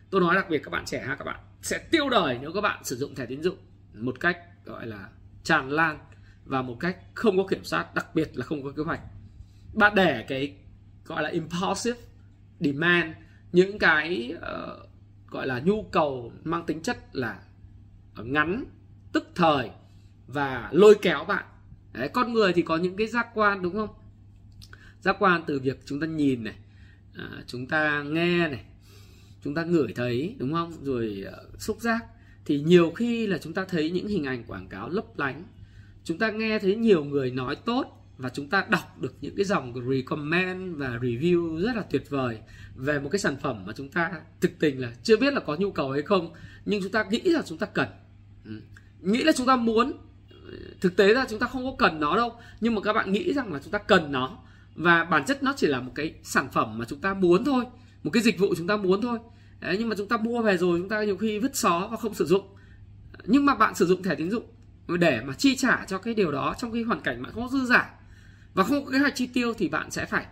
Tôi 0.10 0.22
nói 0.22 0.36
đặc 0.36 0.50
biệt 0.50 0.62
các 0.64 0.72
bạn 0.72 0.86
trẻ 0.86 1.04
ha 1.08 1.16
các 1.16 1.26
bạn 1.26 1.40
sẽ 1.62 1.78
tiêu 1.78 2.10
đời 2.10 2.38
nếu 2.42 2.54
các 2.54 2.62
bạn 2.62 2.84
sử 2.84 2.96
dụng 2.96 3.16
thẻ 3.16 3.26
tín 3.26 3.44
dụng 3.44 3.58
một 3.94 4.20
cách 4.20 4.38
gọi 4.66 4.88
là 4.88 5.10
tràn 5.44 5.70
lan 5.70 5.98
và 6.50 6.62
một 6.62 6.78
cách 6.80 6.98
không 7.14 7.38
có 7.38 7.48
kiểm 7.48 7.64
soát 7.64 7.96
đặc 7.96 8.16
biệt 8.16 8.32
là 8.34 8.46
không 8.46 8.64
có 8.64 8.72
kế 8.72 8.84
hoạch. 8.84 9.02
Bạn 9.74 9.96
để 9.96 10.26
cái 10.28 10.56
gọi 11.06 11.24
là 11.24 11.30
impulsive 11.30 12.00
demand 12.60 13.14
những 13.52 13.80
cái 13.80 14.34
uh, 14.36 14.90
gọi 15.32 15.48
là 15.48 15.60
nhu 15.60 15.84
cầu 15.84 16.34
mang 16.44 16.66
tính 16.66 16.82
chất 16.82 16.98
là 17.12 17.40
ngắn 18.24 18.66
tức 19.14 19.32
thời 19.36 19.70
và 20.28 20.70
lôi 20.72 20.96
kéo 21.02 21.26
bạn. 21.26 21.46
Đấy, 21.94 22.10
con 22.14 22.34
người 22.34 22.54
thì 22.54 22.62
có 22.62 22.78
những 22.78 22.96
cái 22.96 23.08
giác 23.08 23.28
quan 23.34 23.62
đúng 23.62 23.74
không? 23.74 23.90
Giác 25.02 25.16
quan 25.20 25.44
từ 25.48 25.60
việc 25.60 25.80
chúng 25.86 26.00
ta 26.00 26.08
nhìn 26.08 26.44
này 26.44 26.56
à, 27.16 27.30
chúng 27.48 27.68
ta 27.68 28.04
nghe 28.04 28.48
này 28.48 28.66
chúng 29.44 29.56
ta 29.56 29.64
ngửi 29.64 29.94
thấy 29.96 30.36
đúng 30.40 30.54
không? 30.54 30.74
Rồi 30.84 31.26
uh, 31.28 31.62
xúc 31.62 31.82
giác. 31.82 32.06
Thì 32.46 32.60
nhiều 32.62 32.92
khi 32.92 33.28
là 33.28 33.38
chúng 33.38 33.54
ta 33.54 33.66
thấy 33.66 33.92
những 33.92 34.08
hình 34.08 34.24
ảnh 34.24 34.44
quảng 34.44 34.68
cáo 34.68 34.90
lấp 34.90 35.18
lánh 35.18 35.44
chúng 36.04 36.18
ta 36.18 36.32
nghe 36.32 36.60
thấy 36.60 36.76
nhiều 36.76 37.04
người 37.04 37.32
nói 37.32 37.56
tốt 37.56 38.00
và 38.18 38.30
chúng 38.30 38.50
ta 38.50 38.66
đọc 38.70 39.02
được 39.02 39.16
những 39.22 39.36
cái 39.36 39.46
dòng 39.46 39.74
recommend 39.90 40.78
và 40.78 41.00
review 41.02 41.60
rất 41.60 41.76
là 41.76 41.84
tuyệt 41.92 42.10
vời 42.10 42.40
về 42.76 43.00
một 43.00 43.10
cái 43.12 43.20
sản 43.20 43.36
phẩm 43.42 43.64
mà 43.66 43.74
chúng 43.76 43.90
ta 43.90 44.12
thực 44.42 44.52
tình 44.60 44.82
là 44.82 44.92
chưa 45.04 45.18
biết 45.18 45.34
là 45.34 45.40
có 45.40 45.56
nhu 45.56 45.72
cầu 45.72 45.92
hay 45.92 46.02
không 46.02 46.34
nhưng 46.66 46.84
chúng 46.84 46.92
ta 46.92 47.04
nghĩ 47.04 47.22
là 47.24 47.42
chúng 47.46 47.58
ta 47.58 47.66
cần 47.66 47.88
ừ. 48.46 48.52
nghĩ 49.02 49.24
là 49.24 49.32
chúng 49.32 49.48
ta 49.48 49.56
muốn 49.56 49.94
thực 50.82 50.96
tế 50.96 51.14
ra 51.14 51.26
chúng 51.30 51.40
ta 51.40 51.48
không 51.48 51.66
có 51.66 51.76
cần 51.88 52.00
nó 52.00 52.18
đâu 52.18 52.34
nhưng 52.62 52.76
mà 52.76 52.82
các 52.82 52.94
bạn 52.94 53.12
nghĩ 53.12 53.34
rằng 53.34 53.54
là 53.54 53.60
chúng 53.64 53.72
ta 53.72 53.80
cần 53.80 54.12
nó 54.12 54.38
và 54.76 55.04
bản 55.04 55.26
chất 55.26 55.44
nó 55.44 55.54
chỉ 55.58 55.68
là 55.68 55.80
một 55.80 55.92
cái 55.96 56.14
sản 56.24 56.48
phẩm 56.54 56.78
mà 56.78 56.86
chúng 56.86 57.02
ta 57.02 57.14
muốn 57.14 57.46
thôi 57.46 57.66
một 58.04 58.12
cái 58.14 58.24
dịch 58.24 58.40
vụ 58.40 58.54
chúng 58.58 58.68
ta 58.68 58.78
muốn 58.78 59.02
thôi 59.02 59.20
Đấy, 59.60 59.76
nhưng 59.80 59.90
mà 59.90 59.96
chúng 59.98 60.08
ta 60.08 60.18
mua 60.18 60.42
về 60.42 60.58
rồi 60.58 60.80
chúng 60.80 60.90
ta 60.90 61.04
nhiều 61.04 61.18
khi 61.18 61.40
vứt 61.40 61.56
xó 61.56 61.88
và 61.92 61.98
không 61.98 62.14
sử 62.14 62.26
dụng 62.26 62.46
nhưng 63.26 63.46
mà 63.46 63.56
bạn 63.56 63.76
sử 63.76 63.86
dụng 63.86 64.04
thẻ 64.04 64.16
tín 64.16 64.32
dụng 64.32 64.44
để 64.98 65.22
mà 65.22 65.34
chi 65.34 65.56
trả 65.56 65.86
cho 65.88 65.98
cái 65.98 66.14
điều 66.14 66.32
đó 66.32 66.56
trong 66.58 66.72
cái 66.74 66.84
hoàn 66.84 67.02
cảnh 67.02 67.24
bạn 67.24 67.32
không 67.32 67.44
có 67.44 67.50
dư 67.58 67.66
giả. 67.66 67.90
Và 68.54 68.64
không 68.64 68.86
có 68.86 68.92
kế 68.92 68.98
hoạch 68.98 69.16
chi 69.16 69.28
tiêu 69.28 69.54
thì 69.54 69.70
bạn 69.70 69.92
sẽ 69.92 70.06
phải 70.06 70.26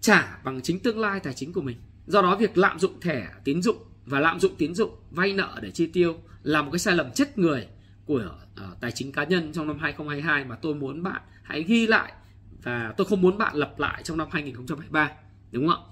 trả 0.00 0.38
bằng 0.44 0.60
chính 0.62 0.80
tương 0.80 0.98
lai 0.98 1.20
tài 1.20 1.34
chính 1.34 1.52
của 1.52 1.62
mình. 1.62 1.76
Do 2.06 2.22
đó 2.22 2.36
việc 2.36 2.58
lạm 2.58 2.78
dụng 2.78 3.00
thẻ 3.00 3.28
tín 3.44 3.62
dụng 3.62 3.76
và 4.06 4.20
lạm 4.20 4.40
dụng 4.40 4.54
tín 4.58 4.74
dụng 4.74 4.90
vay 5.10 5.32
nợ 5.32 5.58
để 5.62 5.70
chi 5.70 5.86
tiêu 5.86 6.16
là 6.42 6.62
một 6.62 6.70
cái 6.72 6.78
sai 6.78 6.96
lầm 6.96 7.10
chết 7.12 7.38
người 7.38 7.66
của 8.06 8.30
uh, 8.70 8.80
tài 8.80 8.92
chính 8.92 9.12
cá 9.12 9.24
nhân 9.24 9.52
trong 9.52 9.66
năm 9.66 9.78
2022 9.78 10.44
mà 10.44 10.56
tôi 10.56 10.74
muốn 10.74 11.02
bạn 11.02 11.22
hãy 11.42 11.62
ghi 11.62 11.86
lại 11.86 12.12
và 12.62 12.94
tôi 12.96 13.06
không 13.06 13.20
muốn 13.20 13.38
bạn 13.38 13.56
lặp 13.56 13.78
lại 13.78 14.02
trong 14.02 14.18
năm 14.18 14.28
2023 14.30 15.10
đúng 15.52 15.68
không 15.68 15.84
ạ? 15.84 15.89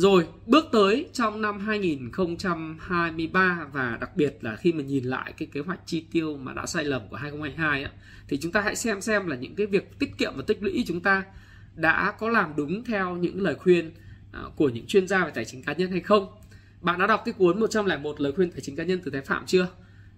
Rồi 0.00 0.26
bước 0.46 0.64
tới 0.72 1.08
trong 1.12 1.42
năm 1.42 1.60
2023 1.60 3.66
và 3.72 3.98
đặc 4.00 4.16
biệt 4.16 4.38
là 4.40 4.56
khi 4.56 4.72
mà 4.72 4.82
nhìn 4.82 5.04
lại 5.04 5.32
cái 5.36 5.48
kế 5.52 5.60
hoạch 5.60 5.80
chi 5.86 6.04
tiêu 6.12 6.36
mà 6.36 6.52
đã 6.52 6.66
sai 6.66 6.84
lầm 6.84 7.02
của 7.10 7.16
2022 7.16 7.84
á, 7.84 7.90
thì 8.28 8.38
chúng 8.40 8.52
ta 8.52 8.60
hãy 8.60 8.76
xem 8.76 9.00
xem 9.00 9.26
là 9.26 9.36
những 9.36 9.54
cái 9.54 9.66
việc 9.66 9.98
tiết 9.98 10.18
kiệm 10.18 10.32
và 10.36 10.42
tích 10.46 10.62
lũy 10.62 10.84
chúng 10.86 11.00
ta 11.00 11.24
đã 11.74 12.14
có 12.18 12.28
làm 12.28 12.52
đúng 12.56 12.84
theo 12.84 13.16
những 13.16 13.42
lời 13.42 13.54
khuyên 13.54 13.90
à, 14.32 14.40
của 14.56 14.68
những 14.68 14.86
chuyên 14.86 15.08
gia 15.08 15.24
về 15.24 15.30
tài 15.34 15.44
chính 15.44 15.62
cá 15.62 15.72
nhân 15.72 15.90
hay 15.90 16.00
không. 16.00 16.26
Bạn 16.80 16.98
đã 16.98 17.06
đọc 17.06 17.22
cái 17.24 17.32
cuốn 17.32 17.60
101 17.60 18.20
lời 18.20 18.32
khuyên 18.32 18.50
tài 18.50 18.60
chính 18.60 18.76
cá 18.76 18.84
nhân 18.84 19.00
từ 19.04 19.10
Thái 19.10 19.22
Phạm 19.22 19.46
chưa? 19.46 19.68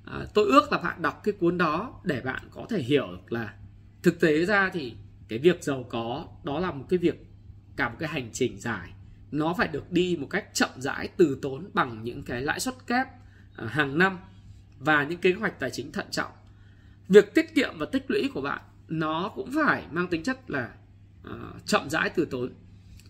À, 0.05 0.27
tôi 0.35 0.47
ước 0.47 0.73
là 0.73 0.79
bạn 0.79 1.03
đọc 1.03 1.21
cái 1.25 1.33
cuốn 1.33 1.59
đó 1.59 2.01
để 2.05 2.21
bạn 2.21 2.43
có 2.51 2.67
thể 2.71 2.83
hiểu 2.83 3.07
là 3.29 3.55
thực 4.03 4.21
tế 4.21 4.45
ra 4.45 4.71
thì 4.73 4.95
cái 5.29 5.39
việc 5.39 5.63
giàu 5.63 5.87
có 5.91 6.27
đó 6.45 6.61
là 6.61 6.73
một 6.73 6.85
cái 6.89 6.99
việc 6.99 7.27
cả 7.77 7.89
một 7.89 7.97
cái 7.99 8.09
hành 8.09 8.31
trình 8.33 8.61
dài 8.61 8.93
nó 9.33 9.55
phải 9.59 9.69
được 9.69 9.93
đi 9.93 10.17
một 10.21 10.27
cách 10.31 10.45
chậm 10.55 10.71
rãi 10.77 11.09
từ 11.17 11.39
tốn 11.43 11.71
bằng 11.75 12.05
những 12.05 12.23
cái 12.23 12.43
lãi 12.43 12.61
suất 12.61 12.75
kép 12.87 13.07
à, 13.57 13.67
hàng 13.67 13.99
năm 13.99 14.19
và 14.79 15.05
những 15.05 15.19
kế 15.19 15.33
hoạch 15.33 15.61
tài 15.61 15.71
chính 15.71 15.93
thận 15.93 16.07
trọng. 16.11 16.31
Việc 17.09 17.35
tiết 17.35 17.55
kiệm 17.55 17.79
và 17.79 17.87
tích 17.87 18.05
lũy 18.09 18.31
của 18.35 18.41
bạn 18.41 18.61
nó 18.89 19.33
cũng 19.35 19.51
phải 19.55 19.87
mang 19.91 20.09
tính 20.09 20.23
chất 20.23 20.51
là 20.51 20.73
uh, 21.29 21.67
chậm 21.67 21.91
rãi 21.91 22.11
từ 22.11 22.25
tốn. 22.25 22.53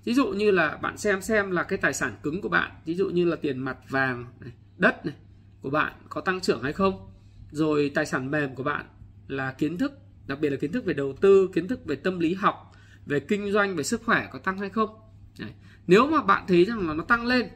Ví 0.05 0.15
dụ 0.15 0.27
như 0.27 0.51
là 0.51 0.77
bạn 0.77 0.99
xem 0.99 1.23
xem 1.23 1.51
là 1.51 1.63
cái 1.63 1.79
tài 1.79 1.95
sản 1.95 2.17
cứng 2.23 2.41
của 2.41 2.49
bạn 2.49 2.71
ví 2.85 2.95
dụ 2.95 3.11
như 3.11 3.25
là 3.25 3.37
tiền 3.37 3.59
mặt 3.59 3.77
vàng 3.89 4.27
này, 4.41 4.53
đất 4.79 5.07
này 5.07 5.15
của 5.61 5.71
bạn 5.71 5.93
có 6.09 6.21
tăng 6.21 6.41
trưởng 6.41 6.63
hay 6.63 6.73
không 6.73 7.11
rồi 7.51 7.93
tài 7.95 8.07
sản 8.07 8.31
mềm 8.31 8.55
của 8.55 8.63
bạn 8.63 8.87
là 9.29 9.53
kiến 9.53 9.79
thức 9.79 9.93
đặc 10.27 10.41
biệt 10.41 10.51
là 10.51 10.57
kiến 10.57 10.73
thức 10.73 10.85
về 10.85 10.95
đầu 10.95 11.17
tư 11.21 11.51
kiến 11.55 11.69
thức 11.69 11.85
về 11.85 11.97
tâm 11.97 12.19
lý 12.19 12.35
học 12.35 12.73
về 13.07 13.21
kinh 13.21 13.53
doanh 13.53 13.77
về 13.77 13.83
sức 13.83 14.03
khỏe 14.05 14.29
có 14.33 14.39
tăng 14.39 14.59
hay 14.59 14.71
không. 14.71 15.02
Đấy. 15.39 15.51
Nếu 15.87 16.07
mà 16.07 16.23
bạn 16.23 16.45
thấy 16.49 16.65
rằng 16.65 16.89
là 16.89 16.95
nó 16.95 17.05
tăng 17.05 17.27
lên 17.27 17.49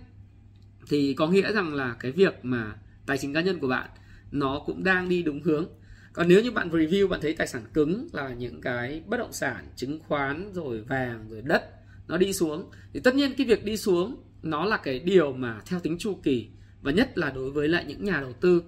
thì 0.88 1.14
có 1.14 1.28
nghĩa 1.28 1.52
rằng 1.52 1.74
là 1.74 1.96
cái 2.00 2.12
việc 2.12 2.44
mà 2.44 2.74
tài 3.06 3.18
chính 3.18 3.34
cá 3.34 3.40
nhân 3.40 3.58
của 3.58 3.68
bạn 3.68 3.90
nó 4.32 4.62
cũng 4.66 4.84
đang 4.84 5.08
đi 5.08 5.22
đúng 5.22 5.42
hướng. 5.42 5.66
Còn 6.12 6.28
nếu 6.28 6.42
như 6.42 6.50
bạn 6.50 6.70
review 6.70 7.08
bạn 7.08 7.20
thấy 7.20 7.34
tài 7.34 7.46
sản 7.46 7.62
cứng 7.74 8.08
là 8.12 8.28
những 8.28 8.60
cái 8.60 9.02
bất 9.06 9.16
động 9.16 9.32
sản 9.32 9.68
chứng 9.76 9.98
khoán 10.08 10.52
rồi 10.54 10.80
vàng 10.80 11.26
rồi 11.30 11.42
đất 11.42 11.76
nó 12.08 12.16
đi 12.16 12.32
xuống 12.32 12.70
thì 12.92 13.00
tất 13.00 13.14
nhiên 13.14 13.34
cái 13.38 13.46
việc 13.46 13.64
đi 13.64 13.76
xuống 13.76 14.16
nó 14.42 14.64
là 14.64 14.76
cái 14.76 14.98
điều 14.98 15.32
mà 15.32 15.60
theo 15.66 15.80
tính 15.80 15.98
chu 15.98 16.18
kỳ 16.22 16.48
và 16.82 16.92
nhất 16.92 17.18
là 17.18 17.30
đối 17.30 17.50
với 17.50 17.68
lại 17.68 17.84
những 17.88 18.04
nhà 18.04 18.20
đầu 18.20 18.32
tư 18.32 18.62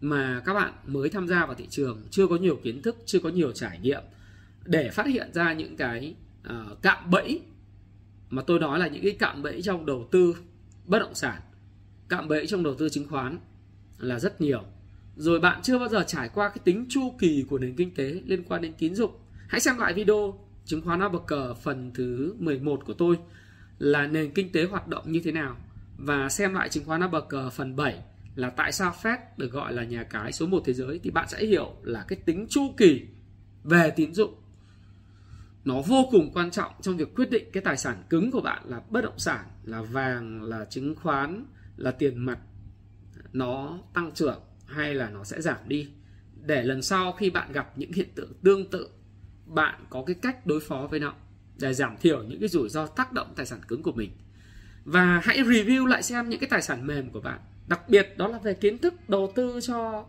mà 0.00 0.42
các 0.44 0.54
bạn 0.54 0.72
mới 0.86 1.08
tham 1.08 1.28
gia 1.28 1.46
vào 1.46 1.54
thị 1.54 1.66
trường 1.70 2.02
chưa 2.10 2.26
có 2.26 2.36
nhiều 2.36 2.60
kiến 2.62 2.82
thức 2.82 2.96
chưa 3.06 3.18
có 3.18 3.28
nhiều 3.28 3.52
trải 3.52 3.78
nghiệm 3.82 4.02
để 4.64 4.90
phát 4.90 5.06
hiện 5.06 5.32
ra 5.32 5.52
những 5.52 5.76
cái 5.76 6.14
uh, 6.48 6.82
cạm 6.82 7.10
bẫy 7.10 7.40
mà 8.32 8.42
tôi 8.46 8.58
nói 8.58 8.78
là 8.78 8.88
những 8.88 9.02
cái 9.02 9.16
cạm 9.18 9.42
bẫy 9.42 9.62
trong 9.62 9.86
đầu 9.86 10.08
tư 10.10 10.36
bất 10.86 10.98
động 10.98 11.14
sản, 11.14 11.40
cạm 12.08 12.28
bẫy 12.28 12.46
trong 12.46 12.62
đầu 12.62 12.74
tư 12.74 12.88
chứng 12.88 13.08
khoán 13.08 13.38
là 13.98 14.18
rất 14.18 14.40
nhiều. 14.40 14.62
Rồi 15.16 15.40
bạn 15.40 15.60
chưa 15.62 15.78
bao 15.78 15.88
giờ 15.88 16.04
trải 16.06 16.28
qua 16.34 16.48
cái 16.48 16.58
tính 16.64 16.86
chu 16.88 17.14
kỳ 17.18 17.44
của 17.48 17.58
nền 17.58 17.76
kinh 17.76 17.94
tế 17.94 18.22
liên 18.26 18.42
quan 18.44 18.62
đến 18.62 18.72
tín 18.78 18.94
dụng. 18.94 19.10
Hãy 19.48 19.60
xem 19.60 19.78
lại 19.78 19.94
video 19.94 20.38
chứng 20.64 20.80
khoán 20.82 21.00
cờ 21.26 21.54
phần 21.54 21.90
thứ 21.94 22.34
11 22.38 22.84
của 22.86 22.92
tôi 22.92 23.18
là 23.78 24.06
nền 24.06 24.30
kinh 24.30 24.52
tế 24.52 24.64
hoạt 24.64 24.88
động 24.88 25.12
như 25.12 25.20
thế 25.24 25.32
nào. 25.32 25.56
Và 25.98 26.28
xem 26.28 26.54
lại 26.54 26.68
chứng 26.68 26.84
khoán 26.84 27.00
cờ 27.28 27.50
phần 27.50 27.76
7 27.76 28.02
là 28.34 28.50
tại 28.50 28.72
sao 28.72 28.94
Fed 29.02 29.16
được 29.36 29.52
gọi 29.52 29.72
là 29.72 29.84
nhà 29.84 30.02
cái 30.02 30.32
số 30.32 30.46
1 30.46 30.62
thế 30.64 30.72
giới 30.72 31.00
thì 31.02 31.10
bạn 31.10 31.28
sẽ 31.28 31.46
hiểu 31.46 31.74
là 31.82 32.04
cái 32.08 32.18
tính 32.24 32.46
chu 32.50 32.74
kỳ 32.76 33.02
về 33.64 33.90
tín 33.90 34.14
dụng 34.14 34.34
nó 35.64 35.82
vô 35.82 36.08
cùng 36.10 36.30
quan 36.34 36.50
trọng 36.50 36.72
trong 36.80 36.96
việc 36.96 37.14
quyết 37.14 37.30
định 37.30 37.50
cái 37.52 37.62
tài 37.62 37.76
sản 37.76 38.02
cứng 38.10 38.30
của 38.30 38.40
bạn 38.40 38.62
là 38.66 38.80
bất 38.90 39.00
động 39.00 39.18
sản, 39.18 39.44
là 39.64 39.82
vàng, 39.82 40.42
là 40.42 40.64
chứng 40.64 40.94
khoán, 40.94 41.46
là 41.76 41.90
tiền 41.90 42.18
mặt. 42.18 42.38
Nó 43.32 43.78
tăng 43.94 44.12
trưởng 44.12 44.40
hay 44.66 44.94
là 44.94 45.10
nó 45.10 45.24
sẽ 45.24 45.40
giảm 45.40 45.58
đi. 45.68 45.88
Để 46.34 46.62
lần 46.62 46.82
sau 46.82 47.12
khi 47.12 47.30
bạn 47.30 47.52
gặp 47.52 47.78
những 47.78 47.92
hiện 47.92 48.08
tượng 48.14 48.32
tương 48.44 48.70
tự, 48.70 48.88
bạn 49.46 49.84
có 49.90 50.04
cái 50.06 50.16
cách 50.22 50.46
đối 50.46 50.60
phó 50.60 50.86
với 50.90 51.00
nó 51.00 51.14
để 51.60 51.74
giảm 51.74 51.96
thiểu 51.96 52.22
những 52.22 52.40
cái 52.40 52.48
rủi 52.48 52.68
ro 52.68 52.86
tác 52.86 53.12
động 53.12 53.32
tài 53.36 53.46
sản 53.46 53.60
cứng 53.68 53.82
của 53.82 53.92
mình. 53.92 54.10
Và 54.84 55.20
hãy 55.24 55.38
review 55.38 55.86
lại 55.86 56.02
xem 56.02 56.28
những 56.28 56.40
cái 56.40 56.50
tài 56.50 56.62
sản 56.62 56.86
mềm 56.86 57.10
của 57.10 57.20
bạn, 57.20 57.40
đặc 57.66 57.88
biệt 57.88 58.14
đó 58.16 58.28
là 58.28 58.38
về 58.38 58.54
kiến 58.54 58.78
thức 58.78 58.94
đầu 59.08 59.32
tư 59.34 59.60
cho, 59.62 60.06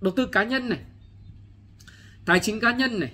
đầu 0.00 0.12
tư 0.16 0.26
cá 0.26 0.44
nhân 0.44 0.68
này, 0.68 0.80
tài 2.24 2.40
chính 2.40 2.60
cá 2.60 2.72
nhân 2.72 3.00
này 3.00 3.12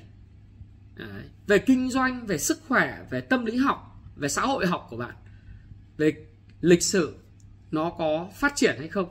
Đấy. 0.98 1.22
về 1.46 1.58
kinh 1.58 1.90
doanh, 1.90 2.26
về 2.26 2.38
sức 2.38 2.58
khỏe, 2.68 3.06
về 3.10 3.20
tâm 3.20 3.44
lý 3.44 3.56
học, 3.56 4.02
về 4.16 4.28
xã 4.28 4.42
hội 4.42 4.66
học 4.66 4.86
của 4.90 4.96
bạn, 4.96 5.14
về 5.96 6.12
lịch 6.60 6.82
sử, 6.82 7.16
nó 7.70 7.90
có 7.90 8.28
phát 8.34 8.52
triển 8.56 8.76
hay 8.78 8.88
không? 8.88 9.08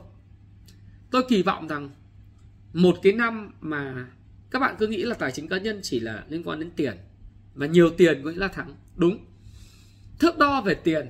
Tôi 1.10 1.22
kỳ 1.28 1.42
vọng 1.42 1.68
rằng 1.68 1.90
một 2.72 2.96
cái 3.02 3.12
năm 3.12 3.52
mà 3.60 4.06
các 4.50 4.58
bạn 4.58 4.74
cứ 4.78 4.86
nghĩ 4.86 5.02
là 5.02 5.14
tài 5.14 5.32
chính 5.32 5.48
cá 5.48 5.58
nhân 5.58 5.80
chỉ 5.82 6.00
là 6.00 6.24
liên 6.28 6.42
quan 6.44 6.60
đến 6.60 6.70
tiền 6.76 6.96
và 7.54 7.66
nhiều 7.66 7.90
tiền 7.90 8.20
có 8.24 8.30
nghĩa 8.30 8.38
là 8.38 8.48
thắng. 8.48 8.74
Đúng. 8.96 9.26
Thước 10.18 10.38
đo 10.38 10.60
về 10.60 10.74
tiền 10.74 11.06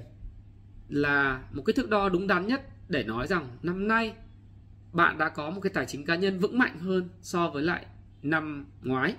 là 0.89 1.43
một 1.53 1.63
cái 1.67 1.75
thước 1.75 1.91
đo 1.91 2.09
đúng 2.09 2.27
đắn 2.27 2.47
nhất 2.47 2.63
để 2.89 3.05
nói 3.05 3.27
rằng 3.27 3.59
năm 3.63 3.89
nay 3.89 4.15
bạn 4.93 5.19
đã 5.19 5.29
có 5.29 5.51
một 5.51 5.61
cái 5.61 5.73
tài 5.75 5.87
chính 5.87 6.05
cá 6.05 6.17
nhân 6.17 6.39
vững 6.39 6.59
mạnh 6.59 6.79
hơn 6.79 7.09
so 7.23 7.51
với 7.51 7.63
lại 7.63 7.87
năm 8.23 8.67
ngoái. 8.83 9.15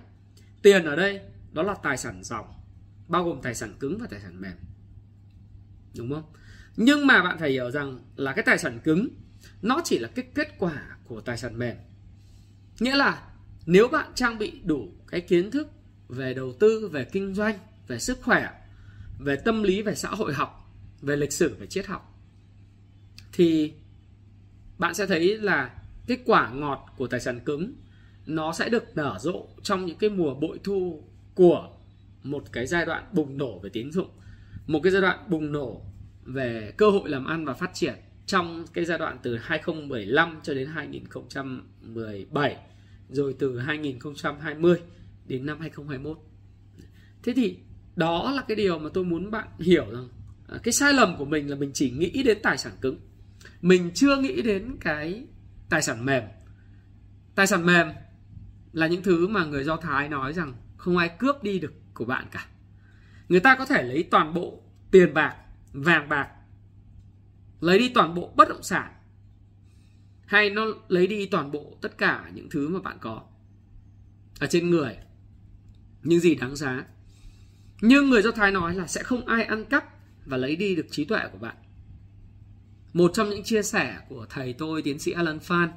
Tiền 0.62 0.86
ở 0.86 0.96
đây 0.96 1.22
đó 1.52 1.64
là 1.64 1.74
tài 1.74 1.98
sản 1.98 2.24
dòng 2.24 2.46
bao 3.08 3.24
gồm 3.24 3.42
tài 3.42 3.56
sản 3.56 3.74
cứng 3.80 3.98
và 3.98 4.08
tài 4.08 4.20
sản 4.20 4.42
mềm. 4.42 4.56
Đúng 5.98 6.14
không? 6.14 6.24
Nhưng 6.78 7.08
mà 7.08 7.24
bạn 7.24 7.40
phải 7.40 7.52
hiểu 7.52 7.72
rằng 7.72 8.00
là 8.16 8.34
cái 8.34 8.44
tài 8.44 8.58
sản 8.58 8.80
cứng, 8.84 9.08
nó 9.62 9.82
chỉ 9.84 10.00
là 10.00 10.08
cái 10.16 10.26
kết 10.36 10.56
quả 10.60 10.98
của 11.08 11.22
tài 11.22 11.38
sản 11.38 11.60
mềm. 11.60 11.76
Nghĩa 12.80 12.96
là 12.96 13.28
nếu 13.66 13.88
bạn 13.88 14.12
trang 14.16 14.38
bị 14.38 14.60
đủ 14.64 14.94
cái 15.08 15.22
kiến 15.22 15.52
thức 15.52 15.68
về 16.08 16.34
đầu 16.34 16.54
tư, 16.60 16.90
về 16.92 17.06
kinh 17.06 17.34
doanh, 17.34 17.58
về 17.88 18.00
sức 18.00 18.20
khỏe, 18.22 18.50
về 19.20 19.36
tâm 19.36 19.64
lý, 19.64 19.82
về 19.82 19.96
xã 19.96 20.10
hội 20.10 20.34
học, 20.34 20.76
về 21.02 21.16
lịch 21.16 21.34
sử, 21.34 21.56
về 21.60 21.68
triết 21.68 21.86
học, 21.86 22.20
thì 23.34 23.74
bạn 24.78 24.94
sẽ 24.94 25.08
thấy 25.08 25.38
là 25.38 25.76
cái 26.08 26.18
quả 26.26 26.50
ngọt 26.50 26.86
của 26.98 27.08
tài 27.08 27.20
sản 27.20 27.40
cứng, 27.40 27.74
nó 28.26 28.54
sẽ 28.54 28.70
được 28.70 28.84
nở 28.96 29.18
rộ 29.22 29.48
trong 29.64 29.86
những 29.86 29.98
cái 29.98 30.10
mùa 30.10 30.34
bội 30.34 30.60
thu 30.64 31.09
của 31.40 31.70
một 32.24 32.44
cái 32.52 32.68
giai 32.68 32.86
đoạn 32.86 33.04
bùng 33.14 33.38
nổ 33.38 33.60
về 33.60 33.70
tín 33.70 33.92
dụng, 33.92 34.10
một 34.68 34.80
cái 34.84 34.92
giai 34.92 35.02
đoạn 35.02 35.20
bùng 35.28 35.52
nổ 35.52 35.82
về 36.24 36.74
cơ 36.78 36.90
hội 36.90 37.10
làm 37.10 37.26
ăn 37.26 37.46
và 37.46 37.54
phát 37.54 37.70
triển 37.74 37.96
trong 38.26 38.66
cái 38.74 38.86
giai 38.86 38.98
đoạn 38.98 39.18
từ 39.24 39.38
2015 39.38 40.40
cho 40.44 40.54
đến 40.54 40.68
2017 40.68 42.58
rồi 43.10 43.36
từ 43.40 43.60
2020 43.60 44.76
đến 45.28 45.46
năm 45.46 45.60
2021 45.60 46.18
thế 47.24 47.34
thì 47.36 47.58
đó 47.96 48.32
là 48.36 48.42
cái 48.48 48.56
điều 48.56 48.80
mà 48.80 48.90
tôi 48.94 49.04
muốn 49.04 49.32
bạn 49.32 49.48
hiểu 49.60 49.86
rằng 49.92 50.10
à, 50.48 50.58
cái 50.64 50.72
sai 50.72 50.94
lầm 50.94 51.18
của 51.18 51.26
mình 51.26 51.50
là 51.50 51.56
mình 51.56 51.72
chỉ 51.74 51.92
nghĩ 51.92 52.24
đến 52.24 52.38
tài 52.44 52.58
sản 52.58 52.74
cứng. 52.82 53.00
Mình 53.62 53.92
chưa 53.94 54.18
nghĩ 54.18 54.42
đến 54.42 54.76
cái 54.82 55.26
tài 55.70 55.82
sản 55.82 56.06
mềm. 56.06 56.24
Tài 57.36 57.48
sản 57.48 57.66
mềm 57.66 57.88
là 58.74 58.88
những 58.88 59.04
thứ 59.04 59.28
mà 59.28 59.46
người 59.46 59.64
do 59.64 59.78
thái 59.78 60.10
nói 60.10 60.34
rằng 60.34 60.54
không 60.80 60.98
ai 60.98 61.10
cướp 61.20 61.44
đi 61.44 61.60
được 61.60 61.74
của 61.94 62.06
bạn 62.06 62.28
cả. 62.32 62.48
Người 63.30 63.40
ta 63.40 63.56
có 63.56 63.66
thể 63.66 63.84
lấy 63.84 64.04
toàn 64.12 64.34
bộ 64.34 64.64
tiền 64.92 65.14
bạc, 65.14 65.36
vàng 65.74 66.10
bạc, 66.10 66.30
lấy 67.62 67.80
đi 67.80 67.90
toàn 67.90 68.16
bộ 68.16 68.34
bất 68.36 68.50
động 68.50 68.64
sản, 68.64 68.94
hay 70.26 70.50
nó 70.50 70.66
lấy 70.88 71.08
đi 71.08 71.26
toàn 71.26 71.52
bộ 71.52 71.78
tất 71.82 71.98
cả 71.98 72.32
những 72.34 72.50
thứ 72.50 72.70
mà 72.70 72.80
bạn 72.80 72.98
có 73.02 73.24
ở 74.40 74.48
trên 74.48 74.70
người. 74.70 74.98
Những 76.04 76.20
gì 76.20 76.36
đáng 76.36 76.56
giá. 76.56 76.86
Nhưng 77.82 78.10
người 78.10 78.22
do 78.22 78.32
thái 78.32 78.52
nói 78.52 78.76
là 78.76 78.88
sẽ 78.88 79.04
không 79.04 79.26
ai 79.26 79.44
ăn 79.44 79.66
cắp 79.66 79.86
và 80.26 80.38
lấy 80.38 80.56
đi 80.56 80.76
được 80.76 80.88
trí 80.92 81.06
tuệ 81.06 81.20
của 81.32 81.38
bạn. 81.38 81.56
Một 82.94 83.12
trong 83.14 83.30
những 83.30 83.44
chia 83.44 83.64
sẻ 83.64 84.00
của 84.10 84.26
thầy 84.30 84.54
tôi, 84.54 84.82
tiến 84.82 85.00
sĩ 85.00 85.12
Alan 85.12 85.40
Phan, 85.40 85.70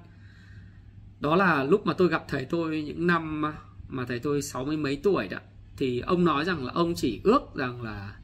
đó 1.20 1.36
là 1.36 1.64
lúc 1.64 1.86
mà 1.86 1.92
tôi 1.92 2.08
gặp 2.08 2.24
thầy 2.28 2.44
tôi 2.44 2.82
những 2.82 3.06
năm 3.06 3.44
mà 3.92 4.04
thầy 4.04 4.18
tôi 4.18 4.42
sáu 4.42 4.64
mươi 4.64 4.76
mấy 4.76 5.00
tuổi 5.02 5.28
đó 5.28 5.38
thì 5.76 6.00
ông 6.00 6.24
nói 6.24 6.44
rằng 6.44 6.64
là 6.64 6.72
ông 6.72 6.94
chỉ 6.96 7.20
ước 7.24 7.42
rằng 7.54 7.82
là 7.82 8.16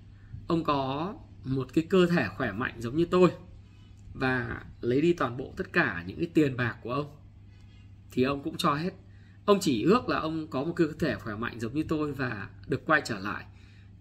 ông 0.46 0.64
có 0.64 1.14
một 1.44 1.68
cái 1.74 1.85
cơ 1.90 2.07
thể 2.07 2.28
khỏe 2.37 2.52
mạnh 2.52 2.74
giống 2.78 2.96
như 2.96 3.04
tôi 3.04 3.31
và 4.14 4.62
lấy 4.81 5.00
đi 5.00 5.12
toàn 5.12 5.37
bộ 5.37 5.54
tất 5.57 5.72
cả 5.72 6.04
những 6.07 6.18
cái 6.18 6.28
tiền 6.35 6.57
bạc 6.57 6.76
của 6.83 6.92
ông. 6.92 7.07
Thì 8.11 8.22
ông 8.22 8.42
cũng 8.42 8.57
cho 8.57 8.74
hết. 8.74 8.90
Ông 9.44 9.59
chỉ 9.61 9.83
ước 9.83 10.09
là 10.09 10.18
ông 10.18 10.46
có 10.50 10.64
một 10.64 10.72
cơ 10.76 10.88
thể 10.98 11.14
khỏe 11.14 11.35
mạnh 11.35 11.61
giống 11.61 11.74
như 11.74 11.85
tôi 11.88 12.12
và 12.12 12.48
được 12.66 12.87
quay 12.87 13.02
trở 13.04 13.18
lại. 13.18 13.44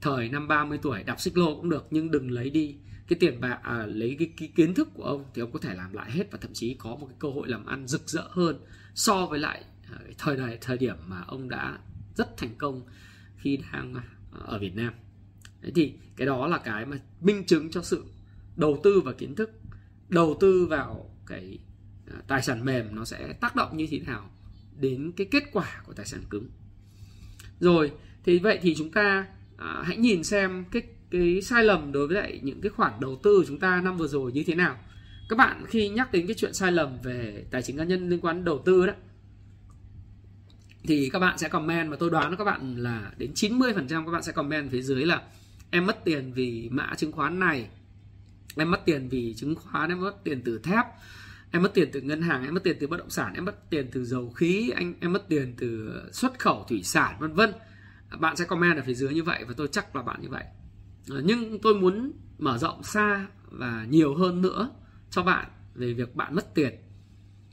Thời 0.01 0.30
năm 0.30 0.47
30 0.47 0.80
tuổi 0.82 1.03
đạp 1.03 1.19
xích 1.19 1.38
lô 1.38 1.56
cũng 1.56 1.69
được 1.69 1.88
nhưng 1.91 2.12
đừng 2.12 2.32
lấy 2.32 2.49
đi 2.49 2.75
cái 3.08 3.17
tiền 3.19 3.41
bạc 3.41 3.60
à, 3.63 3.86
lấy 3.86 4.15
cái, 4.19 4.32
cái 4.38 4.49
kiến 4.56 4.73
thức 4.73 4.89
của 4.93 5.03
ông 5.03 5.25
thì 5.34 5.41
ông 5.41 5.51
có 5.51 5.60
thể 5.60 5.73
làm 5.73 5.93
lại 5.93 6.12
hết 6.12 6.32
và 6.32 6.38
thậm 6.41 6.53
chí 6.53 6.73
có 6.73 6.89
một 6.89 7.06
cái 7.10 7.15
cơ 7.19 7.30
hội 7.30 7.47
làm 7.47 7.65
ăn 7.65 7.88
rực 7.88 8.10
rỡ 8.10 8.23
hơn 8.30 8.60
so 8.95 9.25
với 9.25 9.39
lại 9.39 9.63
thời 10.17 10.38
đại 10.38 10.58
thời 10.62 10.78
điểm 10.78 10.95
mà 11.08 11.21
ông 11.28 11.50
đã 11.50 11.80
rất 12.15 12.38
thành 12.38 12.56
công 12.58 12.82
khi 13.38 13.60
đang 13.71 13.93
à, 13.95 14.02
ở 14.32 14.60
Việt 14.60 14.76
Nam. 14.76 14.93
Đấy 15.62 15.71
thì 15.76 15.93
cái 16.15 16.28
đó 16.28 16.47
là 16.47 16.58
cái 16.58 16.86
mà 16.86 16.97
minh 17.21 17.43
chứng 17.45 17.71
cho 17.71 17.82
sự 17.82 18.06
đầu 18.56 18.80
tư 18.84 19.02
và 19.06 19.13
kiến 19.13 19.36
thức 19.36 19.52
đầu 20.10 20.38
tư 20.39 20.65
vào 20.65 21.15
cái 21.28 21.60
à, 22.08 22.21
tài 22.28 22.41
sản 22.41 22.65
mềm 22.65 22.95
nó 22.95 23.06
sẽ 23.06 23.34
tác 23.34 23.56
động 23.56 23.78
như 23.78 23.88
thế 23.91 24.00
nào 24.00 24.30
đến 24.80 25.12
cái 25.12 25.28
kết 25.32 25.43
quả 25.52 25.82
của 25.86 25.93
tài 25.93 26.06
sản 26.06 26.21
cứng. 26.30 26.50
Rồi 27.60 27.91
thì 28.23 28.39
vậy 28.39 28.60
thì 28.62 28.76
chúng 28.76 28.91
ta 28.91 29.28
à, 29.58 29.84
hãy 29.86 29.97
nhìn 29.97 30.23
xem 30.23 30.65
cái 30.71 30.82
cái 31.12 31.41
sai 31.41 31.63
lầm 31.63 31.91
đối 31.91 32.08
với 32.08 32.21
lại 32.21 32.39
những 32.43 32.62
cái 32.62 32.69
khoản 32.69 32.93
đầu 33.00 33.19
tư 33.23 33.39
của 33.39 33.45
chúng 33.47 33.60
ta 33.60 33.82
năm 33.82 33.97
vừa 33.97 34.08
rồi 34.08 34.32
như 34.32 34.43
thế 34.47 34.56
nào. 34.56 34.78
Các 35.30 35.36
bạn 35.36 35.65
khi 35.67 35.89
nhắc 35.89 36.12
đến 36.12 36.28
cái 36.28 36.36
chuyện 36.39 36.54
sai 36.54 36.71
lầm 36.71 36.97
về 37.04 37.45
tài 37.52 37.62
chính 37.62 37.78
cá 37.78 37.84
nhân 37.84 38.10
liên 38.10 38.21
quan 38.21 38.36
đến 38.36 38.45
đầu 38.45 38.62
tư 38.65 38.88
đó 38.88 38.93
thì 40.88 41.10
các 41.13 41.19
bạn 41.19 41.38
sẽ 41.38 41.50
comment, 41.50 41.89
và 41.89 41.97
tôi 42.00 42.10
đoán 42.10 42.36
các 42.38 42.43
bạn 42.43 42.76
là 42.78 43.12
đến 43.17 43.32
90% 43.36 44.06
các 44.06 44.12
bạn 44.12 44.23
sẽ 44.23 44.32
comment 44.32 44.71
phía 44.71 44.82
dưới 44.82 45.06
là 45.06 45.21
em 45.69 45.86
mất 45.86 46.06
tiền 46.06 46.32
vì 46.34 46.69
mã 46.71 46.93
chứng 46.97 47.12
khoán 47.12 47.39
này, 47.39 47.69
em 48.58 48.71
mất 48.71 48.86
tiền 48.86 49.10
vì 49.10 49.34
chứng 49.38 49.56
khoán, 49.56 49.89
em 49.89 50.02
mất 50.02 50.23
tiền 50.23 50.41
từ 50.45 50.60
thép, 50.60 50.86
em 51.52 51.63
mất 51.63 51.73
tiền 51.73 51.89
từ 51.93 52.02
ngân 52.02 52.21
hàng, 52.21 52.43
em 52.45 52.54
mất 52.54 52.63
tiền 52.63 52.78
từ 52.80 52.88
bất 52.88 52.97
động 52.97 53.10
sản, 53.10 53.34
em 53.34 53.45
mất 53.45 53.69
tiền 53.69 53.89
từ 53.91 54.06
dầu 54.06 54.30
khí, 54.30 54.71
anh, 54.76 54.93
em 55.00 55.13
mất 55.13 55.30
tiền 55.30 55.54
từ 55.58 55.91
xuất 56.12 56.39
khẩu, 56.39 56.65
thủy 56.69 56.84
sản, 56.84 57.15
vân 57.19 57.34
vân. 57.34 57.52
Bạn 58.19 58.36
sẽ 58.36 58.45
comment 58.45 58.78
ở 58.78 58.84
phía 58.86 58.93
dưới 58.93 59.13
như 59.13 59.23
vậy, 59.23 59.43
và 59.47 59.54
tôi 59.58 59.67
chắc 59.71 59.95
là 59.95 60.02
bạn 60.02 60.21
như 60.21 60.30
vậy. 60.30 60.43
Ờ, 61.10 61.21
nhưng 61.26 61.60
tôi 61.60 61.76
muốn 61.76 62.12
mở 62.38 62.58
rộng 62.58 62.84
xa 62.84 63.28
và 63.43 63.86
nhiều 63.89 64.15
hơn 64.15 64.41
nữa 64.41 64.69
cho 65.10 65.23
bạn 65.23 65.47
về 65.76 65.93
việc 65.93 66.15
bạn 66.15 66.36
mất 66.36 66.54
tiền. 66.56 66.73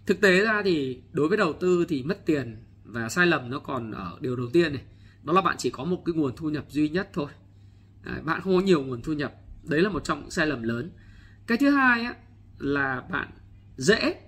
Thực 0.06 0.20
tế 0.20 0.44
ra 0.44 0.62
thì 0.64 1.02
đối 1.12 1.28
với 1.28 1.38
đầu 1.38 1.52
tư 1.52 1.84
thì 1.88 2.02
mất 2.02 2.26
tiền 2.26 2.63
và 2.84 3.08
sai 3.08 3.26
lầm 3.26 3.50
nó 3.50 3.58
còn 3.58 3.90
ở 3.90 4.18
điều 4.20 4.36
đầu 4.36 4.46
tiên 4.52 4.72
này. 4.72 4.82
Đó 5.22 5.32
là 5.32 5.40
bạn 5.40 5.56
chỉ 5.58 5.70
có 5.70 5.84
một 5.84 6.02
cái 6.06 6.14
nguồn 6.14 6.36
thu 6.36 6.50
nhập 6.50 6.64
duy 6.68 6.88
nhất 6.88 7.10
thôi. 7.12 7.26
Đấy, 8.02 8.20
bạn 8.22 8.40
không 8.40 8.56
có 8.56 8.60
nhiều 8.60 8.82
nguồn 8.84 9.02
thu 9.02 9.12
nhập. 9.12 9.34
Đấy 9.62 9.80
là 9.80 9.90
một 9.90 10.04
trong 10.04 10.20
những 10.20 10.30
sai 10.30 10.46
lầm 10.46 10.62
lớn. 10.62 10.90
Cái 11.46 11.58
thứ 11.58 11.70
hai 11.70 12.04
á, 12.04 12.14
là 12.58 13.00
bạn 13.10 13.28
dễ. 13.76 14.20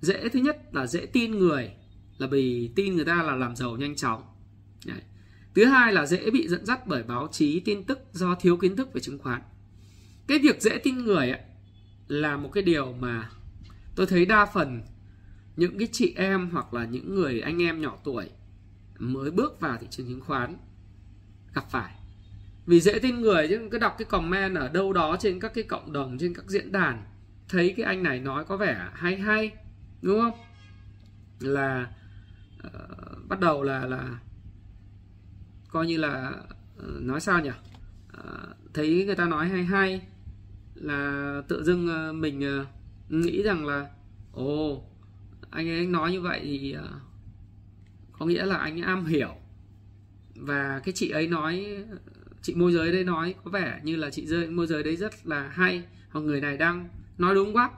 Dễ 0.00 0.28
thứ 0.28 0.40
nhất 0.40 0.60
là 0.72 0.86
dễ 0.86 1.06
tin 1.06 1.38
người 1.38 1.70
là 2.18 2.26
vì 2.26 2.72
tin 2.76 2.96
người 2.96 3.04
ta 3.04 3.22
là 3.22 3.36
làm 3.36 3.56
giàu 3.56 3.76
nhanh 3.76 3.96
chóng. 3.96 4.22
Đấy. 4.86 5.00
thứ 5.54 5.64
hai 5.64 5.92
là 5.92 6.06
dễ 6.06 6.30
bị 6.30 6.48
dẫn 6.48 6.66
dắt 6.66 6.86
bởi 6.86 7.02
báo 7.02 7.28
chí 7.32 7.60
tin 7.60 7.84
tức 7.84 7.98
do 8.12 8.34
thiếu 8.34 8.56
kiến 8.56 8.76
thức 8.76 8.92
về 8.94 9.00
chứng 9.00 9.18
khoán. 9.18 9.42
Cái 10.26 10.38
việc 10.38 10.62
dễ 10.62 10.78
tin 10.78 10.98
người 10.98 11.30
ấy, 11.30 11.40
là 12.08 12.36
một 12.36 12.50
cái 12.52 12.62
điều 12.62 12.92
mà 12.92 13.30
tôi 13.96 14.06
thấy 14.06 14.26
đa 14.26 14.46
phần 14.46 14.82
những 15.58 15.78
cái 15.78 15.88
chị 15.92 16.14
em 16.16 16.50
hoặc 16.50 16.74
là 16.74 16.84
những 16.84 17.14
người 17.14 17.40
anh 17.40 17.62
em 17.62 17.80
nhỏ 17.80 17.98
tuổi 18.04 18.30
mới 18.98 19.30
bước 19.30 19.60
vào 19.60 19.76
thị 19.80 19.86
trường 19.90 20.06
chứng 20.06 20.20
khoán 20.20 20.56
gặp 21.54 21.64
phải. 21.70 21.94
Vì 22.66 22.80
dễ 22.80 22.98
tin 22.98 23.20
người 23.20 23.48
chứ 23.48 23.68
cứ 23.70 23.78
đọc 23.78 23.94
cái 23.98 24.04
comment 24.04 24.56
ở 24.56 24.68
đâu 24.68 24.92
đó 24.92 25.16
trên 25.20 25.40
các 25.40 25.54
cái 25.54 25.64
cộng 25.64 25.92
đồng 25.92 26.18
trên 26.18 26.34
các 26.34 26.44
diễn 26.46 26.72
đàn 26.72 27.04
thấy 27.48 27.74
cái 27.76 27.86
anh 27.86 28.02
này 28.02 28.20
nói 28.20 28.44
có 28.44 28.56
vẻ 28.56 28.88
hay 28.92 29.16
hay 29.16 29.52
đúng 30.02 30.20
không? 30.20 30.38
Là 31.40 31.90
uh, 32.66 33.28
bắt 33.28 33.40
đầu 33.40 33.62
là 33.62 33.86
là 33.86 34.18
coi 35.68 35.86
như 35.86 35.96
là 35.96 36.32
uh, 36.78 37.02
nói 37.02 37.20
sao 37.20 37.40
nhỉ? 37.40 37.50
Uh, 38.18 38.74
thấy 38.74 39.04
người 39.06 39.16
ta 39.16 39.24
nói 39.24 39.48
hay 39.48 39.64
hay 39.64 40.02
là 40.74 41.42
tự 41.48 41.64
dưng 41.64 41.88
uh, 42.10 42.14
mình 42.14 42.64
nghĩ 43.08 43.42
rằng 43.42 43.66
là 43.66 43.90
ồ 44.32 44.87
anh 45.50 45.68
ấy 45.68 45.86
nói 45.86 46.12
như 46.12 46.20
vậy 46.20 46.40
thì 46.42 46.72
ờ, 46.72 47.00
có 48.12 48.26
nghĩa 48.26 48.46
là 48.46 48.56
anh 48.56 48.80
ấy 48.80 48.82
am 48.82 49.06
hiểu. 49.06 49.34
Và 50.34 50.80
cái 50.84 50.92
chị 50.94 51.10
ấy 51.10 51.26
nói, 51.26 51.84
chị 52.42 52.54
môi 52.54 52.72
giới 52.72 52.92
đấy 52.92 53.04
nói, 53.04 53.34
có 53.44 53.50
vẻ 53.50 53.80
như 53.82 53.96
là 53.96 54.10
chị 54.10 54.26
rơi, 54.26 54.50
môi 54.50 54.66
giới 54.66 54.82
đấy 54.82 54.96
rất 54.96 55.26
là 55.26 55.48
hay. 55.48 55.82
Hoặc 56.10 56.20
người 56.20 56.40
này 56.40 56.56
đang 56.56 56.88
nói 57.18 57.34
đúng 57.34 57.56
quá. 57.56 57.70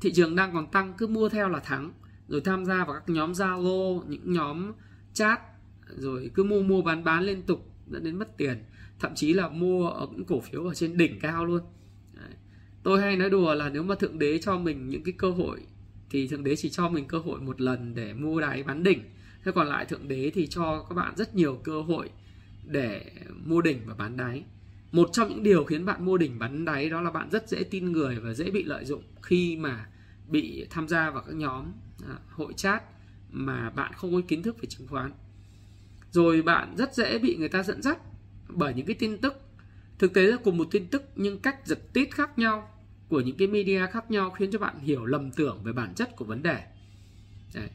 Thị 0.00 0.12
trường 0.12 0.36
đang 0.36 0.52
còn 0.52 0.66
tăng, 0.66 0.94
cứ 0.98 1.06
mua 1.06 1.28
theo 1.28 1.48
là 1.48 1.58
thắng. 1.60 1.92
Rồi 2.28 2.40
tham 2.40 2.64
gia 2.64 2.84
vào 2.84 2.94
các 2.94 3.08
nhóm 3.08 3.32
zalo, 3.32 4.02
những 4.08 4.32
nhóm 4.32 4.72
chat, 5.12 5.40
rồi 5.96 6.30
cứ 6.34 6.44
mua 6.44 6.62
mua 6.62 6.82
bán 6.82 7.04
bán 7.04 7.22
liên 7.24 7.42
tục, 7.42 7.74
dẫn 7.90 8.04
đến 8.04 8.18
mất 8.18 8.36
tiền. 8.36 8.64
Thậm 8.98 9.14
chí 9.14 9.32
là 9.32 9.48
mua 9.48 9.88
ở 9.88 10.08
những 10.12 10.24
cổ 10.24 10.40
phiếu 10.40 10.64
ở 10.64 10.74
trên 10.74 10.96
đỉnh 10.96 11.20
cao 11.20 11.44
luôn. 11.44 11.60
Đấy. 12.14 12.30
tôi 12.82 13.00
hay 13.00 13.16
nói 13.16 13.30
đùa 13.30 13.54
là 13.54 13.68
nếu 13.68 13.82
mà 13.82 13.94
thượng 13.94 14.18
đế 14.18 14.38
cho 14.38 14.58
mình 14.58 14.88
những 14.88 15.02
cái 15.04 15.14
cơ 15.18 15.30
hội 15.30 15.60
thì 16.10 16.28
thượng 16.28 16.44
đế 16.44 16.56
chỉ 16.56 16.70
cho 16.70 16.88
mình 16.88 17.04
cơ 17.08 17.18
hội 17.18 17.40
một 17.40 17.60
lần 17.60 17.94
để 17.94 18.12
mua 18.14 18.40
đáy 18.40 18.62
bán 18.62 18.82
đỉnh. 18.82 19.02
Thế 19.44 19.52
còn 19.52 19.66
lại 19.66 19.84
thượng 19.84 20.08
đế 20.08 20.30
thì 20.34 20.46
cho 20.46 20.86
các 20.88 20.94
bạn 20.94 21.16
rất 21.16 21.34
nhiều 21.34 21.60
cơ 21.64 21.82
hội 21.82 22.10
để 22.64 23.12
mua 23.44 23.60
đỉnh 23.60 23.80
và 23.86 23.94
bán 23.94 24.16
đáy. 24.16 24.44
Một 24.92 25.08
trong 25.12 25.28
những 25.28 25.42
điều 25.42 25.64
khiến 25.64 25.84
bạn 25.84 26.04
mua 26.04 26.18
đỉnh 26.18 26.38
bán 26.38 26.64
đáy 26.64 26.90
đó 26.90 27.00
là 27.00 27.10
bạn 27.10 27.30
rất 27.30 27.48
dễ 27.48 27.62
tin 27.62 27.92
người 27.92 28.16
và 28.20 28.34
dễ 28.34 28.50
bị 28.50 28.64
lợi 28.64 28.84
dụng 28.84 29.02
khi 29.22 29.56
mà 29.56 29.86
bị 30.28 30.66
tham 30.70 30.88
gia 30.88 31.10
vào 31.10 31.22
các 31.26 31.34
nhóm 31.34 31.72
à, 32.08 32.18
hội 32.30 32.52
chat 32.56 32.82
mà 33.30 33.70
bạn 33.70 33.92
không 33.92 34.12
có 34.12 34.20
kiến 34.28 34.42
thức 34.42 34.56
về 34.60 34.66
chứng 34.68 34.88
khoán. 34.88 35.12
Rồi 36.10 36.42
bạn 36.42 36.74
rất 36.76 36.94
dễ 36.94 37.18
bị 37.18 37.36
người 37.36 37.48
ta 37.48 37.62
dẫn 37.62 37.82
dắt 37.82 37.98
bởi 38.48 38.74
những 38.74 38.86
cái 38.86 38.96
tin 38.98 39.18
tức. 39.18 39.34
Thực 39.98 40.14
tế 40.14 40.22
là 40.22 40.36
cùng 40.44 40.56
một 40.58 40.68
tin 40.70 40.86
tức 40.86 41.02
nhưng 41.16 41.38
cách 41.38 41.56
giật 41.64 41.92
tít 41.92 42.14
khác 42.14 42.38
nhau 42.38 42.79
của 43.10 43.20
những 43.20 43.36
cái 43.36 43.48
media 43.48 43.86
khác 43.92 44.10
nhau 44.10 44.30
khiến 44.30 44.50
cho 44.50 44.58
bạn 44.58 44.78
hiểu 44.80 45.04
lầm 45.04 45.30
tưởng 45.30 45.62
về 45.62 45.72
bản 45.72 45.94
chất 45.94 46.16
của 46.16 46.24
vấn 46.24 46.42
đề 46.42 46.64
Đấy. 47.54 47.68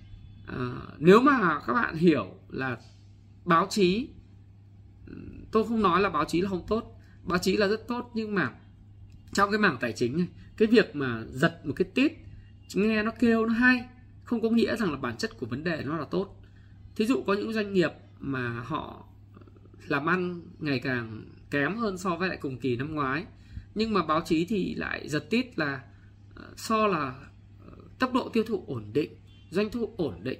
À, 0.47 0.55
nếu 0.97 1.21
mà 1.21 1.59
các 1.67 1.73
bạn 1.73 1.95
hiểu 1.95 2.25
là 2.49 2.77
báo 3.45 3.67
chí 3.69 4.09
tôi 5.51 5.67
không 5.67 5.81
nói 5.81 6.01
là 6.01 6.09
báo 6.09 6.25
chí 6.25 6.41
là 6.41 6.49
không 6.49 6.65
tốt 6.67 6.99
báo 7.23 7.39
chí 7.39 7.57
là 7.57 7.67
rất 7.67 7.87
tốt 7.87 8.11
nhưng 8.13 8.35
mà 8.35 8.51
trong 9.33 9.51
cái 9.51 9.59
mảng 9.59 9.77
tài 9.79 9.93
chính 9.93 10.17
này 10.17 10.27
cái 10.57 10.67
việc 10.67 10.95
mà 10.95 11.23
giật 11.29 11.61
một 11.65 11.73
cái 11.75 11.85
tít 11.93 12.11
nghe 12.73 13.03
nó 13.03 13.11
kêu 13.19 13.45
nó 13.45 13.53
hay 13.53 13.85
không 14.23 14.41
có 14.41 14.49
nghĩa 14.49 14.75
rằng 14.75 14.91
là 14.91 14.97
bản 14.97 15.17
chất 15.17 15.37
của 15.39 15.45
vấn 15.45 15.63
đề 15.63 15.83
nó 15.85 15.97
là 15.97 16.05
tốt 16.05 16.41
thí 16.95 17.05
dụ 17.05 17.23
có 17.27 17.33
những 17.33 17.53
doanh 17.53 17.73
nghiệp 17.73 17.91
mà 18.19 18.61
họ 18.65 19.05
làm 19.87 20.09
ăn 20.09 20.41
ngày 20.59 20.79
càng 20.79 21.23
kém 21.51 21.75
hơn 21.75 21.97
so 21.97 22.15
với 22.15 22.29
lại 22.29 22.37
cùng 22.41 22.57
kỳ 22.57 22.75
năm 22.75 22.95
ngoái 22.95 23.25
nhưng 23.75 23.93
mà 23.93 24.05
báo 24.05 24.21
chí 24.25 24.45
thì 24.45 24.75
lại 24.75 25.09
giật 25.09 25.29
tít 25.29 25.59
là 25.59 25.81
ờ, 26.35 26.53
so 26.57 26.87
là 26.87 27.15
ờ, 27.65 27.71
tốc 27.99 28.13
độ 28.13 28.29
tiêu 28.29 28.43
thụ 28.47 28.63
ổn 28.67 28.93
định 28.93 29.11
doanh 29.49 29.69
thu 29.69 29.93
ổn 29.97 30.23
định. 30.23 30.39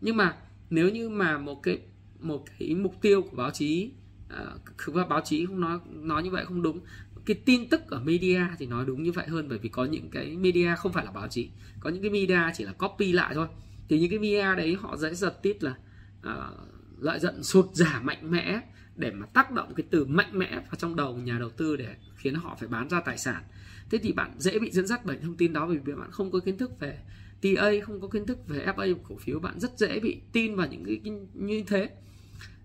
Nhưng 0.00 0.16
mà 0.16 0.36
nếu 0.70 0.88
như 0.90 1.08
mà 1.08 1.38
một 1.38 1.62
cái 1.62 1.78
một 2.20 2.44
cái 2.58 2.74
mục 2.74 2.94
tiêu 3.02 3.22
của 3.22 3.36
báo 3.36 3.50
chí 3.50 3.92
ờ, 4.28 4.58
và 4.86 5.06
báo 5.06 5.20
chí 5.24 5.46
không 5.46 5.60
nói 5.60 5.78
nói 5.86 6.22
như 6.22 6.30
vậy 6.30 6.44
không 6.44 6.62
đúng. 6.62 6.80
Cái 7.26 7.36
tin 7.44 7.68
tức 7.68 7.90
ở 7.90 8.00
media 8.00 8.40
thì 8.58 8.66
nói 8.66 8.84
đúng 8.86 9.02
như 9.02 9.12
vậy 9.12 9.26
hơn 9.28 9.48
bởi 9.48 9.58
vì 9.58 9.68
có 9.68 9.84
những 9.84 10.10
cái 10.10 10.36
media 10.36 10.74
không 10.78 10.92
phải 10.92 11.04
là 11.04 11.10
báo 11.10 11.28
chí. 11.28 11.50
Có 11.80 11.90
những 11.90 12.02
cái 12.02 12.10
media 12.10 12.40
chỉ 12.54 12.64
là 12.64 12.72
copy 12.72 13.12
lại 13.12 13.34
thôi. 13.34 13.46
Thì 13.88 14.00
những 14.00 14.10
cái 14.10 14.18
media 14.18 14.56
đấy 14.56 14.76
họ 14.80 14.96
dễ 14.96 15.14
giật 15.14 15.42
tít 15.42 15.64
là 15.64 15.74
uh, 16.18 16.68
lợi 16.98 17.20
nhuận 17.22 17.42
sụt 17.42 17.66
giảm 17.72 18.06
mạnh 18.06 18.30
mẽ 18.30 18.60
để 18.96 19.10
mà 19.10 19.26
tác 19.26 19.50
động 19.50 19.74
cái 19.74 19.86
từ 19.90 20.04
mạnh 20.04 20.38
mẽ 20.38 20.50
vào 20.50 20.74
trong 20.78 20.96
đầu 20.96 21.16
nhà 21.16 21.38
đầu 21.38 21.50
tư 21.50 21.76
để 21.76 21.96
khiến 22.16 22.34
họ 22.34 22.56
phải 22.60 22.68
bán 22.68 22.88
ra 22.88 23.00
tài 23.00 23.18
sản. 23.18 23.42
Thế 23.90 23.98
thì 23.98 24.12
bạn 24.12 24.34
dễ 24.38 24.58
bị 24.58 24.70
dẫn 24.70 24.86
dắt 24.86 25.00
bởi 25.04 25.18
thông 25.22 25.36
tin 25.36 25.52
đó 25.52 25.66
bởi 25.66 25.78
vì 25.78 25.92
bạn 25.92 26.10
không 26.10 26.30
có 26.30 26.38
kiến 26.38 26.58
thức 26.58 26.80
về 26.80 26.98
TA 27.42 27.70
không 27.86 28.00
có 28.00 28.08
kiến 28.08 28.26
thức 28.26 28.48
về 28.48 28.66
FA 28.66 28.94
cổ 29.08 29.16
phiếu. 29.16 29.38
Bạn 29.40 29.60
rất 29.60 29.78
dễ 29.78 30.00
bị 30.00 30.20
tin 30.32 30.56
vào 30.56 30.66
những 30.66 30.84
cái 30.84 31.00
như 31.34 31.62
thế. 31.66 31.90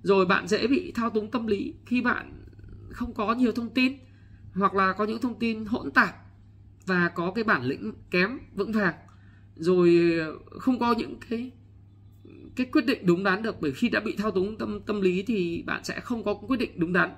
Rồi 0.03 0.25
bạn 0.25 0.47
dễ 0.47 0.67
bị 0.67 0.91
thao 0.91 1.09
túng 1.09 1.31
tâm 1.31 1.47
lý 1.47 1.73
khi 1.85 2.01
bạn 2.01 2.43
không 2.89 3.13
có 3.13 3.33
nhiều 3.33 3.51
thông 3.51 3.73
tin 3.73 3.97
hoặc 4.53 4.73
là 4.73 4.93
có 4.93 5.05
những 5.05 5.21
thông 5.21 5.39
tin 5.39 5.65
hỗn 5.65 5.91
tạp 5.91 6.15
và 6.85 7.09
có 7.09 7.31
cái 7.31 7.43
bản 7.43 7.63
lĩnh 7.63 7.93
kém 8.11 8.39
vững 8.55 8.71
vàng. 8.71 8.93
Rồi 9.55 10.11
không 10.59 10.79
có 10.79 10.93
những 10.93 11.15
cái 11.29 11.51
cái 12.55 12.67
quyết 12.71 12.85
định 12.85 13.05
đúng 13.05 13.23
đắn 13.23 13.43
được 13.43 13.61
bởi 13.61 13.71
khi 13.71 13.89
đã 13.89 13.99
bị 13.99 14.15
thao 14.15 14.31
túng 14.31 14.57
tâm 14.57 14.81
tâm 14.81 15.01
lý 15.01 15.23
thì 15.23 15.63
bạn 15.65 15.83
sẽ 15.83 15.99
không 15.99 16.23
có 16.23 16.33
quyết 16.33 16.57
định 16.57 16.71
đúng 16.75 16.93
đắn. 16.93 17.09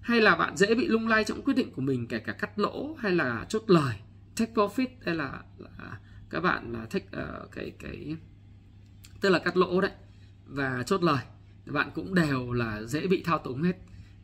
Hay 0.00 0.20
là 0.20 0.36
bạn 0.36 0.56
dễ 0.56 0.74
bị 0.74 0.86
lung 0.86 1.08
lay 1.08 1.24
trong 1.24 1.42
quyết 1.42 1.54
định 1.54 1.72
của 1.72 1.82
mình 1.82 2.06
kể 2.06 2.18
cả 2.18 2.32
cắt 2.32 2.58
lỗ 2.58 2.96
hay 2.98 3.12
là 3.12 3.46
chốt 3.48 3.64
lời 3.66 3.94
take 4.36 4.52
profit 4.52 4.88
hay 5.04 5.14
là, 5.14 5.42
là 5.58 5.98
các 6.30 6.40
bạn 6.40 6.72
là 6.72 6.86
take 6.90 7.06
uh, 7.06 7.52
cái 7.52 7.72
cái 7.78 8.16
tức 9.20 9.30
là 9.30 9.38
cắt 9.38 9.56
lỗ 9.56 9.80
đấy 9.80 9.90
và 10.46 10.82
chốt 10.86 11.02
lời. 11.02 11.24
Bạn 11.66 11.90
cũng 11.94 12.14
đều 12.14 12.52
là 12.52 12.82
dễ 12.82 13.06
bị 13.06 13.22
thao 13.22 13.38
túng 13.38 13.62
hết 13.62 13.76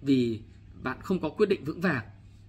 vì 0.02 0.40
bạn 0.82 0.98
không 1.02 1.20
có 1.20 1.28
quyết 1.28 1.48
định 1.48 1.64
vững 1.64 1.80
vàng 1.80 2.04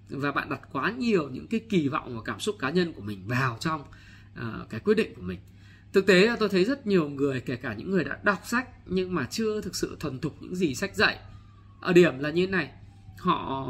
và 0.10 0.32
bạn 0.32 0.50
đặt 0.50 0.62
quá 0.72 0.92
nhiều 0.92 1.30
những 1.30 1.48
cái 1.48 1.60
kỳ 1.70 1.88
vọng 1.88 2.16
và 2.16 2.22
cảm 2.26 2.40
xúc 2.40 2.56
cá 2.60 2.70
nhân 2.70 2.94
của 2.94 3.02
mình 3.02 3.28
vào 3.28 3.58
trong 3.60 3.82
uh, 3.82 4.70
cái 4.70 4.80
quyết 4.80 4.98
định 4.98 5.16
của 5.16 5.22
mình 5.22 5.40
thực 5.94 6.06
tế 6.06 6.28
là 6.28 6.36
tôi 6.36 6.50
thấy 6.50 6.66
rất 6.66 6.88
nhiều 6.88 7.10
người, 7.10 7.42
kể 7.42 7.56
cả 7.56 7.74
những 7.74 7.92
người 7.92 8.04
đã 8.04 8.20
đọc 8.24 8.40
sách 8.44 8.70
nhưng 8.86 9.16
mà 9.16 9.28
chưa 9.32 9.62
thực 9.62 9.76
sự 9.76 9.98
thuần 10.00 10.20
thục 10.20 10.42
những 10.42 10.56
gì 10.56 10.76
sách 10.76 10.96
dạy. 10.96 11.20
Ở 11.82 11.94
điểm 11.94 12.20
là 12.20 12.30
như 12.30 12.46
thế 12.46 12.52
này, 12.52 12.72
họ 13.20 13.68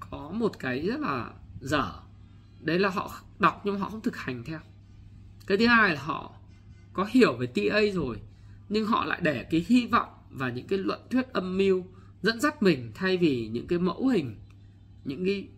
có 0.00 0.30
một 0.30 0.58
cái 0.58 0.80
rất 0.80 1.00
là 1.00 1.30
dở. 1.60 1.92
Đấy 2.60 2.78
là 2.78 2.88
họ 2.88 3.20
đọc 3.38 3.62
nhưng 3.64 3.78
họ 3.78 3.90
không 3.90 4.00
thực 4.00 4.16
hành 4.16 4.44
theo. 4.44 4.60
Cái 5.46 5.58
thứ 5.58 5.66
hai 5.66 5.94
là 5.94 6.00
họ 6.02 6.34
có 6.92 7.08
hiểu 7.10 7.36
về 7.36 7.46
TA 7.46 7.80
rồi, 7.94 8.20
nhưng 8.68 8.86
họ 8.86 9.04
lại 9.04 9.20
để 9.22 9.46
cái 9.50 9.66
hy 9.68 9.86
vọng 9.86 10.08
và 10.30 10.50
những 10.50 10.66
cái 10.66 10.78
luận 10.78 11.00
thuyết 11.10 11.32
âm 11.32 11.58
mưu 11.58 11.84
dẫn 12.22 12.40
dắt 12.40 12.62
mình 12.62 12.90
thay 12.94 13.16
vì 13.16 13.48
những 13.48 13.66
cái 13.66 13.78
mẫu 13.78 14.08
hình, 14.08 14.36
những 15.04 15.24
cái 15.24 15.48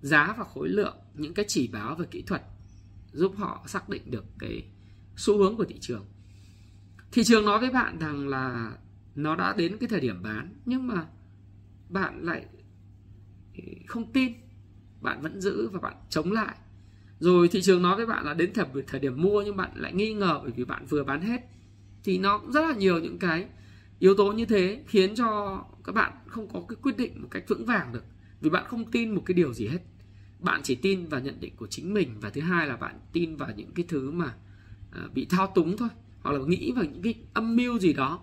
giá 0.00 0.34
và 0.38 0.44
khối 0.44 0.68
lượng, 0.68 0.96
những 1.14 1.34
cái 1.34 1.44
chỉ 1.48 1.68
báo 1.68 1.94
về 1.94 2.06
kỹ 2.10 2.22
thuật 2.22 2.42
giúp 3.12 3.32
họ 3.36 3.64
xác 3.66 3.88
định 3.88 4.10
được 4.10 4.24
cái 4.38 4.64
xu 5.18 5.38
hướng 5.38 5.56
của 5.56 5.64
thị 5.64 5.76
trường. 5.80 6.06
Thị 7.12 7.24
trường 7.24 7.44
nói 7.44 7.60
với 7.60 7.70
bạn 7.70 7.98
rằng 7.98 8.28
là 8.28 8.72
nó 9.14 9.36
đã 9.36 9.54
đến 9.56 9.76
cái 9.80 9.88
thời 9.88 10.00
điểm 10.00 10.22
bán 10.22 10.54
nhưng 10.64 10.86
mà 10.86 11.06
bạn 11.88 12.22
lại 12.22 12.46
không 13.86 14.12
tin 14.12 14.32
bạn 15.00 15.22
vẫn 15.22 15.40
giữ 15.40 15.68
và 15.68 15.80
bạn 15.80 15.94
chống 16.10 16.32
lại. 16.32 16.56
Rồi 17.18 17.48
thị 17.48 17.62
trường 17.62 17.82
nói 17.82 17.96
với 17.96 18.06
bạn 18.06 18.24
là 18.24 18.34
đến 18.34 18.52
thời, 18.54 18.66
thời 18.86 19.00
điểm 19.00 19.22
mua 19.22 19.42
nhưng 19.42 19.56
bạn 19.56 19.70
lại 19.74 19.92
nghi 19.92 20.14
ngờ 20.14 20.40
bởi 20.42 20.52
vì 20.56 20.64
bạn 20.64 20.86
vừa 20.86 21.04
bán 21.04 21.20
hết. 21.20 21.40
Thì 22.04 22.18
nó 22.18 22.38
cũng 22.38 22.52
rất 22.52 22.60
là 22.68 22.74
nhiều 22.74 22.98
những 22.98 23.18
cái 23.18 23.46
yếu 23.98 24.14
tố 24.14 24.32
như 24.32 24.44
thế 24.44 24.84
khiến 24.86 25.14
cho 25.14 25.62
các 25.84 25.92
bạn 25.92 26.12
không 26.26 26.48
có 26.52 26.62
cái 26.68 26.76
quyết 26.82 26.96
định 26.96 27.22
một 27.22 27.28
cách 27.30 27.44
vững 27.48 27.64
vàng 27.64 27.92
được 27.92 28.04
vì 28.40 28.50
bạn 28.50 28.64
không 28.68 28.90
tin 28.90 29.14
một 29.14 29.22
cái 29.26 29.34
điều 29.34 29.54
gì 29.54 29.66
hết. 29.66 29.80
Bạn 30.38 30.60
chỉ 30.64 30.74
tin 30.74 31.06
vào 31.06 31.20
nhận 31.20 31.40
định 31.40 31.56
của 31.56 31.66
chính 31.66 31.94
mình 31.94 32.14
và 32.20 32.30
thứ 32.30 32.40
hai 32.40 32.66
là 32.66 32.76
bạn 32.76 33.00
tin 33.12 33.36
vào 33.36 33.50
những 33.56 33.72
cái 33.74 33.84
thứ 33.88 34.10
mà 34.10 34.34
À, 34.92 35.08
bị 35.14 35.26
thao 35.30 35.46
túng 35.46 35.76
thôi 35.76 35.88
hoặc 36.22 36.32
là 36.32 36.38
nghĩ 36.46 36.72
vào 36.72 36.84
những 36.84 37.02
cái 37.02 37.14
âm 37.34 37.56
mưu 37.56 37.78
gì 37.78 37.92
đó. 37.92 38.20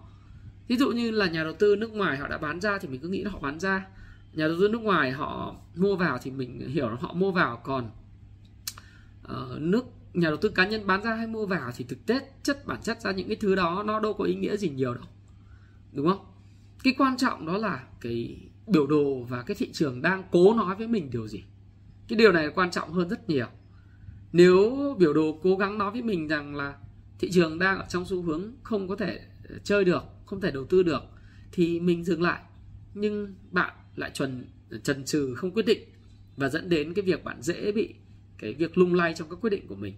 Ví 0.67 0.77
dụ 0.77 0.91
như 0.91 1.11
là 1.11 1.29
nhà 1.29 1.43
đầu 1.43 1.53
tư 1.53 1.75
nước 1.75 1.93
ngoài 1.93 2.17
họ 2.17 2.27
đã 2.27 2.37
bán 2.37 2.61
ra 2.61 2.77
thì 2.77 2.87
mình 2.87 2.99
cứ 2.99 3.07
nghĩ 3.07 3.23
là 3.23 3.31
họ 3.31 3.39
bán 3.39 3.59
ra. 3.59 3.87
Nhà 4.33 4.47
đầu 4.47 4.57
tư 4.59 4.67
nước 4.67 4.81
ngoài 4.81 5.11
họ 5.11 5.55
mua 5.75 5.95
vào 5.95 6.17
thì 6.21 6.31
mình 6.31 6.69
hiểu 6.69 6.89
là 6.89 6.95
họ 6.99 7.13
mua 7.13 7.31
vào 7.31 7.61
còn 7.63 7.89
uh, 9.23 9.61
nước 9.61 9.85
nhà 10.13 10.29
đầu 10.29 10.37
tư 10.37 10.49
cá 10.49 10.67
nhân 10.67 10.87
bán 10.87 11.03
ra 11.03 11.15
hay 11.15 11.27
mua 11.27 11.45
vào 11.45 11.71
thì 11.75 11.85
thực 11.89 12.05
tế 12.05 12.29
chất 12.43 12.65
bản 12.65 12.81
chất 12.81 13.01
ra 13.01 13.11
những 13.11 13.27
cái 13.27 13.37
thứ 13.39 13.55
đó 13.55 13.83
nó 13.85 13.99
đâu 13.99 14.13
có 14.13 14.23
ý 14.23 14.35
nghĩa 14.35 14.57
gì 14.57 14.69
nhiều 14.69 14.93
đâu 14.93 15.03
đúng 15.91 16.07
không? 16.07 16.25
Cái 16.83 16.95
quan 16.97 17.17
trọng 17.17 17.45
đó 17.45 17.57
là 17.57 17.83
cái 18.01 18.37
biểu 18.67 18.87
đồ 18.87 19.23
và 19.29 19.41
cái 19.41 19.55
thị 19.55 19.69
trường 19.73 20.01
đang 20.01 20.23
cố 20.31 20.53
nói 20.53 20.75
với 20.75 20.87
mình 20.87 21.09
điều 21.11 21.27
gì. 21.27 21.43
Cái 22.07 22.17
điều 22.17 22.31
này 22.31 22.49
quan 22.55 22.71
trọng 22.71 22.93
hơn 22.93 23.09
rất 23.09 23.29
nhiều 23.29 23.47
nếu 24.35 24.95
biểu 24.99 25.13
đồ 25.13 25.39
cố 25.43 25.55
gắng 25.55 25.77
nói 25.77 25.91
với 25.91 26.01
mình 26.01 26.27
rằng 26.27 26.55
là 26.55 26.73
thị 27.19 27.29
trường 27.31 27.59
đang 27.59 27.77
ở 27.77 27.85
trong 27.89 28.05
xu 28.05 28.21
hướng 28.21 28.51
không 28.63 28.87
có 28.87 28.95
thể 28.95 29.19
ờ, 29.49 29.55
chơi 29.63 29.85
được, 29.85 30.03
không 30.25 30.41
thể 30.41 30.51
đầu 30.51 30.65
tư 30.65 30.83
được, 30.83 31.03
thì 31.51 31.79
mình 31.79 32.03
dừng 32.03 32.21
lại. 32.21 32.41
Nhưng 32.93 33.35
bạn 33.51 33.73
lại 33.95 34.11
chuẩn 34.13 34.45
ờ, 34.69 34.77
trần 34.77 35.05
trừ 35.05 35.33
không 35.35 35.51
quyết 35.51 35.65
định 35.65 35.79
và 36.37 36.49
dẫn 36.49 36.69
đến 36.69 36.93
cái 36.93 37.03
việc 37.05 37.23
bạn 37.23 37.41
dễ 37.41 37.71
bị 37.71 37.93
cái 38.37 38.53
việc 38.53 38.77
lung 38.77 38.93
lay 38.93 39.13
trong 39.13 39.29
các 39.29 39.35
quyết 39.41 39.49
định 39.49 39.67
của 39.67 39.75
mình. 39.75 39.93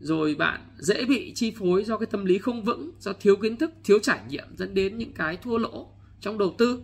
Rồi 0.00 0.34
bạn 0.34 0.60
dễ 0.78 1.04
bị 1.04 1.32
chi 1.34 1.52
phối 1.58 1.84
do 1.84 1.98
cái 1.98 2.06
tâm 2.06 2.24
lý 2.24 2.38
không 2.38 2.64
vững, 2.64 2.90
do 3.00 3.12
thiếu 3.12 3.36
kiến 3.36 3.56
thức, 3.56 3.70
thiếu 3.84 3.98
trải 3.98 4.20
nghiệm, 4.28 4.56
dẫn 4.56 4.74
đến 4.74 4.98
những 4.98 5.12
cái 5.12 5.36
thua 5.36 5.58
lỗ 5.58 5.88
trong 6.20 6.38
đầu 6.38 6.54
tư. 6.58 6.82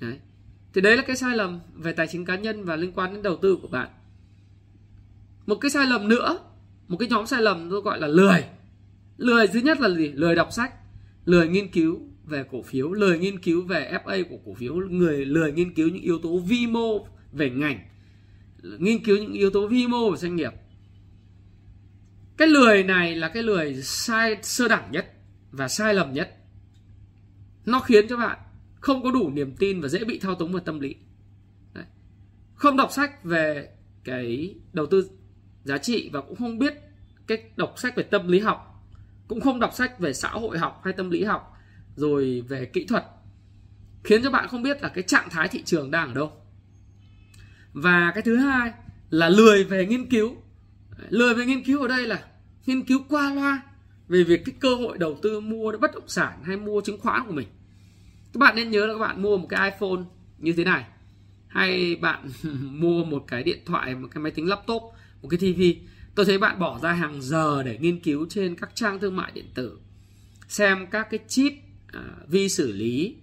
Đấy. 0.00 0.18
thì 0.74 0.80
đấy 0.80 0.96
là 0.96 1.02
cái 1.02 1.16
sai 1.16 1.36
lầm 1.36 1.60
về 1.74 1.92
tài 1.92 2.06
chính 2.06 2.24
cá 2.24 2.36
nhân 2.36 2.64
và 2.64 2.76
liên 2.76 2.92
quan 2.92 3.14
đến 3.14 3.22
đầu 3.22 3.36
tư 3.36 3.58
của 3.62 3.68
bạn 3.68 3.88
một 5.50 5.56
cái 5.60 5.70
sai 5.70 5.86
lầm 5.86 6.08
nữa, 6.08 6.38
một 6.88 6.96
cái 6.96 7.08
nhóm 7.08 7.26
sai 7.26 7.42
lầm 7.42 7.70
tôi 7.70 7.80
gọi 7.80 8.00
là 8.00 8.06
lười. 8.06 8.44
Lười 9.16 9.46
thứ 9.46 9.60
nhất 9.60 9.80
là 9.80 9.90
gì? 9.90 10.08
Lười 10.08 10.34
đọc 10.34 10.52
sách, 10.52 10.74
lười 11.24 11.48
nghiên 11.48 11.68
cứu 11.68 12.00
về 12.24 12.44
cổ 12.50 12.62
phiếu, 12.62 12.92
lười 12.92 13.18
nghiên 13.18 13.38
cứu 13.38 13.62
về 13.62 13.98
FA 14.04 14.24
của 14.30 14.36
cổ 14.46 14.54
phiếu, 14.54 14.74
người 14.74 15.24
lười 15.24 15.52
nghiên 15.52 15.74
cứu 15.74 15.88
những 15.88 16.02
yếu 16.02 16.18
tố 16.18 16.38
vi 16.38 16.66
mô 16.66 17.06
về 17.32 17.50
ngành, 17.50 17.80
nghiên 18.78 19.04
cứu 19.04 19.16
những 19.16 19.32
yếu 19.32 19.50
tố 19.50 19.66
vi 19.66 19.86
mô 19.86 20.10
của 20.10 20.16
doanh 20.16 20.36
nghiệp. 20.36 20.52
Cái 22.36 22.48
lười 22.48 22.82
này 22.82 23.16
là 23.16 23.28
cái 23.28 23.42
lười 23.42 23.82
sai, 23.82 24.36
sơ 24.42 24.68
đẳng 24.68 24.92
nhất 24.92 25.12
và 25.50 25.68
sai 25.68 25.94
lầm 25.94 26.12
nhất. 26.12 26.36
Nó 27.66 27.80
khiến 27.80 28.08
cho 28.08 28.16
bạn 28.16 28.38
không 28.80 29.02
có 29.02 29.10
đủ 29.10 29.30
niềm 29.30 29.56
tin 29.56 29.80
và 29.80 29.88
dễ 29.88 30.04
bị 30.04 30.18
thao 30.18 30.34
túng 30.34 30.52
vào 30.52 30.62
tâm 30.62 30.80
lý. 30.80 30.94
Đấy. 31.74 31.84
không 32.54 32.76
đọc 32.76 32.92
sách 32.92 33.24
về 33.24 33.68
cái 34.04 34.54
đầu 34.72 34.86
tư 34.86 35.19
giá 35.64 35.78
trị 35.78 36.10
và 36.12 36.20
cũng 36.20 36.36
không 36.36 36.58
biết 36.58 36.74
cách 37.26 37.40
đọc 37.56 37.74
sách 37.76 37.96
về 37.96 38.02
tâm 38.02 38.28
lý 38.28 38.38
học, 38.38 38.84
cũng 39.28 39.40
không 39.40 39.60
đọc 39.60 39.74
sách 39.74 39.98
về 39.98 40.12
xã 40.12 40.28
hội 40.28 40.58
học 40.58 40.80
hay 40.84 40.92
tâm 40.92 41.10
lý 41.10 41.24
học, 41.24 41.56
rồi 41.96 42.44
về 42.48 42.64
kỹ 42.64 42.86
thuật, 42.86 43.04
khiến 44.04 44.22
cho 44.22 44.30
bạn 44.30 44.48
không 44.48 44.62
biết 44.62 44.82
là 44.82 44.88
cái 44.88 45.04
trạng 45.04 45.28
thái 45.30 45.48
thị 45.48 45.62
trường 45.62 45.90
đang 45.90 46.08
ở 46.08 46.14
đâu. 46.14 46.32
Và 47.72 48.12
cái 48.14 48.22
thứ 48.22 48.36
hai 48.36 48.72
là 49.10 49.28
lười 49.28 49.64
về 49.64 49.86
nghiên 49.86 50.06
cứu. 50.06 50.36
Lười 51.08 51.34
về 51.34 51.46
nghiên 51.46 51.64
cứu 51.64 51.82
ở 51.82 51.88
đây 51.88 52.06
là 52.06 52.24
nghiên 52.66 52.82
cứu 52.82 53.00
qua 53.08 53.34
loa 53.34 53.62
về 54.08 54.24
việc 54.24 54.44
cái 54.44 54.54
cơ 54.60 54.74
hội 54.74 54.98
đầu 54.98 55.18
tư 55.22 55.40
mua 55.40 55.72
bất 55.80 55.94
động 55.94 56.08
sản 56.08 56.44
hay 56.44 56.56
mua 56.56 56.80
chứng 56.80 57.00
khoán 57.00 57.26
của 57.26 57.32
mình. 57.32 57.48
Các 58.32 58.38
bạn 58.38 58.56
nên 58.56 58.70
nhớ 58.70 58.86
là 58.86 58.92
các 58.94 58.98
bạn 58.98 59.22
mua 59.22 59.38
một 59.38 59.46
cái 59.48 59.70
iPhone 59.70 60.02
như 60.38 60.52
thế 60.52 60.64
này, 60.64 60.84
hay 61.48 61.96
bạn 61.96 62.28
mua 62.62 63.04
một 63.04 63.24
cái 63.26 63.42
điện 63.42 63.58
thoại, 63.66 63.94
một 63.94 64.08
cái 64.10 64.22
máy 64.22 64.32
tính 64.32 64.48
laptop 64.48 64.82
một 65.22 65.28
cái 65.28 65.38
TV, 65.38 65.62
tôi 66.14 66.26
thấy 66.26 66.38
bạn 66.38 66.58
bỏ 66.58 66.78
ra 66.82 66.92
hàng 66.92 67.22
giờ 67.22 67.62
để 67.62 67.78
nghiên 67.80 68.00
cứu 68.00 68.26
trên 68.30 68.56
các 68.56 68.70
trang 68.74 69.00
thương 69.00 69.16
mại 69.16 69.32
điện 69.32 69.46
tử 69.54 69.78
xem 70.48 70.86
các 70.90 71.06
cái 71.10 71.20
chip 71.28 71.52
à, 71.92 72.00
vi 72.28 72.48
xử 72.48 72.72
lý 72.72 73.16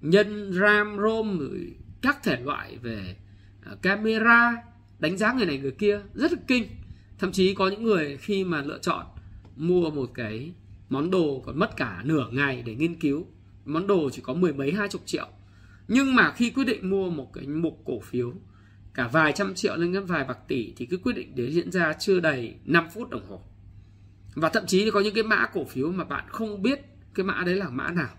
nhân 0.00 0.52
ram 0.52 0.98
rom 0.98 1.38
các 2.02 2.22
thể 2.22 2.40
loại 2.40 2.78
về 2.82 3.16
à, 3.64 3.72
camera 3.82 4.62
đánh 4.98 5.18
giá 5.18 5.32
người 5.32 5.46
này 5.46 5.58
người 5.58 5.70
kia. 5.70 6.00
Rất 6.14 6.32
là 6.32 6.38
kinh. 6.46 6.66
Thậm 7.18 7.32
chí 7.32 7.54
có 7.54 7.68
những 7.68 7.82
người 7.82 8.16
khi 8.16 8.44
mà 8.44 8.62
lựa 8.62 8.78
chọn 8.78 9.06
mua 9.56 9.90
một 9.90 10.10
cái 10.14 10.52
món 10.88 11.10
đồ 11.10 11.42
còn 11.46 11.58
mất 11.58 11.76
cả 11.76 12.02
nửa 12.04 12.26
ngày 12.32 12.62
để 12.66 12.74
nghiên 12.74 12.94
cứu 12.94 13.26
món 13.64 13.86
đồ 13.86 14.10
chỉ 14.12 14.22
có 14.22 14.34
mười 14.34 14.52
mấy 14.52 14.72
hai 14.72 14.88
chục 14.88 15.02
triệu. 15.06 15.28
Nhưng 15.88 16.14
mà 16.14 16.32
khi 16.36 16.50
quyết 16.50 16.64
định 16.64 16.90
mua 16.90 17.10
một 17.10 17.32
cái 17.32 17.46
mục 17.46 17.82
cổ 17.84 18.00
phiếu 18.00 18.32
cả 18.94 19.08
vài 19.12 19.32
trăm 19.32 19.54
triệu 19.54 19.76
lên 19.76 19.92
đến 19.92 20.04
vài 20.04 20.24
bạc 20.24 20.38
tỷ 20.48 20.72
thì 20.76 20.86
cái 20.86 20.98
quyết 21.02 21.16
định 21.16 21.36
đấy 21.36 21.52
diễn 21.52 21.72
ra 21.72 21.92
chưa 21.92 22.20
đầy 22.20 22.54
5 22.64 22.88
phút 22.94 23.10
đồng 23.10 23.26
hồ. 23.28 23.42
Và 24.34 24.48
thậm 24.48 24.66
chí 24.66 24.90
có 24.90 25.00
những 25.00 25.14
cái 25.14 25.24
mã 25.24 25.46
cổ 25.46 25.64
phiếu 25.64 25.92
mà 25.92 26.04
bạn 26.04 26.24
không 26.28 26.62
biết 26.62 26.80
cái 27.14 27.26
mã 27.26 27.42
đấy 27.46 27.54
là 27.54 27.68
mã 27.68 27.90
nào. 27.90 28.14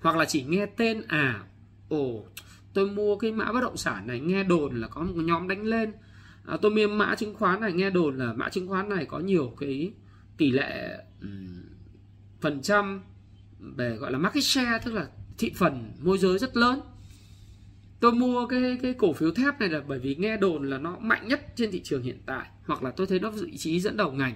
Hoặc 0.00 0.16
là 0.16 0.24
chỉ 0.24 0.42
nghe 0.42 0.66
tên 0.66 1.02
à 1.08 1.42
ồ 1.88 2.26
tôi 2.74 2.90
mua 2.90 3.16
cái 3.16 3.32
mã 3.32 3.52
bất 3.52 3.60
động 3.60 3.76
sản 3.76 4.06
này 4.06 4.20
nghe 4.20 4.44
đồn 4.44 4.80
là 4.80 4.88
có 4.88 5.02
một 5.02 5.12
nhóm 5.16 5.48
đánh 5.48 5.62
lên. 5.62 5.92
À, 6.46 6.56
tôi 6.62 6.70
mua 6.70 6.88
mã 6.88 7.14
chứng 7.14 7.34
khoán 7.34 7.60
này 7.60 7.72
nghe 7.72 7.90
đồn 7.90 8.18
là 8.18 8.32
mã 8.32 8.48
chứng 8.48 8.68
khoán 8.68 8.88
này 8.88 9.06
có 9.06 9.18
nhiều 9.18 9.54
cái 9.58 9.92
tỷ 10.36 10.50
lệ 10.50 10.98
um, 11.22 11.62
phần 12.40 12.62
trăm 12.62 13.02
về 13.60 13.96
gọi 13.96 14.12
là 14.12 14.18
market 14.18 14.44
share 14.44 14.78
tức 14.84 14.94
là 14.94 15.06
thị 15.38 15.52
phần 15.56 15.92
môi 16.00 16.18
giới 16.18 16.38
rất 16.38 16.56
lớn 16.56 16.80
tôi 18.02 18.12
mua 18.12 18.46
cái 18.46 18.78
cái 18.82 18.94
cổ 18.94 19.12
phiếu 19.12 19.30
thép 19.30 19.60
này 19.60 19.68
là 19.68 19.80
bởi 19.86 19.98
vì 19.98 20.14
nghe 20.14 20.36
đồn 20.36 20.70
là 20.70 20.78
nó 20.78 20.96
mạnh 21.00 21.28
nhất 21.28 21.56
trên 21.56 21.70
thị 21.70 21.80
trường 21.84 22.02
hiện 22.02 22.22
tại 22.26 22.46
hoặc 22.66 22.82
là 22.82 22.90
tôi 22.90 23.06
thấy 23.06 23.18
nó 23.18 23.30
vị 23.30 23.56
trí 23.56 23.80
dẫn 23.80 23.96
đầu 23.96 24.12
ngành. 24.12 24.34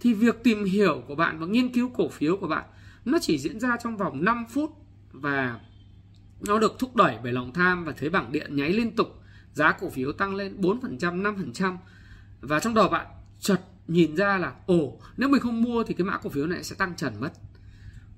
Thì 0.00 0.14
việc 0.14 0.42
tìm 0.44 0.64
hiểu 0.64 1.02
của 1.08 1.14
bạn 1.14 1.38
và 1.38 1.46
nghiên 1.46 1.72
cứu 1.72 1.88
cổ 1.88 2.08
phiếu 2.08 2.36
của 2.36 2.48
bạn 2.48 2.64
nó 3.04 3.18
chỉ 3.22 3.38
diễn 3.38 3.60
ra 3.60 3.76
trong 3.82 3.96
vòng 3.96 4.24
5 4.24 4.44
phút 4.50 4.70
và 5.12 5.60
nó 6.46 6.58
được 6.58 6.78
thúc 6.78 6.96
đẩy 6.96 7.16
bởi 7.22 7.32
lòng 7.32 7.52
tham 7.52 7.84
và 7.84 7.92
thấy 7.92 8.10
bảng 8.10 8.32
điện 8.32 8.56
nháy 8.56 8.72
liên 8.72 8.96
tục. 8.96 9.22
Giá 9.52 9.72
cổ 9.72 9.90
phiếu 9.90 10.12
tăng 10.12 10.34
lên 10.34 10.60
4%, 10.60 11.22
5% 11.22 11.76
và 12.40 12.60
trong 12.60 12.74
đầu 12.74 12.88
bạn 12.88 13.06
chợt 13.40 13.60
nhìn 13.88 14.16
ra 14.16 14.38
là 14.38 14.52
ồ 14.66 15.00
nếu 15.16 15.28
mình 15.28 15.40
không 15.40 15.62
mua 15.62 15.84
thì 15.84 15.94
cái 15.94 16.04
mã 16.04 16.18
cổ 16.18 16.30
phiếu 16.30 16.46
này 16.46 16.64
sẽ 16.64 16.76
tăng 16.76 16.96
trần 16.96 17.20
mất. 17.20 17.32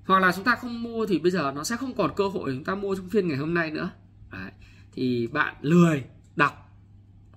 Hoặc 0.05 0.19
là 0.19 0.31
chúng 0.31 0.43
ta 0.43 0.55
không 0.55 0.83
mua 0.83 1.05
thì 1.05 1.19
bây 1.19 1.31
giờ 1.31 1.51
nó 1.55 1.63
sẽ 1.63 1.77
không 1.77 1.93
còn 1.93 2.11
cơ 2.15 2.27
hội 2.27 2.51
chúng 2.53 2.63
ta 2.63 2.75
mua 2.75 2.95
trong 2.95 3.09
phiên 3.09 3.27
ngày 3.27 3.37
hôm 3.37 3.53
nay 3.53 3.71
nữa. 3.71 3.89
Đấy 4.31 4.51
thì 4.97 5.27
bạn 5.27 5.55
lười 5.61 6.03
đọc, 6.35 6.53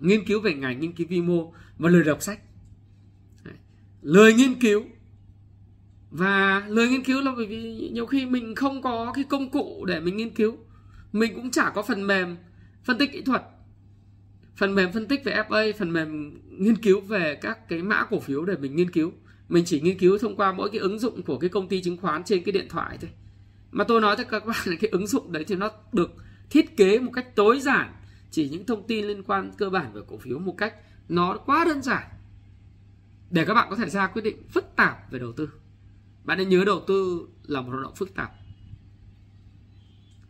nghiên 0.01 0.25
cứu 0.25 0.41
về 0.41 0.55
ngành, 0.55 0.81
nghiên 0.81 0.93
cứu 0.93 1.07
vi 1.11 1.23
mô 1.23 1.53
và 1.79 1.91
lười 1.91 2.05
đọc 2.05 2.23
sách. 2.23 2.41
Lười 4.03 4.35
nghiên 4.35 4.55
cứu. 4.61 4.83
Và 6.11 6.65
lười 6.69 6.89
nghiên 6.89 7.05
cứu 7.05 7.21
là 7.21 7.33
bởi 7.37 7.47
vì 7.47 7.91
nhiều 7.93 8.07
khi 8.07 8.27
mình 8.27 8.55
không 8.55 8.83
có 8.83 9.13
cái 9.15 9.25
công 9.25 9.51
cụ 9.51 9.85
để 9.85 10.01
mình 10.01 10.17
nghiên 10.17 10.31
cứu. 10.31 10.57
Mình 11.13 11.35
cũng 11.35 11.51
chả 11.51 11.71
có 11.71 11.83
phần 11.83 12.07
mềm 12.07 12.37
phân 12.85 12.99
tích 12.99 13.13
kỹ 13.13 13.23
thuật, 13.23 13.43
phần 14.57 14.75
mềm 14.75 14.93
phân 14.93 15.07
tích 15.07 15.25
về 15.25 15.43
FA 15.49 15.73
phần 15.79 15.93
mềm 15.93 16.41
nghiên 16.49 16.77
cứu 16.77 17.01
về 17.01 17.39
các 17.43 17.69
cái 17.69 17.83
mã 17.83 18.05
cổ 18.05 18.21
phiếu 18.21 18.45
để 18.45 18.57
mình 18.57 18.77
nghiên 18.77 18.91
cứu. 18.91 19.13
Mình 19.49 19.65
chỉ 19.67 19.81
nghiên 19.81 19.99
cứu 19.99 20.19
thông 20.19 20.37
qua 20.37 20.53
mỗi 20.53 20.71
cái 20.71 20.81
ứng 20.81 20.99
dụng 20.99 21.23
của 21.23 21.39
cái 21.39 21.51
công 21.51 21.69
ty 21.69 21.83
chứng 21.83 21.97
khoán 21.97 22.25
trên 22.25 22.45
cái 22.45 22.53
điện 22.53 22.67
thoại 22.69 22.99
thôi. 23.01 23.11
Mà 23.71 23.85
tôi 23.85 24.01
nói 24.01 24.17
cho 24.19 24.25
các 24.25 24.47
bạn 24.47 24.61
là 24.65 24.77
cái 24.81 24.91
ứng 24.91 25.07
dụng 25.07 25.33
đấy 25.33 25.45
thì 25.45 25.55
nó 25.55 25.71
được 25.93 26.11
thiết 26.51 26.77
kế 26.77 26.99
một 26.99 27.11
cách 27.15 27.37
tối 27.37 27.61
giản. 27.61 27.95
Chỉ 28.31 28.49
những 28.49 28.67
thông 28.67 28.87
tin 28.87 29.05
liên 29.05 29.23
quan 29.23 29.53
cơ 29.59 29.71
bản 29.71 29.93
về 29.93 30.01
cổ 30.09 30.19
phiếu 30.19 30.39
một 30.39 30.55
cách 30.59 30.75
nó 31.09 31.37
quá 31.37 31.65
đơn 31.65 31.83
giản. 31.83 32.03
Để 33.31 33.45
các 33.45 33.55
bạn 33.55 33.67
có 33.71 33.77
thể 33.77 33.89
ra 33.91 34.07
quyết 34.07 34.23
định 34.23 34.49
phức 34.49 34.65
tạp 34.77 35.11
về 35.11 35.19
đầu 35.19 35.33
tư. 35.33 35.51
Bạn 36.25 36.39
nên 36.39 36.49
nhớ 36.49 36.65
đầu 36.67 36.85
tư 36.87 37.29
là 37.43 37.61
một 37.61 37.69
hoạt 37.71 37.83
động 37.83 37.95
phức 37.95 38.15
tạp. 38.15 38.33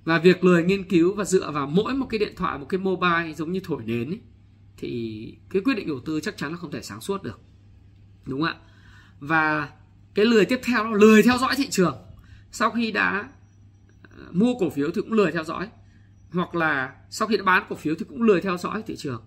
Và 0.05 0.19
việc 0.19 0.45
lười 0.45 0.65
nghiên 0.65 0.89
cứu 0.89 1.15
và 1.15 1.25
dựa 1.25 1.51
vào 1.51 1.67
mỗi 1.67 1.95
một 1.95 2.07
cái 2.11 2.19
điện 2.19 2.33
thoại 2.37 2.59
một 2.59 2.67
cái 2.69 2.81
mobile 2.81 3.35
giống 3.37 3.53
như 3.53 3.61
thổi 3.65 3.83
nến 3.85 4.11
ấy, 4.11 4.21
thì 4.77 5.35
cái 5.51 5.63
quyết 5.63 5.75
định 5.75 5.89
đầu 5.89 6.01
tư 6.01 6.21
chắc 6.21 6.37
chắn 6.37 6.51
là 6.51 6.57
không 6.57 6.71
thể 6.71 6.83
sáng 6.83 7.01
suốt 7.01 7.23
được. 7.23 7.41
Đúng 8.27 8.41
không 8.41 8.49
ạ? 8.49 8.57
Và 9.21 9.71
cái 10.15 10.27
lười 10.27 10.45
tiếp 10.45 10.61
theo 10.63 10.85
nó 10.85 10.91
lười 10.91 11.23
theo 11.23 11.39
dõi 11.39 11.55
thị 11.57 11.69
trường. 11.71 11.97
Sau 12.53 12.71
khi 12.71 12.93
đã 12.93 13.29
ờ, 14.03 14.25
mua 14.33 14.55
cổ 14.59 14.71
phiếu 14.71 14.91
thì 14.95 15.01
cũng 15.01 15.13
lười 15.13 15.33
theo 15.33 15.45
dõi 15.45 15.69
hoặc 16.33 16.55
là 16.55 16.95
sau 17.11 17.29
khi 17.29 17.37
đã 17.37 17.43
bán 17.43 17.67
cổ 17.69 17.77
phiếu 17.77 17.95
thì 17.99 18.05
cũng 18.09 18.23
lười 18.23 18.41
theo 18.41 18.57
dõi 18.57 18.83
thị 18.87 18.97
trường. 18.97 19.23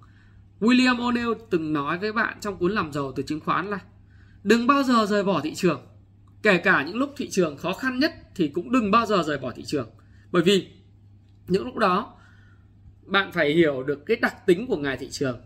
William 0.60 0.98
O'Neill 0.98 1.36
từng 1.50 1.74
nói 1.74 1.98
với 1.98 2.12
bạn 2.12 2.38
trong 2.42 2.58
cuốn 2.58 2.72
làm 2.72 2.94
giàu 2.94 3.12
từ 3.16 3.24
chứng 3.24 3.40
khoán 3.40 3.68
là, 3.68 3.80
đừng 4.44 4.68
bao 4.68 4.84
giờ 4.84 5.06
rời 5.06 5.24
bỏ 5.24 5.42
thị 5.42 5.56
trường, 5.56 5.82
kể 6.44 6.58
cả 6.58 6.84
những 6.84 6.96
lúc 6.96 7.14
thị 7.18 7.30
trường 7.32 7.58
khó 7.58 7.74
khăn 7.74 8.00
nhất 8.00 8.14
thì 8.36 8.48
cũng 8.48 8.72
đừng 8.72 8.92
bao 8.92 9.06
giờ 9.06 9.24
rời 9.24 9.38
bỏ 9.38 9.52
thị 9.56 9.64
trường. 9.66 9.90
Bởi 10.32 10.44
vì 10.44 10.68
những 11.48 11.66
lúc 11.66 11.76
đó, 11.76 12.18
bạn 13.06 13.32
phải 13.32 13.54
hiểu 13.54 13.84
được 13.84 14.06
cái 14.06 14.18
đặc 14.18 14.46
tính 14.46 14.68
của 14.68 14.78
ngài 14.78 14.98
thị 14.98 15.08
trường. 15.12 15.42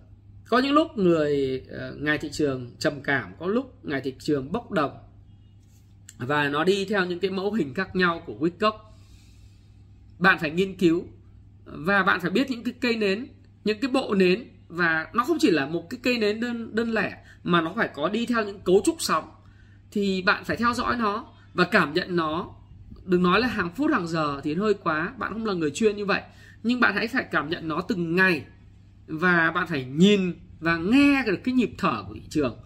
Có 0.50 0.60
những 0.60 0.74
lúc 0.74 0.98
người 0.98 1.64
ờ, 1.70 1.96
ngài 2.00 2.18
thị 2.18 2.30
trường 2.32 2.76
trầm 2.80 3.02
cảm, 3.02 3.34
có 3.40 3.48
lúc 3.48 3.86
ngài 3.86 4.02
thị 4.02 4.14
trường 4.20 4.52
bốc 4.52 4.72
đồng. 4.72 4.98
Và 6.18 6.50
nó 6.50 6.64
đi 6.64 6.86
theo 6.86 7.06
những 7.06 7.20
cái 7.20 7.32
mẫu 7.32 7.54
hình 7.54 7.74
khác 7.74 7.96
nhau 7.96 8.24
của 8.26 8.34
Wyckoff 8.40 8.78
bạn 10.20 10.38
phải 10.40 10.50
nghiên 10.50 10.78
cứu 10.78 11.04
và 11.72 12.04
bạn 12.04 12.20
phải 12.22 12.32
biết 12.32 12.52
những 12.52 12.64
cái 12.64 12.74
cây 12.82 12.96
nến, 12.96 13.28
những 13.64 13.80
cái 13.80 13.92
bộ 13.92 14.16
nến. 14.16 14.44
Và 14.68 15.08
nó 15.14 15.24
không 15.24 15.38
chỉ 15.40 15.52
là 15.52 15.66
một 15.66 15.90
cái 15.90 16.00
cây 16.04 16.18
nến 16.18 16.40
đơn 16.40 16.76
đơn 16.76 16.92
lẻ, 16.92 17.24
mà 17.44 17.62
nó 17.62 17.74
phải 17.76 17.90
có 17.96 18.10
đi 18.10 18.26
theo 18.26 18.46
những 18.46 18.60
cấu 18.60 18.82
trúc 18.86 18.96
sóng. 19.00 19.32
Thì 19.92 20.22
bạn 20.22 20.44
phải 20.44 20.58
theo 20.58 20.74
dõi 20.74 20.96
nó 20.98 21.26
và 21.54 21.66
cảm 21.66 21.94
nhận 21.94 22.16
nó. 22.16 22.50
Đừng 23.06 23.24
nói 23.24 23.40
là 23.40 23.48
hàng 23.48 23.70
phút, 23.76 23.92
hàng 23.92 24.08
giờ 24.08 24.42
thì 24.44 24.54
hơi 24.54 24.74
quá, 24.74 25.14
bạn 25.18 25.34
không 25.34 25.46
là 25.46 25.54
người 25.54 25.72
chuyên 25.72 25.96
như 25.96 26.06
vậy. 26.06 26.22
Nhưng 26.64 26.80
bạn 26.80 26.96
hãy 26.96 27.08
phải 27.08 27.26
cảm 27.32 27.50
nhận 27.50 27.68
nó 27.68 27.82
từng 27.82 28.16
ngày. 28.16 28.46
Và 29.08 29.52
bạn 29.52 29.68
phải 29.68 29.86
nhìn 29.86 30.34
và 30.60 30.78
nghe 30.78 31.24
được 31.26 31.38
cái 31.44 31.54
nhịp 31.54 31.72
thở 31.78 32.04
của 32.08 32.14
thị 32.14 32.22
trường. 32.30 32.60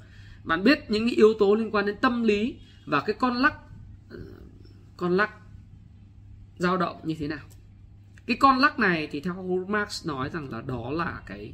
Bạn 0.44 0.64
biết 0.64 0.80
những 0.90 1.06
cái 1.06 1.16
yếu 1.16 1.34
tố 1.40 1.56
liên 1.56 1.72
quan 1.72 1.86
đến 1.86 1.96
tâm 2.02 2.24
lý 2.24 2.56
và 2.86 3.02
cái 3.02 3.16
con 3.20 3.36
lắc 3.36 3.54
ờ, 4.10 4.18
con 4.98 5.18
lắc 5.18 5.32
dao 6.58 6.78
động 6.78 6.98
như 7.04 7.16
thế 7.20 7.28
nào 7.28 7.40
cái 8.26 8.38
con 8.40 8.60
lắc 8.60 8.80
này 8.80 9.08
thì 9.12 9.20
theo 9.20 9.66
Marx 9.68 10.08
nói 10.08 10.30
rằng 10.34 10.50
là 10.50 10.62
đó 10.62 10.92
là 10.92 11.22
cái 11.26 11.54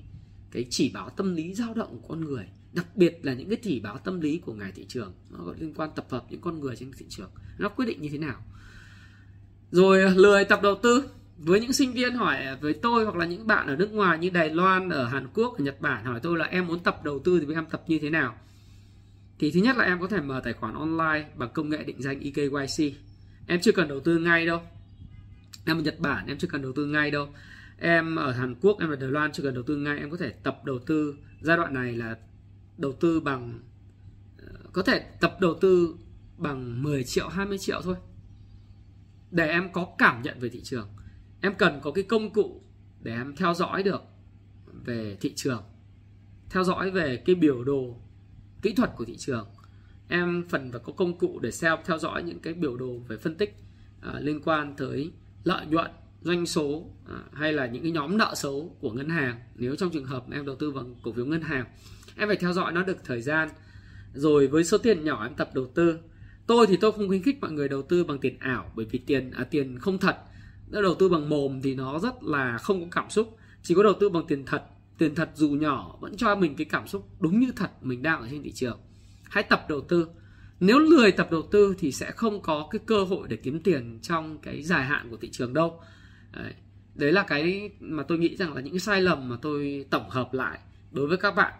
cái 0.51 0.65
chỉ 0.69 0.91
báo 0.93 1.09
tâm 1.09 1.35
lý 1.35 1.53
dao 1.53 1.73
động 1.73 1.99
của 2.01 2.07
con 2.07 2.25
người, 2.25 2.45
đặc 2.73 2.85
biệt 2.95 3.19
là 3.23 3.33
những 3.33 3.49
cái 3.49 3.57
chỉ 3.63 3.79
báo 3.79 3.97
tâm 3.97 4.21
lý 4.21 4.37
của 4.37 4.53
ngài 4.53 4.71
thị 4.71 4.85
trường, 4.87 5.13
nó 5.29 5.53
liên 5.59 5.73
quan 5.73 5.89
tập 5.95 6.05
hợp 6.09 6.25
những 6.29 6.41
con 6.41 6.59
người 6.59 6.75
trên 6.75 6.91
thị 6.97 7.05
trường, 7.09 7.29
nó 7.57 7.69
quyết 7.69 7.85
định 7.85 8.01
như 8.01 8.09
thế 8.09 8.17
nào. 8.17 8.43
Rồi 9.71 10.01
ờ, 10.01 10.13
lười 10.15 10.45
tập 10.45 10.59
đầu 10.63 10.75
tư, 10.83 11.09
với 11.37 11.59
những 11.59 11.73
sinh 11.73 11.93
viên 11.93 12.13
hỏi 12.13 12.45
ờ, 12.45 12.57
với 12.61 12.73
tôi 12.73 13.03
hoặc 13.03 13.15
là 13.15 13.25
những 13.25 13.47
bạn 13.47 13.67
ở 13.67 13.75
nước 13.75 13.91
ngoài 13.91 14.17
như 14.17 14.29
Đài 14.29 14.49
Loan, 14.49 14.89
ở 14.89 15.07
Hàn 15.07 15.27
Quốc, 15.33 15.57
ở 15.57 15.63
Nhật 15.63 15.81
Bản, 15.81 16.05
hỏi 16.05 16.19
tôi 16.23 16.37
là 16.37 16.45
em 16.45 16.67
muốn 16.67 16.79
tập 16.79 17.03
đầu 17.03 17.19
tư 17.19 17.39
thì 17.39 17.53
em 17.53 17.65
tập 17.65 17.83
như 17.87 17.99
thế 17.99 18.09
nào? 18.09 18.35
Thì 19.39 19.51
thứ 19.51 19.59
nhất 19.59 19.77
là 19.77 19.85
em 19.85 19.99
có 20.01 20.07
thể 20.07 20.21
mở 20.21 20.41
tài 20.43 20.53
khoản 20.53 20.73
online 20.73 21.29
bằng 21.35 21.49
công 21.53 21.69
nghệ 21.69 21.83
định 21.83 22.01
danh 22.01 22.19
EKYC 22.19 22.93
em 23.47 23.59
chưa 23.61 23.71
cần 23.71 23.87
đầu 23.87 23.99
tư 23.99 24.17
ngay 24.17 24.45
đâu 24.45 24.61
em 25.67 25.77
ở 25.77 25.81
Nhật 25.81 25.99
Bản 25.99 26.27
em 26.27 26.37
chưa 26.37 26.47
cần 26.47 26.61
đầu 26.61 26.71
tư 26.75 26.85
ngay 26.85 27.11
đâu. 27.11 27.27
Em 27.79 28.15
ở 28.15 28.31
Hàn 28.31 28.55
Quốc 28.61 28.79
em 28.79 28.89
ở 28.89 28.95
Đài 28.95 29.09
Loan 29.09 29.31
chưa 29.31 29.43
cần 29.43 29.53
đầu 29.53 29.63
tư 29.63 29.75
ngay. 29.75 29.97
Em 29.99 30.09
có 30.09 30.17
thể 30.17 30.29
tập 30.29 30.61
đầu 30.65 30.79
tư. 30.79 31.15
Giai 31.41 31.57
đoạn 31.57 31.73
này 31.73 31.95
là 31.95 32.17
đầu 32.77 32.91
tư 32.91 33.19
bằng 33.19 33.59
ờ, 34.37 34.47
có 34.73 34.81
thể 34.81 34.99
tập 34.99 35.37
đầu 35.41 35.57
tư 35.61 35.95
bằng 36.37 36.83
10 36.83 37.03
triệu 37.03 37.27
20 37.27 37.57
triệu 37.57 37.81
thôi. 37.81 37.95
Để 39.31 39.47
em 39.47 39.71
có 39.73 39.87
cảm 39.97 40.21
nhận 40.21 40.39
về 40.39 40.49
thị 40.49 40.61
trường. 40.63 40.89
Em 41.41 41.53
cần 41.57 41.79
có 41.83 41.91
cái 41.91 42.03
công 42.03 42.33
cụ 42.33 42.61
để 43.01 43.11
em 43.11 43.35
theo 43.35 43.53
dõi 43.53 43.83
được 43.83 44.01
về 44.85 45.17
thị 45.21 45.33
trường. 45.35 45.63
Theo 46.49 46.63
dõi 46.63 46.91
về 46.91 47.23
cái 47.25 47.35
biểu 47.35 47.63
đồ 47.63 48.01
kỹ 48.61 48.73
thuật 48.73 48.91
của 48.95 49.05
thị 49.05 49.17
trường. 49.17 49.47
Em 50.07 50.45
phần 50.49 50.71
và 50.71 50.79
có 50.79 50.93
công 50.93 51.17
cụ 51.17 51.39
để 51.39 51.49
theo 51.61 51.77
theo 51.85 51.97
dõi 51.97 52.23
những 52.23 52.39
cái 52.39 52.53
biểu 52.53 52.77
đồ 52.77 52.97
về 53.07 53.17
phân 53.17 53.35
tích 53.35 53.55
uh, 54.09 54.15
liên 54.21 54.41
quan 54.45 54.73
tới 54.77 55.11
lợi 55.47 55.65
nhuận 55.65 55.91
doanh 56.21 56.45
số 56.45 56.85
à, 57.07 57.19
hay 57.33 57.53
là 57.53 57.65
những 57.65 57.83
cái 57.83 57.91
nhóm 57.91 58.17
nợ 58.17 58.33
xấu 58.35 58.75
của 58.79 58.91
ngân 58.91 59.09
hàng. 59.09 59.39
Nếu 59.55 59.75
trong 59.75 59.89
trường 59.89 60.05
hợp 60.05 60.25
em 60.31 60.45
đầu 60.45 60.55
tư 60.55 60.71
vào 60.71 60.85
cổ 61.03 61.11
phiếu 61.11 61.25
ngân 61.25 61.41
hàng 61.41 61.65
em 62.17 62.27
phải 62.27 62.37
theo 62.37 62.53
dõi 62.53 62.71
nó 62.71 62.83
được 62.83 62.97
thời 63.05 63.21
gian. 63.21 63.49
Rồi 64.13 64.47
với 64.47 64.63
số 64.63 64.77
tiền 64.77 65.03
nhỏ 65.03 65.23
em 65.23 65.33
tập 65.33 65.49
đầu 65.53 65.67
tư. 65.75 65.99
Tôi 66.47 66.67
thì 66.67 66.77
tôi 66.81 66.91
không 66.91 67.07
khuyến 67.07 67.23
khích 67.23 67.37
mọi 67.41 67.51
người 67.51 67.69
đầu 67.69 67.81
tư 67.81 68.03
bằng 68.03 68.19
tiền 68.19 68.37
ảo 68.39 68.71
bởi 68.75 68.85
vì 68.91 68.99
tiền 68.99 69.31
à, 69.31 69.43
tiền 69.43 69.79
không 69.79 69.97
thật. 69.97 70.17
Nếu 70.71 70.81
đầu 70.81 70.95
tư 70.95 71.09
bằng 71.09 71.29
mồm 71.29 71.61
thì 71.63 71.75
nó 71.75 71.99
rất 71.99 72.23
là 72.23 72.57
không 72.57 72.81
có 72.81 72.87
cảm 72.91 73.09
xúc. 73.09 73.37
Chỉ 73.63 73.75
có 73.75 73.83
đầu 73.83 73.93
tư 73.99 74.09
bằng 74.09 74.23
tiền 74.27 74.45
thật. 74.45 74.63
Tiền 74.97 75.15
thật 75.15 75.29
dù 75.35 75.49
nhỏ 75.49 75.97
vẫn 76.01 76.17
cho 76.17 76.35
mình 76.35 76.55
cái 76.55 76.65
cảm 76.65 76.87
xúc 76.87 77.07
đúng 77.19 77.39
như 77.39 77.51
thật 77.55 77.69
mình 77.81 78.03
đang 78.03 78.21
ở 78.21 78.27
trên 78.31 78.43
thị 78.43 78.51
trường. 78.51 78.79
Hãy 79.23 79.43
tập 79.43 79.65
đầu 79.69 79.81
tư 79.81 80.07
nếu 80.59 80.79
lười 80.79 81.11
tập 81.11 81.27
đầu 81.31 81.41
tư 81.51 81.75
thì 81.79 81.91
sẽ 81.91 82.11
không 82.11 82.41
có 82.41 82.67
cái 82.71 82.79
cơ 82.85 83.03
hội 83.03 83.27
để 83.27 83.35
kiếm 83.35 83.59
tiền 83.59 83.99
trong 84.01 84.37
cái 84.37 84.63
dài 84.63 84.85
hạn 84.85 85.07
của 85.09 85.17
thị 85.17 85.29
trường 85.31 85.53
đâu. 85.53 85.79
Đấy, 86.33 86.53
đấy 86.95 87.11
là 87.11 87.23
cái 87.23 87.69
mà 87.79 88.03
tôi 88.03 88.17
nghĩ 88.17 88.35
rằng 88.35 88.53
là 88.53 88.61
những 88.61 88.73
cái 88.73 88.79
sai 88.79 89.01
lầm 89.01 89.29
mà 89.29 89.37
tôi 89.41 89.85
tổng 89.89 90.09
hợp 90.09 90.33
lại 90.33 90.59
đối 90.91 91.07
với 91.07 91.17
các 91.17 91.35
bạn. 91.35 91.53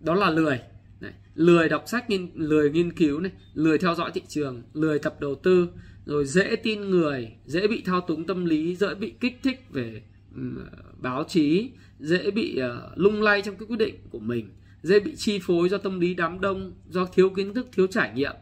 Đó 0.00 0.14
là 0.14 0.30
lười. 0.30 0.60
Đấy, 1.00 1.12
lười 1.34 1.68
đọc 1.68 1.84
sách 1.86 2.10
nghiên, 2.10 2.30
lười 2.34 2.70
nghiên 2.70 2.92
cứu 2.92 3.20
này 3.20 3.32
lười 3.54 3.78
theo 3.78 3.94
dõi 3.94 4.10
thị 4.14 4.22
trường 4.28 4.62
lười 4.72 4.98
tập 4.98 5.20
đầu 5.20 5.34
tư 5.34 5.68
rồi 6.06 6.24
dễ 6.24 6.56
tin 6.56 6.80
người 6.80 7.32
dễ 7.44 7.66
bị 7.66 7.82
thao 7.82 8.00
túng 8.00 8.26
tâm 8.26 8.44
lý 8.44 8.76
dễ 8.76 8.94
bị 8.94 9.14
kích 9.20 9.38
thích 9.42 9.66
về 9.70 10.02
um, 10.34 10.58
báo 10.98 11.24
chí 11.28 11.70
dễ 11.98 12.30
bị 12.30 12.60
uh, 12.62 12.98
lung 12.98 13.22
lay 13.22 13.42
trong 13.42 13.56
cái 13.56 13.66
quyết 13.66 13.78
định 13.78 13.94
của 14.10 14.18
mình 14.18 14.50
dễ 14.82 15.00
bị 15.00 15.16
chi 15.16 15.38
phối 15.42 15.68
do 15.68 15.78
tâm 15.78 16.00
lý 16.00 16.14
đám 16.14 16.40
đông, 16.40 16.72
do 16.88 17.04
thiếu 17.04 17.30
kiến 17.30 17.54
thức, 17.54 17.68
thiếu 17.72 17.86
trải 17.86 18.12
nghiệm. 18.14 18.32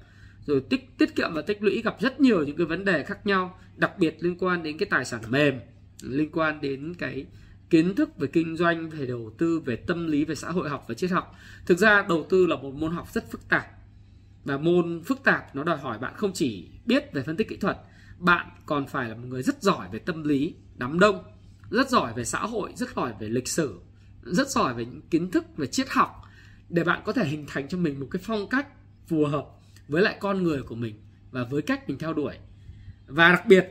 Rồi 0.46 0.60
tích, 0.70 0.98
tiết 0.98 1.14
kiệm 1.14 1.34
và 1.34 1.42
tích 1.42 1.62
lũy 1.62 1.82
gặp 1.82 1.96
rất 2.00 2.20
nhiều 2.20 2.44
những 2.44 2.56
cái 2.56 2.66
vấn 2.66 2.84
đề 2.84 3.02
khác 3.02 3.26
nhau, 3.26 3.58
đặc 3.76 3.98
biệt 3.98 4.16
liên 4.20 4.38
quan 4.38 4.62
đến 4.62 4.78
cái 4.78 4.88
tài 4.90 5.04
sản 5.04 5.22
mềm, 5.28 5.54
liên 6.02 6.30
quan 6.32 6.60
đến 6.60 6.94
cái 6.94 7.26
kiến 7.70 7.94
thức 7.94 8.18
về 8.18 8.28
kinh 8.32 8.56
doanh, 8.56 8.90
về 8.90 9.06
đầu 9.06 9.34
tư, 9.38 9.60
về 9.60 9.76
tâm 9.76 10.06
lý, 10.06 10.24
về 10.24 10.34
xã 10.34 10.50
hội 10.50 10.68
học 10.68 10.84
và 10.88 10.94
triết 10.94 11.10
học. 11.10 11.34
Thực 11.66 11.78
ra 11.78 12.06
đầu 12.08 12.26
tư 12.30 12.46
là 12.46 12.56
một 12.56 12.74
môn 12.74 12.92
học 12.92 13.08
rất 13.12 13.30
phức 13.30 13.48
tạp. 13.48 13.66
Và 14.44 14.58
môn 14.58 15.02
phức 15.04 15.22
tạp 15.24 15.56
nó 15.56 15.64
đòi 15.64 15.78
hỏi 15.78 15.98
bạn 15.98 16.12
không 16.16 16.32
chỉ 16.34 16.68
biết 16.86 17.12
về 17.12 17.22
phân 17.22 17.36
tích 17.36 17.48
kỹ 17.48 17.56
thuật, 17.56 17.78
bạn 18.18 18.46
còn 18.66 18.86
phải 18.86 19.08
là 19.08 19.14
một 19.14 19.26
người 19.26 19.42
rất 19.42 19.62
giỏi 19.62 19.88
về 19.92 19.98
tâm 19.98 20.22
lý 20.22 20.54
đám 20.76 20.98
đông, 20.98 21.24
rất 21.70 21.88
giỏi 21.88 22.12
về 22.16 22.24
xã 22.24 22.38
hội, 22.38 22.72
rất 22.76 22.88
giỏi 22.96 23.12
về 23.20 23.28
lịch 23.28 23.48
sử, 23.48 23.80
rất 24.22 24.50
giỏi 24.50 24.74
về 24.74 24.84
những 24.84 25.02
kiến 25.10 25.30
thức 25.30 25.44
về 25.56 25.66
triết 25.66 25.88
học 25.90 26.22
để 26.68 26.84
bạn 26.84 27.02
có 27.04 27.12
thể 27.12 27.24
hình 27.24 27.44
thành 27.48 27.68
cho 27.68 27.78
mình 27.78 28.00
một 28.00 28.06
cái 28.10 28.22
phong 28.24 28.48
cách 28.48 28.66
phù 29.06 29.24
hợp 29.24 29.46
với 29.88 30.02
lại 30.02 30.16
con 30.20 30.42
người 30.42 30.62
của 30.62 30.74
mình 30.74 30.94
và 31.30 31.44
với 31.44 31.62
cách 31.62 31.88
mình 31.88 31.98
theo 31.98 32.12
đuổi. 32.12 32.34
Và 33.06 33.28
đặc 33.28 33.46
biệt, 33.46 33.66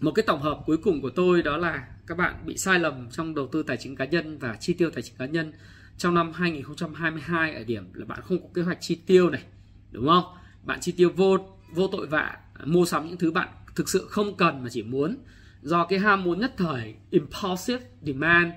một 0.00 0.10
cái 0.10 0.22
tổng 0.26 0.42
hợp 0.42 0.60
cuối 0.66 0.76
cùng 0.76 1.02
của 1.02 1.10
tôi 1.10 1.42
đó 1.42 1.56
là 1.56 1.88
các 2.06 2.18
bạn 2.18 2.34
bị 2.46 2.56
sai 2.56 2.78
lầm 2.78 3.10
trong 3.10 3.34
đầu 3.34 3.48
tư 3.52 3.62
tài 3.62 3.76
chính 3.76 3.96
cá 3.96 4.04
nhân 4.04 4.38
và 4.38 4.56
chi 4.60 4.72
tiêu 4.72 4.90
tài 4.90 5.02
chính 5.02 5.14
cá 5.18 5.26
nhân 5.26 5.52
trong 5.98 6.14
năm 6.14 6.32
2022 6.32 7.54
ở 7.54 7.64
điểm 7.64 7.92
là 7.94 8.04
bạn 8.04 8.20
không 8.22 8.42
có 8.42 8.48
kế 8.54 8.62
hoạch 8.62 8.78
chi 8.80 8.94
tiêu 9.06 9.30
này, 9.30 9.42
đúng 9.90 10.06
không? 10.06 10.24
Bạn 10.62 10.80
chi 10.80 10.92
tiêu 10.92 11.10
vô 11.16 11.38
vô 11.74 11.88
tội 11.88 12.06
vạ, 12.06 12.36
mua 12.64 12.84
sắm 12.84 13.06
những 13.08 13.18
thứ 13.18 13.30
bạn 13.30 13.48
thực 13.74 13.88
sự 13.88 14.06
không 14.10 14.36
cần 14.36 14.62
mà 14.62 14.68
chỉ 14.72 14.82
muốn 14.82 15.16
do 15.62 15.86
cái 15.86 15.98
ham 15.98 16.24
muốn 16.24 16.40
nhất 16.40 16.54
thời, 16.56 16.94
impulsive 17.10 17.84
demand 18.02 18.52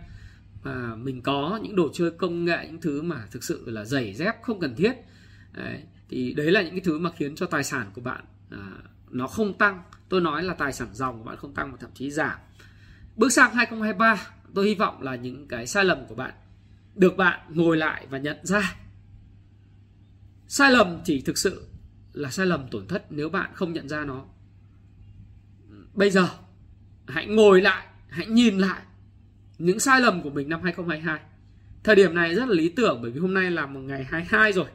mà 0.68 0.96
mình 0.96 1.22
có 1.22 1.60
những 1.64 1.76
đồ 1.76 1.90
chơi 1.94 2.12
công 2.12 2.46
nghệ 2.46 2.68
những 2.68 2.82
thứ 2.82 3.02
mà 3.02 3.28
thực 3.32 3.44
sự 3.44 3.70
là 3.70 3.86
giày 3.86 4.14
dép 4.14 4.42
không 4.42 4.60
cần 4.60 4.76
thiết. 4.76 4.94
Đấy, 5.54 5.84
thì 6.10 6.34
đấy 6.34 6.52
là 6.52 6.62
những 6.62 6.72
cái 6.72 6.80
thứ 6.80 7.00
mà 7.00 7.12
khiến 7.18 7.36
cho 7.36 7.46
tài 7.46 7.64
sản 7.64 7.92
của 7.94 8.02
bạn 8.02 8.24
à, 8.52 8.72
nó 9.10 9.28
không 9.28 9.58
tăng. 9.58 9.82
Tôi 10.10 10.22
nói 10.22 10.44
là 10.44 10.54
tài 10.54 10.74
sản 10.74 10.88
dòng 10.94 11.18
của 11.18 11.24
bạn 11.24 11.38
không 11.38 11.54
tăng 11.54 11.72
mà 11.72 11.78
thậm 11.80 11.90
chí 11.94 12.12
giảm. 12.12 12.40
Bước 13.16 13.32
sang 13.32 13.54
2023 13.54 14.28
tôi 14.56 14.68
hy 14.68 14.76
vọng 14.76 15.02
là 15.02 15.16
những 15.16 15.48
cái 15.48 15.68
sai 15.68 15.86
lầm 15.86 16.06
của 16.08 16.16
bạn 16.16 16.34
được 16.96 17.18
bạn 17.18 17.40
ngồi 17.50 17.78
lại 17.78 18.08
và 18.10 18.18
nhận 18.18 18.38
ra. 18.44 18.76
Sai 20.48 20.72
lầm 20.72 21.00
chỉ 21.04 21.22
thực 21.22 21.38
sự 21.38 21.68
là 22.14 22.30
sai 22.30 22.46
lầm 22.46 22.68
tổn 22.72 22.88
thất 22.88 23.12
nếu 23.12 23.30
bạn 23.30 23.52
không 23.54 23.74
nhận 23.74 23.90
ra 23.90 24.06
nó. 24.06 24.26
Bây 25.94 26.12
giờ 26.12 26.30
hãy 27.08 27.26
ngồi 27.28 27.62
lại 27.62 27.88
hãy 28.10 28.26
nhìn 28.26 28.58
lại 28.58 28.82
những 29.60 29.80
sai 29.80 30.02
lầm 30.02 30.22
của 30.22 30.30
mình 30.30 30.50
năm 30.50 30.62
2022 30.64 31.20
thời 31.84 31.96
điểm 31.96 32.16
này 32.16 32.36
rất 32.36 32.48
là 32.48 32.54
lý 32.54 32.70
tưởng 32.70 33.00
bởi 33.02 33.12
vì 33.12 33.20
hôm 33.20 33.34
nay 33.34 33.52
là 33.52 33.66
một 33.66 33.80
ngày 33.80 34.04
22 34.04 34.54
rồi. 34.54 34.66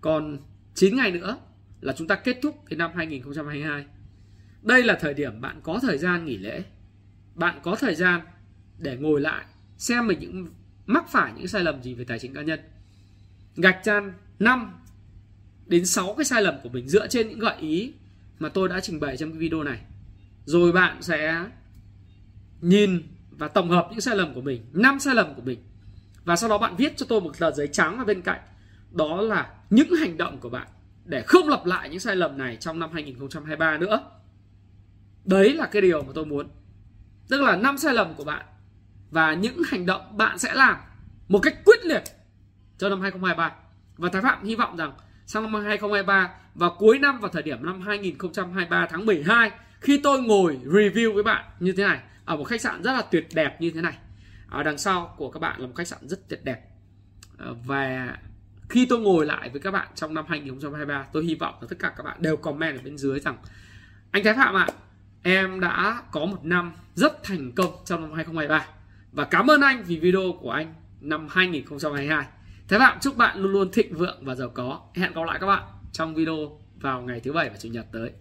Còn 0.00 0.38
9 0.74 0.96
ngày 0.96 1.12
nữa 1.12 1.36
là 1.80 1.92
chúng 1.92 2.08
ta 2.08 2.14
kết 2.14 2.38
thúc 2.42 2.62
cái 2.68 2.76
năm 2.76 2.90
2022 2.94 3.84
đây 4.62 4.82
là 4.82 4.98
thời 5.00 5.14
điểm 5.14 5.40
bạn 5.40 5.60
có 5.62 5.78
thời 5.82 5.98
gian 5.98 6.24
nghỉ 6.24 6.36
lễ. 6.36 6.62
Bạn 7.34 7.60
có 7.62 7.76
thời 7.80 7.94
gian 7.94 8.20
để 8.78 8.96
ngồi 8.96 9.20
lại 9.20 9.44
xem 9.78 10.06
mình 10.06 10.20
những, 10.20 10.48
mắc 10.86 11.04
phải 11.10 11.32
những 11.36 11.48
sai 11.48 11.64
lầm 11.64 11.82
gì 11.82 11.94
về 11.94 12.04
tài 12.04 12.18
chính 12.18 12.34
cá 12.34 12.42
nhân. 12.42 12.60
Gạch 13.56 13.78
chan 13.84 14.12
5 14.38 14.72
đến 15.66 15.86
6 15.86 16.14
cái 16.14 16.24
sai 16.24 16.42
lầm 16.42 16.54
của 16.62 16.68
mình 16.68 16.88
dựa 16.88 17.08
trên 17.08 17.28
những 17.28 17.38
gợi 17.38 17.56
ý 17.60 17.92
mà 18.38 18.48
tôi 18.48 18.68
đã 18.68 18.80
trình 18.80 19.00
bày 19.00 19.16
trong 19.16 19.30
cái 19.30 19.38
video 19.38 19.62
này. 19.62 19.80
Rồi 20.44 20.72
bạn 20.72 21.02
sẽ 21.02 21.44
nhìn 22.60 23.02
và 23.40 23.48
tổng 23.48 23.70
hợp 23.70 23.88
những 23.90 24.00
sai 24.00 24.16
lầm 24.16 24.34
của 24.34 24.40
mình, 24.40 24.62
năm 24.72 25.00
sai 25.00 25.14
lầm 25.14 25.34
của 25.34 25.42
mình. 25.42 25.58
Và 26.24 26.36
sau 26.36 26.50
đó 26.50 26.58
bạn 26.58 26.76
viết 26.76 26.96
cho 26.96 27.06
tôi 27.08 27.20
một 27.20 27.38
tờ 27.38 27.50
giấy 27.50 27.68
trắng 27.72 27.98
ở 27.98 28.04
bên 28.04 28.22
cạnh. 28.22 28.40
Đó 28.90 29.20
là 29.20 29.50
những 29.70 29.94
hành 29.94 30.16
động 30.16 30.38
của 30.38 30.48
bạn 30.48 30.68
để 31.04 31.22
không 31.22 31.48
lặp 31.48 31.66
lại 31.66 31.88
những 31.88 32.00
sai 32.00 32.16
lầm 32.16 32.38
này 32.38 32.56
trong 32.56 32.78
năm 32.78 32.90
2023 32.92 33.78
nữa. 33.78 34.00
Đấy 35.24 35.54
là 35.54 35.66
cái 35.66 35.82
điều 35.82 36.02
mà 36.02 36.08
tôi 36.14 36.26
muốn. 36.26 36.48
Tức 37.28 37.40
là 37.40 37.56
năm 37.56 37.78
sai 37.78 37.94
lầm 37.94 38.14
của 38.14 38.24
bạn 38.24 38.46
và 39.10 39.34
những 39.34 39.62
hành 39.66 39.86
động 39.86 40.16
bạn 40.16 40.38
sẽ 40.38 40.54
làm 40.54 40.76
một 41.28 41.38
cách 41.42 41.54
quyết 41.64 41.84
liệt 41.84 42.02
cho 42.78 42.88
năm 42.88 43.00
2023 43.00 43.52
và 43.96 44.08
Thái 44.12 44.22
Phạm 44.22 44.44
hy 44.44 44.54
vọng 44.54 44.76
rằng 44.76 44.92
sang 45.26 45.42
năm 45.42 45.54
2023 45.54 46.30
và 46.54 46.70
cuối 46.78 46.98
năm 46.98 47.20
vào 47.20 47.30
thời 47.30 47.42
điểm 47.42 47.66
năm 47.66 47.80
2023 47.80 48.86
tháng 48.90 49.06
12 49.06 49.50
khi 49.80 50.00
tôi 50.02 50.22
ngồi 50.22 50.58
review 50.64 51.14
với 51.14 51.22
bạn 51.22 51.44
như 51.60 51.72
thế 51.72 51.84
này 51.84 51.98
ở 52.30 52.36
một 52.36 52.44
khách 52.44 52.60
sạn 52.60 52.82
rất 52.82 52.92
là 52.92 53.02
tuyệt 53.02 53.26
đẹp 53.34 53.60
như 53.60 53.70
thế 53.70 53.80
này. 53.80 53.98
Ở 54.48 54.62
đằng 54.62 54.78
sau 54.78 55.14
của 55.16 55.30
các 55.30 55.40
bạn 55.40 55.60
là 55.60 55.66
một 55.66 55.72
khách 55.76 55.88
sạn 55.88 56.08
rất 56.08 56.28
tuyệt 56.28 56.40
đẹp. 56.44 56.60
Ờ, 57.38 57.54
và 57.66 58.16
khi 58.68 58.86
tôi 58.86 59.00
ngồi 59.00 59.26
lại 59.26 59.48
với 59.48 59.60
các 59.60 59.70
bạn 59.70 59.88
trong 59.94 60.14
năm 60.14 60.24
2023 60.28 61.06
tôi 61.12 61.24
hy 61.24 61.34
vọng 61.34 61.54
là 61.60 61.66
tất 61.70 61.76
cả 61.78 61.92
các 61.96 62.02
bạn 62.02 62.16
đều 62.20 62.36
comment 62.36 62.76
ở 62.76 62.82
bên 62.84 62.98
dưới 62.98 63.20
rằng, 63.20 63.36
anh 64.10 64.24
Thái 64.24 64.34
Phạm 64.34 64.54
ạ, 64.54 64.66
em 65.22 65.60
đã 65.60 66.02
có 66.12 66.26
một 66.26 66.44
năm 66.44 66.72
rất 66.94 67.22
thành 67.22 67.52
công 67.52 67.72
trong 67.84 68.00
năm 68.00 68.12
2023 68.12 68.66
và 69.12 69.24
cảm 69.24 69.50
ơn 69.50 69.60
anh 69.60 69.84
vì 69.86 69.96
video 69.96 70.32
của 70.40 70.50
anh 70.50 70.74
năm 71.00 71.28
2022 71.30 72.26
Thái 72.68 72.78
Phạm, 72.78 72.98
chúc 73.00 73.16
bạn 73.16 73.38
luôn 73.38 73.52
luôn 73.52 73.70
thịnh 73.72 73.94
vượng 73.94 74.24
và 74.24 74.34
giàu 74.34 74.48
có. 74.48 74.80
Hẹn 74.94 75.12
gặp 75.12 75.22
lại 75.26 75.38
các 75.40 75.46
bạn 75.46 75.62
trong 75.92 76.14
video 76.14 76.58
vào 76.80 77.02
ngày 77.02 77.20
thứ 77.20 77.32
bảy 77.32 77.50
và 77.50 77.56
chủ 77.56 77.68
nhật 77.68 77.86
tới. 77.92 78.12